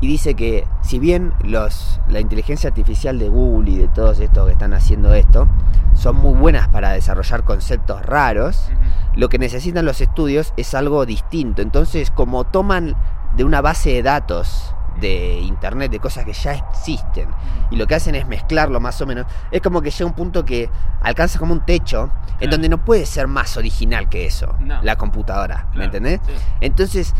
Y 0.00 0.06
dice 0.06 0.34
que 0.34 0.66
si 0.82 0.98
bien 0.98 1.32
los, 1.42 2.00
la 2.08 2.20
inteligencia 2.20 2.68
artificial 2.68 3.18
de 3.18 3.28
Google 3.28 3.70
y 3.70 3.78
de 3.78 3.88
todos 3.88 4.20
estos 4.20 4.46
que 4.46 4.52
están 4.52 4.74
haciendo 4.74 5.14
esto 5.14 5.48
son 5.94 6.16
muy 6.16 6.34
buenas 6.34 6.68
para 6.68 6.92
desarrollar 6.92 7.44
conceptos 7.44 8.04
raros, 8.04 8.68
lo 9.14 9.30
que 9.30 9.38
necesitan 9.38 9.86
los 9.86 10.02
estudios 10.02 10.52
es 10.58 10.74
algo 10.74 11.06
distinto. 11.06 11.62
Entonces, 11.62 12.10
como 12.10 12.44
toman 12.44 12.94
de 13.36 13.44
una 13.44 13.62
base 13.62 13.90
de 13.90 14.02
datos 14.02 14.75
de 15.00 15.38
internet, 15.40 15.90
de 15.90 15.98
cosas 16.00 16.24
que 16.24 16.32
ya 16.32 16.52
existen, 16.54 17.28
y 17.70 17.76
lo 17.76 17.86
que 17.86 17.94
hacen 17.94 18.14
es 18.14 18.26
mezclarlo 18.26 18.80
más 18.80 19.00
o 19.00 19.06
menos, 19.06 19.26
es 19.50 19.60
como 19.60 19.82
que 19.82 19.90
llega 19.90 20.06
un 20.06 20.14
punto 20.14 20.44
que 20.44 20.70
alcanza 21.00 21.38
como 21.38 21.52
un 21.52 21.64
techo 21.64 22.10
en 22.40 22.50
donde 22.50 22.68
no 22.68 22.84
puede 22.84 23.06
ser 23.06 23.28
más 23.28 23.56
original 23.56 24.08
que 24.08 24.26
eso, 24.26 24.54
No. 24.60 24.82
la 24.82 24.96
computadora, 24.96 25.68
¿me 25.74 25.84
entendés? 25.84 26.20
sí. 26.26 26.32
Entonces, 26.60 27.14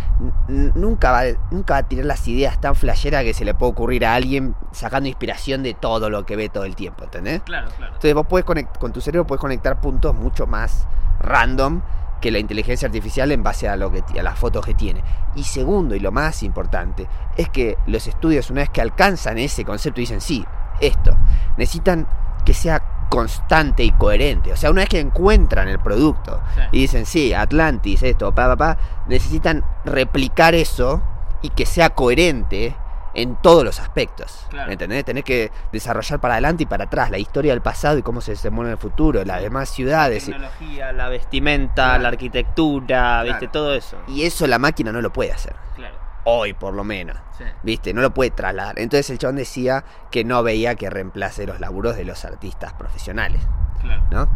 nunca 0.48 1.10
va, 1.12 1.22
nunca 1.50 1.74
va 1.74 1.78
a 1.78 1.82
tirar 1.84 2.04
las 2.04 2.26
ideas 2.28 2.60
tan 2.60 2.74
flasheras 2.74 3.22
que 3.24 3.34
se 3.34 3.44
le 3.44 3.54
puede 3.54 3.72
ocurrir 3.72 4.04
a 4.06 4.14
alguien 4.14 4.54
sacando 4.72 5.08
inspiración 5.08 5.62
de 5.62 5.74
todo 5.74 6.10
lo 6.10 6.26
que 6.26 6.36
ve 6.36 6.48
todo 6.48 6.64
el 6.64 6.76
tiempo, 6.76 7.04
¿entendés? 7.04 7.40
Claro, 7.42 7.68
claro. 7.76 7.92
Entonces 7.94 8.14
vos 8.14 8.26
puedes 8.28 8.44
con 8.78 8.92
tu 8.92 9.00
cerebro 9.00 9.26
puedes 9.26 9.40
conectar 9.40 9.80
puntos 9.80 10.14
mucho 10.14 10.46
más 10.46 10.86
random 11.20 11.80
que 12.26 12.32
la 12.32 12.40
inteligencia 12.40 12.86
artificial 12.86 13.30
en 13.30 13.44
base 13.44 13.68
a 13.68 13.76
lo 13.76 13.92
que 13.92 14.02
a 14.18 14.22
las 14.24 14.36
fotos 14.36 14.66
que 14.66 14.74
tiene. 14.74 15.00
Y 15.36 15.44
segundo 15.44 15.94
y 15.94 16.00
lo 16.00 16.10
más 16.10 16.42
importante 16.42 17.06
es 17.36 17.48
que 17.50 17.78
los 17.86 18.08
estudios 18.08 18.50
una 18.50 18.62
vez 18.62 18.70
que 18.70 18.80
alcanzan 18.80 19.38
ese 19.38 19.64
concepto 19.64 20.00
dicen 20.00 20.20
sí, 20.20 20.44
esto 20.80 21.16
necesitan 21.56 22.08
que 22.44 22.52
sea 22.52 22.82
constante 23.08 23.84
y 23.84 23.92
coherente. 23.92 24.52
O 24.52 24.56
sea, 24.56 24.72
una 24.72 24.80
vez 24.80 24.88
que 24.88 24.98
encuentran 24.98 25.68
el 25.68 25.78
producto 25.78 26.40
Sí. 26.56 26.62
y 26.72 26.80
dicen 26.80 27.06
sí, 27.06 27.32
Atlantis, 27.32 28.02
esto, 28.02 28.34
pa, 28.34 28.48
pa, 28.48 28.56
pa, 28.56 28.78
necesitan 29.06 29.62
replicar 29.84 30.56
eso 30.56 31.00
y 31.42 31.50
que 31.50 31.64
sea 31.64 31.90
coherente 31.90 32.74
en 33.16 33.36
todos 33.36 33.64
los 33.64 33.80
aspectos. 33.80 34.46
Claro. 34.50 34.66
¿Me 34.66 34.74
entendés? 34.74 35.04
Tenés 35.04 35.24
que 35.24 35.50
desarrollar 35.72 36.20
para 36.20 36.34
adelante 36.34 36.62
y 36.64 36.66
para 36.66 36.84
atrás 36.84 37.10
la 37.10 37.18
historia 37.18 37.52
del 37.52 37.62
pasado 37.62 37.98
y 37.98 38.02
cómo 38.02 38.20
se 38.20 38.32
desenvuelve 38.32 38.70
en 38.70 38.76
el 38.76 38.78
futuro, 38.78 39.24
las 39.24 39.40
demás 39.42 39.70
ciudades. 39.70 40.28
y- 40.28 40.32
tecnología, 40.32 40.92
la 40.92 41.08
vestimenta, 41.08 41.74
Claro. 41.86 42.02
la 42.02 42.08
arquitectura, 42.08 43.22
viste, 43.22 43.38
Claro. 43.38 43.52
todo 43.52 43.74
eso. 43.74 43.96
Y 44.06 44.24
eso 44.24 44.46
la 44.46 44.58
máquina 44.58 44.92
no 44.92 45.00
lo 45.00 45.12
puede 45.12 45.32
hacer. 45.32 45.56
Claro. 45.74 45.96
Hoy, 46.24 46.52
por 46.52 46.74
lo 46.74 46.84
menos. 46.84 47.16
Sí. 47.38 47.44
¿Viste? 47.62 47.94
No 47.94 48.00
lo 48.02 48.12
puede 48.12 48.30
trasladar. 48.32 48.78
Entonces 48.78 49.08
el 49.10 49.18
chabón 49.18 49.36
decía 49.36 49.84
que 50.10 50.24
no 50.24 50.42
veía 50.42 50.74
que 50.74 50.90
reemplace 50.90 51.46
los 51.46 51.58
laburos 51.60 51.96
de 51.96 52.04
los 52.04 52.24
artistas 52.24 52.72
profesionales. 52.74 53.40
Claro. 53.80 54.02
¿No? 54.10 54.28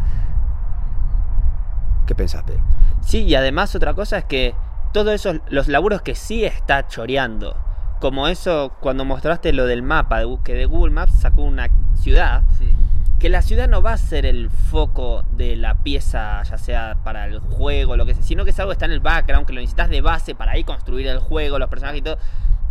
¿Qué 2.07 2.15
pensás, 2.15 2.43
Pedro? 2.43 2.61
Sí, 3.01 3.23
y 3.23 3.35
además 3.35 3.75
otra 3.75 3.93
cosa 3.93 4.17
es 4.19 4.25
que 4.25 4.55
todos 4.93 5.13
esos, 5.13 5.37
los 5.49 5.67
laburos 5.67 6.01
que 6.01 6.15
sí 6.15 6.43
está 6.45 6.87
choreando, 6.87 7.55
como 8.01 8.27
eso 8.27 8.73
cuando 8.81 9.05
mostraste 9.05 9.53
lo 9.53 9.65
del 9.65 9.83
mapa, 9.83 10.21
que 10.43 10.53
de 10.53 10.65
Google 10.65 10.91
Maps 10.91 11.13
sacó 11.21 11.43
una 11.43 11.69
ciudad, 11.95 12.43
Sí. 12.59 12.65
que 13.19 13.29
la 13.29 13.41
ciudad 13.43 13.69
no 13.69 13.81
va 13.81 13.93
a 13.93 13.97
ser 13.97 14.25
el 14.25 14.49
foco 14.49 15.23
de 15.37 15.55
la 15.55 15.75
pieza, 15.83 16.41
ya 16.43 16.57
sea 16.57 16.97
para 17.03 17.27
el 17.27 17.39
juego, 17.39 17.95
lo 17.95 18.05
que 18.05 18.15
sea, 18.15 18.23
sino 18.23 18.43
que 18.43 18.49
es 18.49 18.59
algo 18.59 18.71
que 18.71 18.73
está 18.73 18.85
en 18.85 18.91
el 18.91 18.99
background, 18.99 19.45
que 19.45 19.53
lo 19.53 19.61
necesitas 19.61 19.89
de 19.89 20.01
base 20.01 20.35
para 20.35 20.53
ahí 20.53 20.63
construir 20.63 21.07
el 21.07 21.19
juego, 21.19 21.59
los 21.59 21.69
personajes 21.69 21.99
y 21.99 22.01
todo. 22.01 22.17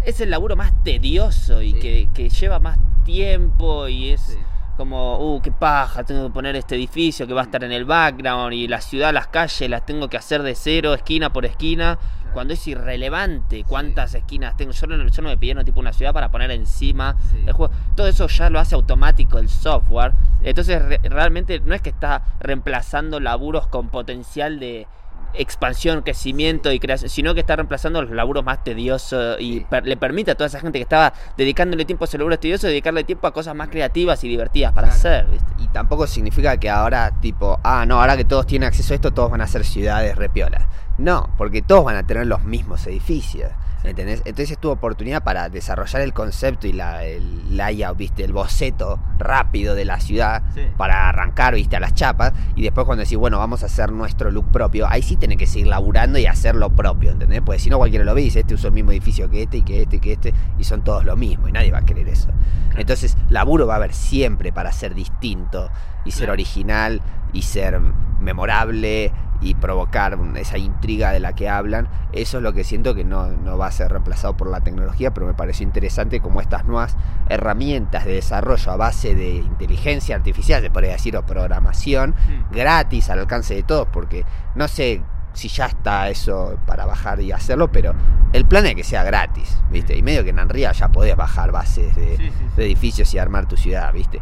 Es 0.05 0.21
el 0.21 0.31
laburo 0.31 0.57
más 0.57 0.73
tedioso 0.83 1.62
y 1.62 1.73
Sí. 1.75 1.79
que, 1.79 2.09
que 2.12 2.29
lleva 2.29 2.59
más 2.59 2.79
tiempo 3.05 3.87
y 3.88 4.11
es 4.11 4.21
Sí. 4.23 4.37
como, 4.77 5.19
uh, 5.37 5.40
qué 5.43 5.53
paja, 5.53 6.05
tengo 6.05 6.27
que 6.29 6.33
poner 6.33 6.57
este 6.57 6.75
edificio 6.75 7.27
que 7.27 7.35
va 7.35 7.43
a 7.43 7.45
estar 7.45 7.62
en 7.64 7.71
el 7.73 7.85
background 7.85 8.53
y 8.55 8.66
la 8.66 8.81
ciudad, 8.81 9.12
las 9.12 9.27
calles 9.29 9.69
las 9.71 9.85
tengo 9.87 10.09
que 10.09 10.16
hacer 10.16 10.43
de 10.43 10.55
cero, 10.55 10.95
esquina 10.95 11.33
por 11.33 11.45
esquina, 11.45 11.99
cuando 12.33 12.55
es 12.55 12.66
irrelevante 12.66 13.64
cuántas 13.64 14.14
esquinas 14.14 14.57
tengo. 14.57 14.73
Yo 14.73 14.87
no, 14.87 15.09
yo 15.09 15.23
no 15.23 15.29
me 15.29 15.37
pidieron 15.37 15.64
tipo 15.64 15.81
una 15.81 15.93
ciudad 15.93 16.12
para 16.12 16.31
poner 16.31 16.51
encima 16.51 17.16
Sí. 17.31 17.45
el 17.47 17.53
juego. 17.53 17.73
Todo 17.97 18.07
eso 18.09 18.27
ya 18.29 18.51
lo 18.51 18.59
hace 18.59 18.75
automático 18.75 19.38
el 19.38 19.49
software. 19.49 20.12
Entonces 20.43 20.83
re- 20.83 21.01
realmente 21.05 21.61
no 21.61 21.75
es 21.75 21.81
que 21.83 21.90
está 21.90 22.23
reemplazando 22.40 23.21
laburos 23.21 23.66
con 23.66 23.88
potencial 23.88 24.59
de 24.61 24.87
expansión, 25.33 26.03
crecimiento 26.03 26.73
y 26.73 26.81
creación, 26.81 27.09
sino 27.09 27.35
que 27.35 27.40
está 27.40 27.55
reemplazando 27.55 28.03
los 28.03 28.11
laburos 28.11 28.45
más 28.45 28.64
tediosos 28.64 29.37
y 29.38 29.61
per- 29.61 29.87
le 29.87 29.97
permite 29.97 30.33
a 30.33 30.35
toda 30.35 30.49
esa 30.49 30.59
gente 30.59 30.79
que 30.81 30.83
estaba 30.83 31.12
dedicándole 31.37 31.85
tiempo 31.85 32.05
a 32.05 32.07
esos 32.07 32.19
laburos 32.19 32.40
tediosos 32.40 32.69
dedicarle 32.69 33.05
tiempo 33.05 33.29
a 33.29 33.33
cosas 33.33 33.55
más 33.55 33.69
creativas 33.69 34.25
y 34.25 34.29
divertidas 34.29 34.73
para 34.73 34.88
Claro. 34.88 34.99
hacer, 34.99 35.27
¿viste? 35.27 35.47
Y 35.62 35.69
tampoco 35.69 36.09
significa 36.09 36.57
que 36.57 36.69
ahora, 36.69 37.12
tipo, 37.21 37.61
ah, 37.62 37.85
no, 37.87 38.01
ahora 38.01 38.16
que 38.16 38.25
todos 38.25 38.45
tienen 38.47 38.66
acceso 38.66 38.93
a 38.93 38.97
esto, 38.97 39.12
todos 39.12 39.31
van 39.31 39.40
a 39.40 39.47
ser 39.47 39.64
ciudades 39.64 40.16
repiolas. 40.16 40.64
No, 40.99 41.30
porque 41.38 41.62
todos 41.62 41.84
van 41.84 41.97
a 41.97 42.03
tener 42.07 42.26
los 42.26 42.45
mismos 42.45 42.86
edificios. 42.86 43.51
¿Entendés? 43.82 44.18
Entonces 44.26 44.51
es 44.51 44.59
tu 44.59 44.68
oportunidad 44.68 45.22
para 45.24 45.49
desarrollar 45.49 46.03
el 46.03 46.12
concepto 46.12 46.66
y 46.66 46.72
la, 46.74 47.03
el 47.07 47.57
layout, 47.57 47.97
viste, 47.97 48.22
el 48.24 48.32
boceto 48.34 49.01
rápido 49.18 49.74
de 49.74 49.86
la 49.86 49.99
ciudad 50.01 50.43
Sí. 50.55 50.66
para 50.76 51.09
arrancar, 51.09 51.55
viste, 51.55 51.76
a 51.76 51.80
las 51.80 51.95
chapas. 51.95 52.34
Y 52.57 52.62
después 52.62 52.84
cuando 52.84 53.05
decís, 53.05 53.16
bueno, 53.16 53.38
vamos 53.38 53.62
a 53.62 53.66
hacer 53.66 53.91
nuestro 53.91 54.30
look 54.30 54.51
propio, 54.53 54.86
ahí 54.86 55.01
sí 55.01 55.16
tenés 55.16 55.38
que 55.38 55.47
seguir 55.47 55.68
laburando 55.68 56.18
y 56.18 56.26
hacer 56.26 56.57
lo 56.57 56.68
propio, 56.68 57.12
¿entendés? 57.12 57.41
Porque 57.41 57.59
si 57.59 57.70
no 57.70 57.78
cualquiera 57.78 58.05
lo 58.05 58.12
ve 58.14 58.20
y 58.20 58.24
dice, 58.24 58.41
este 58.41 58.53
usó 58.53 58.66
el 58.68 58.74
mismo 58.74 58.91
edificio 58.91 59.30
que 59.30 59.45
este 59.45 59.57
y 59.57 59.62
que 59.62 59.80
este 59.80 59.97
y 59.97 60.01
que 60.01 60.12
este, 60.12 60.34
y 60.59 60.64
son 60.64 60.84
todos 60.84 61.07
lo 61.07 61.16
mismo, 61.16 61.49
y 61.49 61.53
nadie 61.53 61.70
va 61.72 61.78
a 61.78 61.86
querer 61.86 62.07
eso. 62.09 62.28
Entonces, 62.76 63.16
laburo 63.30 63.66
va 63.66 63.74
a 63.74 63.76
haber 63.76 63.95
siempre 63.95 64.53
para 64.53 64.72
ser 64.72 64.95
distinto 64.95 65.70
y 66.05 66.11
ser 66.11 66.28
original 66.28 67.01
y 67.32 67.43
ser 67.43 67.80
memorable 68.20 69.11
y 69.43 69.55
provocar 69.55 70.18
esa 70.36 70.59
intriga 70.59 71.12
de 71.12 71.20
la 71.20 71.32
que 71.34 71.49
hablan, 71.49 71.88
eso 72.12 72.36
es 72.38 72.43
lo 72.43 72.53
que 72.53 72.62
siento 72.64 72.95
que 72.95 73.05
no, 73.05 73.28
no 73.28 73.57
va 73.57 73.66
a 73.68 73.70
ser 73.72 73.91
reemplazado 73.91 74.36
por 74.36 74.49
la 74.51 74.61
tecnología, 74.61 75.12
pero 75.14 75.26
me 75.26 75.34
pareció 75.34 75.64
interesante 75.64 76.20
como 76.20 76.41
estas 76.41 76.64
nuevas 76.66 76.97
herramientas 77.28 78.05
de 78.05 78.14
desarrollo 78.14 78.72
a 78.72 78.76
base 78.76 79.14
de 79.14 79.36
inteligencia 79.36 80.16
artificial, 80.16 80.61
se 80.62 80.70
podría 80.70 80.93
decir, 80.93 81.16
o 81.16 81.24
programación, 81.24 82.11
Mm. 82.11 82.55
gratis 82.55 83.09
al 83.11 83.20
alcance 83.20 83.55
de 83.55 83.62
todos, 83.62 83.88
porque 83.93 84.24
no 84.55 84.68
sé 84.68 85.03
si 85.32 85.49
ya 85.49 85.66
está 85.66 86.09
eso 86.09 86.59
para 86.66 86.84
bajar 86.86 87.20
y 87.20 87.30
hacerlo, 87.32 87.70
pero 87.70 87.95
el 88.32 88.45
plan 88.47 88.66
es 88.66 88.74
que 88.74 88.82
sea 88.84 89.05
gratis, 89.05 89.59
¿viste? 89.70 89.97
Y 89.97 90.03
medio 90.03 90.24
que 90.24 90.30
en 90.30 90.41
Unreal 90.41 90.74
ya 90.74 90.88
podés 90.88 91.16
bajar 91.16 91.53
bases 91.53 91.95
de, 91.97 92.16
Sí, 92.16 92.24
sí, 92.24 92.32
sí. 92.36 92.45
de 92.57 92.64
edificios 92.66 93.14
y 93.14 93.18
armar 93.18 93.47
tu 93.47 93.57
ciudad, 93.57 93.93
¿viste? 93.93 94.20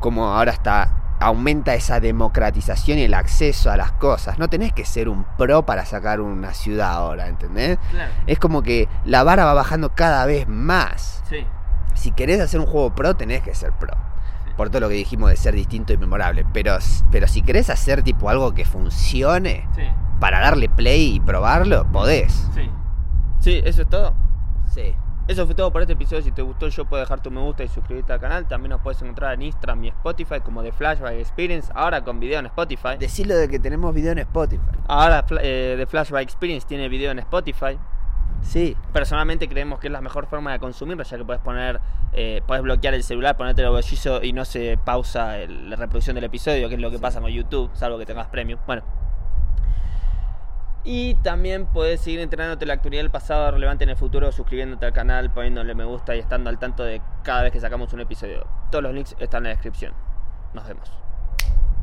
Como 0.00 0.26
ahora 0.26 0.52
está 0.52 0.95
aumenta 1.20 1.74
esa 1.74 2.00
democratización 2.00 2.98
y 2.98 3.02
el 3.02 3.14
acceso 3.14 3.70
a 3.70 3.76
las 3.76 3.92
cosas. 3.92 4.38
No 4.38 4.48
tenés 4.48 4.72
que 4.72 4.84
ser 4.84 5.08
un 5.08 5.24
pro 5.38 5.64
para 5.64 5.84
sacar 5.86 6.20
una 6.20 6.52
ciudad 6.54 6.92
ahora, 6.92 7.28
¿entendés? 7.28 7.78
Claro. 7.90 8.12
Es 8.26 8.38
como 8.38 8.62
que 8.62 8.88
la 9.04 9.22
vara 9.22 9.44
va 9.44 9.54
bajando 9.54 9.94
cada 9.94 10.26
vez 10.26 10.46
más. 10.48 11.22
Sí. 11.28 11.46
Si 11.94 12.12
querés 12.12 12.40
hacer 12.40 12.60
un 12.60 12.66
juego 12.66 12.94
pro, 12.94 13.14
tenés 13.14 13.42
que 13.42 13.54
ser 13.54 13.72
pro. 13.72 13.94
Por 14.56 14.68
todo 14.70 14.80
lo 14.80 14.88
que 14.88 14.94
dijimos 14.94 15.30
de 15.30 15.36
ser 15.36 15.54
distinto 15.54 15.92
y 15.92 15.98
memorable. 15.98 16.44
Pero, 16.52 16.76
pero 17.10 17.26
si 17.28 17.42
querés 17.42 17.68
hacer 17.70 18.02
tipo 18.02 18.28
algo 18.30 18.52
que 18.54 18.64
funcione, 18.64 19.68
Sí. 19.74 19.82
para 20.20 20.40
darle 20.40 20.68
play 20.68 21.16
y 21.16 21.20
probarlo, 21.20 21.86
podés. 21.92 22.32
Sí. 22.54 22.70
Sí, 23.40 23.60
eso 23.64 23.82
es 23.82 23.88
todo. 23.88 24.14
Sí. 24.74 24.94
Eso 25.28 25.44
fue 25.44 25.56
todo 25.56 25.72
por 25.72 25.80
este 25.82 25.94
episodio. 25.94 26.22
Si 26.22 26.30
te 26.30 26.42
gustó, 26.42 26.68
yo 26.68 26.84
puedo 26.84 27.00
dejar 27.02 27.20
tu 27.20 27.30
me 27.32 27.40
gusta 27.40 27.64
y 27.64 27.68
suscribirte 27.68 28.12
al 28.12 28.20
canal. 28.20 28.46
También 28.46 28.70
nos 28.70 28.80
puedes 28.80 29.02
encontrar 29.02 29.34
en 29.34 29.42
Instagram 29.42 29.84
y 29.84 29.88
Spotify 29.88 30.40
como 30.40 30.62
The 30.62 30.70
Flashback 30.70 31.14
Experience. 31.14 31.72
Ahora 31.74 32.04
con 32.04 32.20
video 32.20 32.38
en 32.38 32.46
Spotify. 32.46 32.96
Decirlo 32.98 33.34
de 33.36 33.48
que 33.48 33.58
tenemos 33.58 33.92
video 33.92 34.12
en 34.12 34.18
Spotify. 34.20 34.62
Ahora 34.86 35.24
eh, 35.40 35.74
The 35.78 35.86
Flashback 35.86 36.22
Experience 36.22 36.66
tiene 36.68 36.88
video 36.88 37.10
en 37.10 37.18
Spotify. 37.18 37.76
Sí. 38.42 38.76
Personalmente 38.92 39.48
creemos 39.48 39.80
que 39.80 39.88
es 39.88 39.92
la 39.92 40.00
mejor 40.00 40.26
forma 40.26 40.52
de 40.52 40.60
consumirlo, 40.60 41.02
ya 41.02 41.16
que 41.16 41.24
puedes 41.24 41.42
poner, 41.42 41.80
eh, 42.12 42.42
puedes 42.46 42.62
bloquear 42.62 42.94
el 42.94 43.02
celular, 43.02 43.36
ponerte 43.36 43.62
el 43.62 43.70
bolsillo 43.70 44.22
y 44.22 44.32
no 44.32 44.44
se 44.44 44.78
pausa 44.84 45.38
el- 45.38 45.70
la 45.70 45.76
reproducción 45.76 46.14
del 46.14 46.24
episodio, 46.24 46.68
que 46.68 46.76
es 46.76 46.80
lo 46.80 46.90
que 46.90 46.98
pasa 47.00 47.20
con 47.20 47.30
YouTube, 47.30 47.70
salvo 47.74 47.98
que 47.98 48.06
tengas 48.06 48.28
premium. 48.28 48.60
Bueno. 48.66 48.82
Y 50.88 51.16
también 51.16 51.66
puedes 51.66 52.00
seguir 52.00 52.20
enterándote 52.20 52.60
de 52.60 52.66
la 52.66 52.74
actualidad 52.74 53.02
del 53.02 53.10
pasado 53.10 53.50
relevante 53.50 53.82
en 53.82 53.90
el 53.90 53.96
futuro, 53.96 54.30
suscribiéndote 54.30 54.86
al 54.86 54.92
canal, 54.92 55.32
poniéndole 55.32 55.74
me 55.74 55.84
gusta 55.84 56.14
y 56.14 56.20
estando 56.20 56.48
al 56.48 56.60
tanto 56.60 56.84
de 56.84 57.02
cada 57.24 57.42
vez 57.42 57.52
que 57.52 57.58
sacamos 57.58 57.92
un 57.92 58.02
episodio. 58.02 58.46
Todos 58.70 58.84
los 58.84 58.94
links 58.94 59.16
están 59.18 59.38
en 59.38 59.44
la 59.44 59.50
descripción. 59.50 59.92
Nos 60.54 60.64
vemos. 60.68 61.05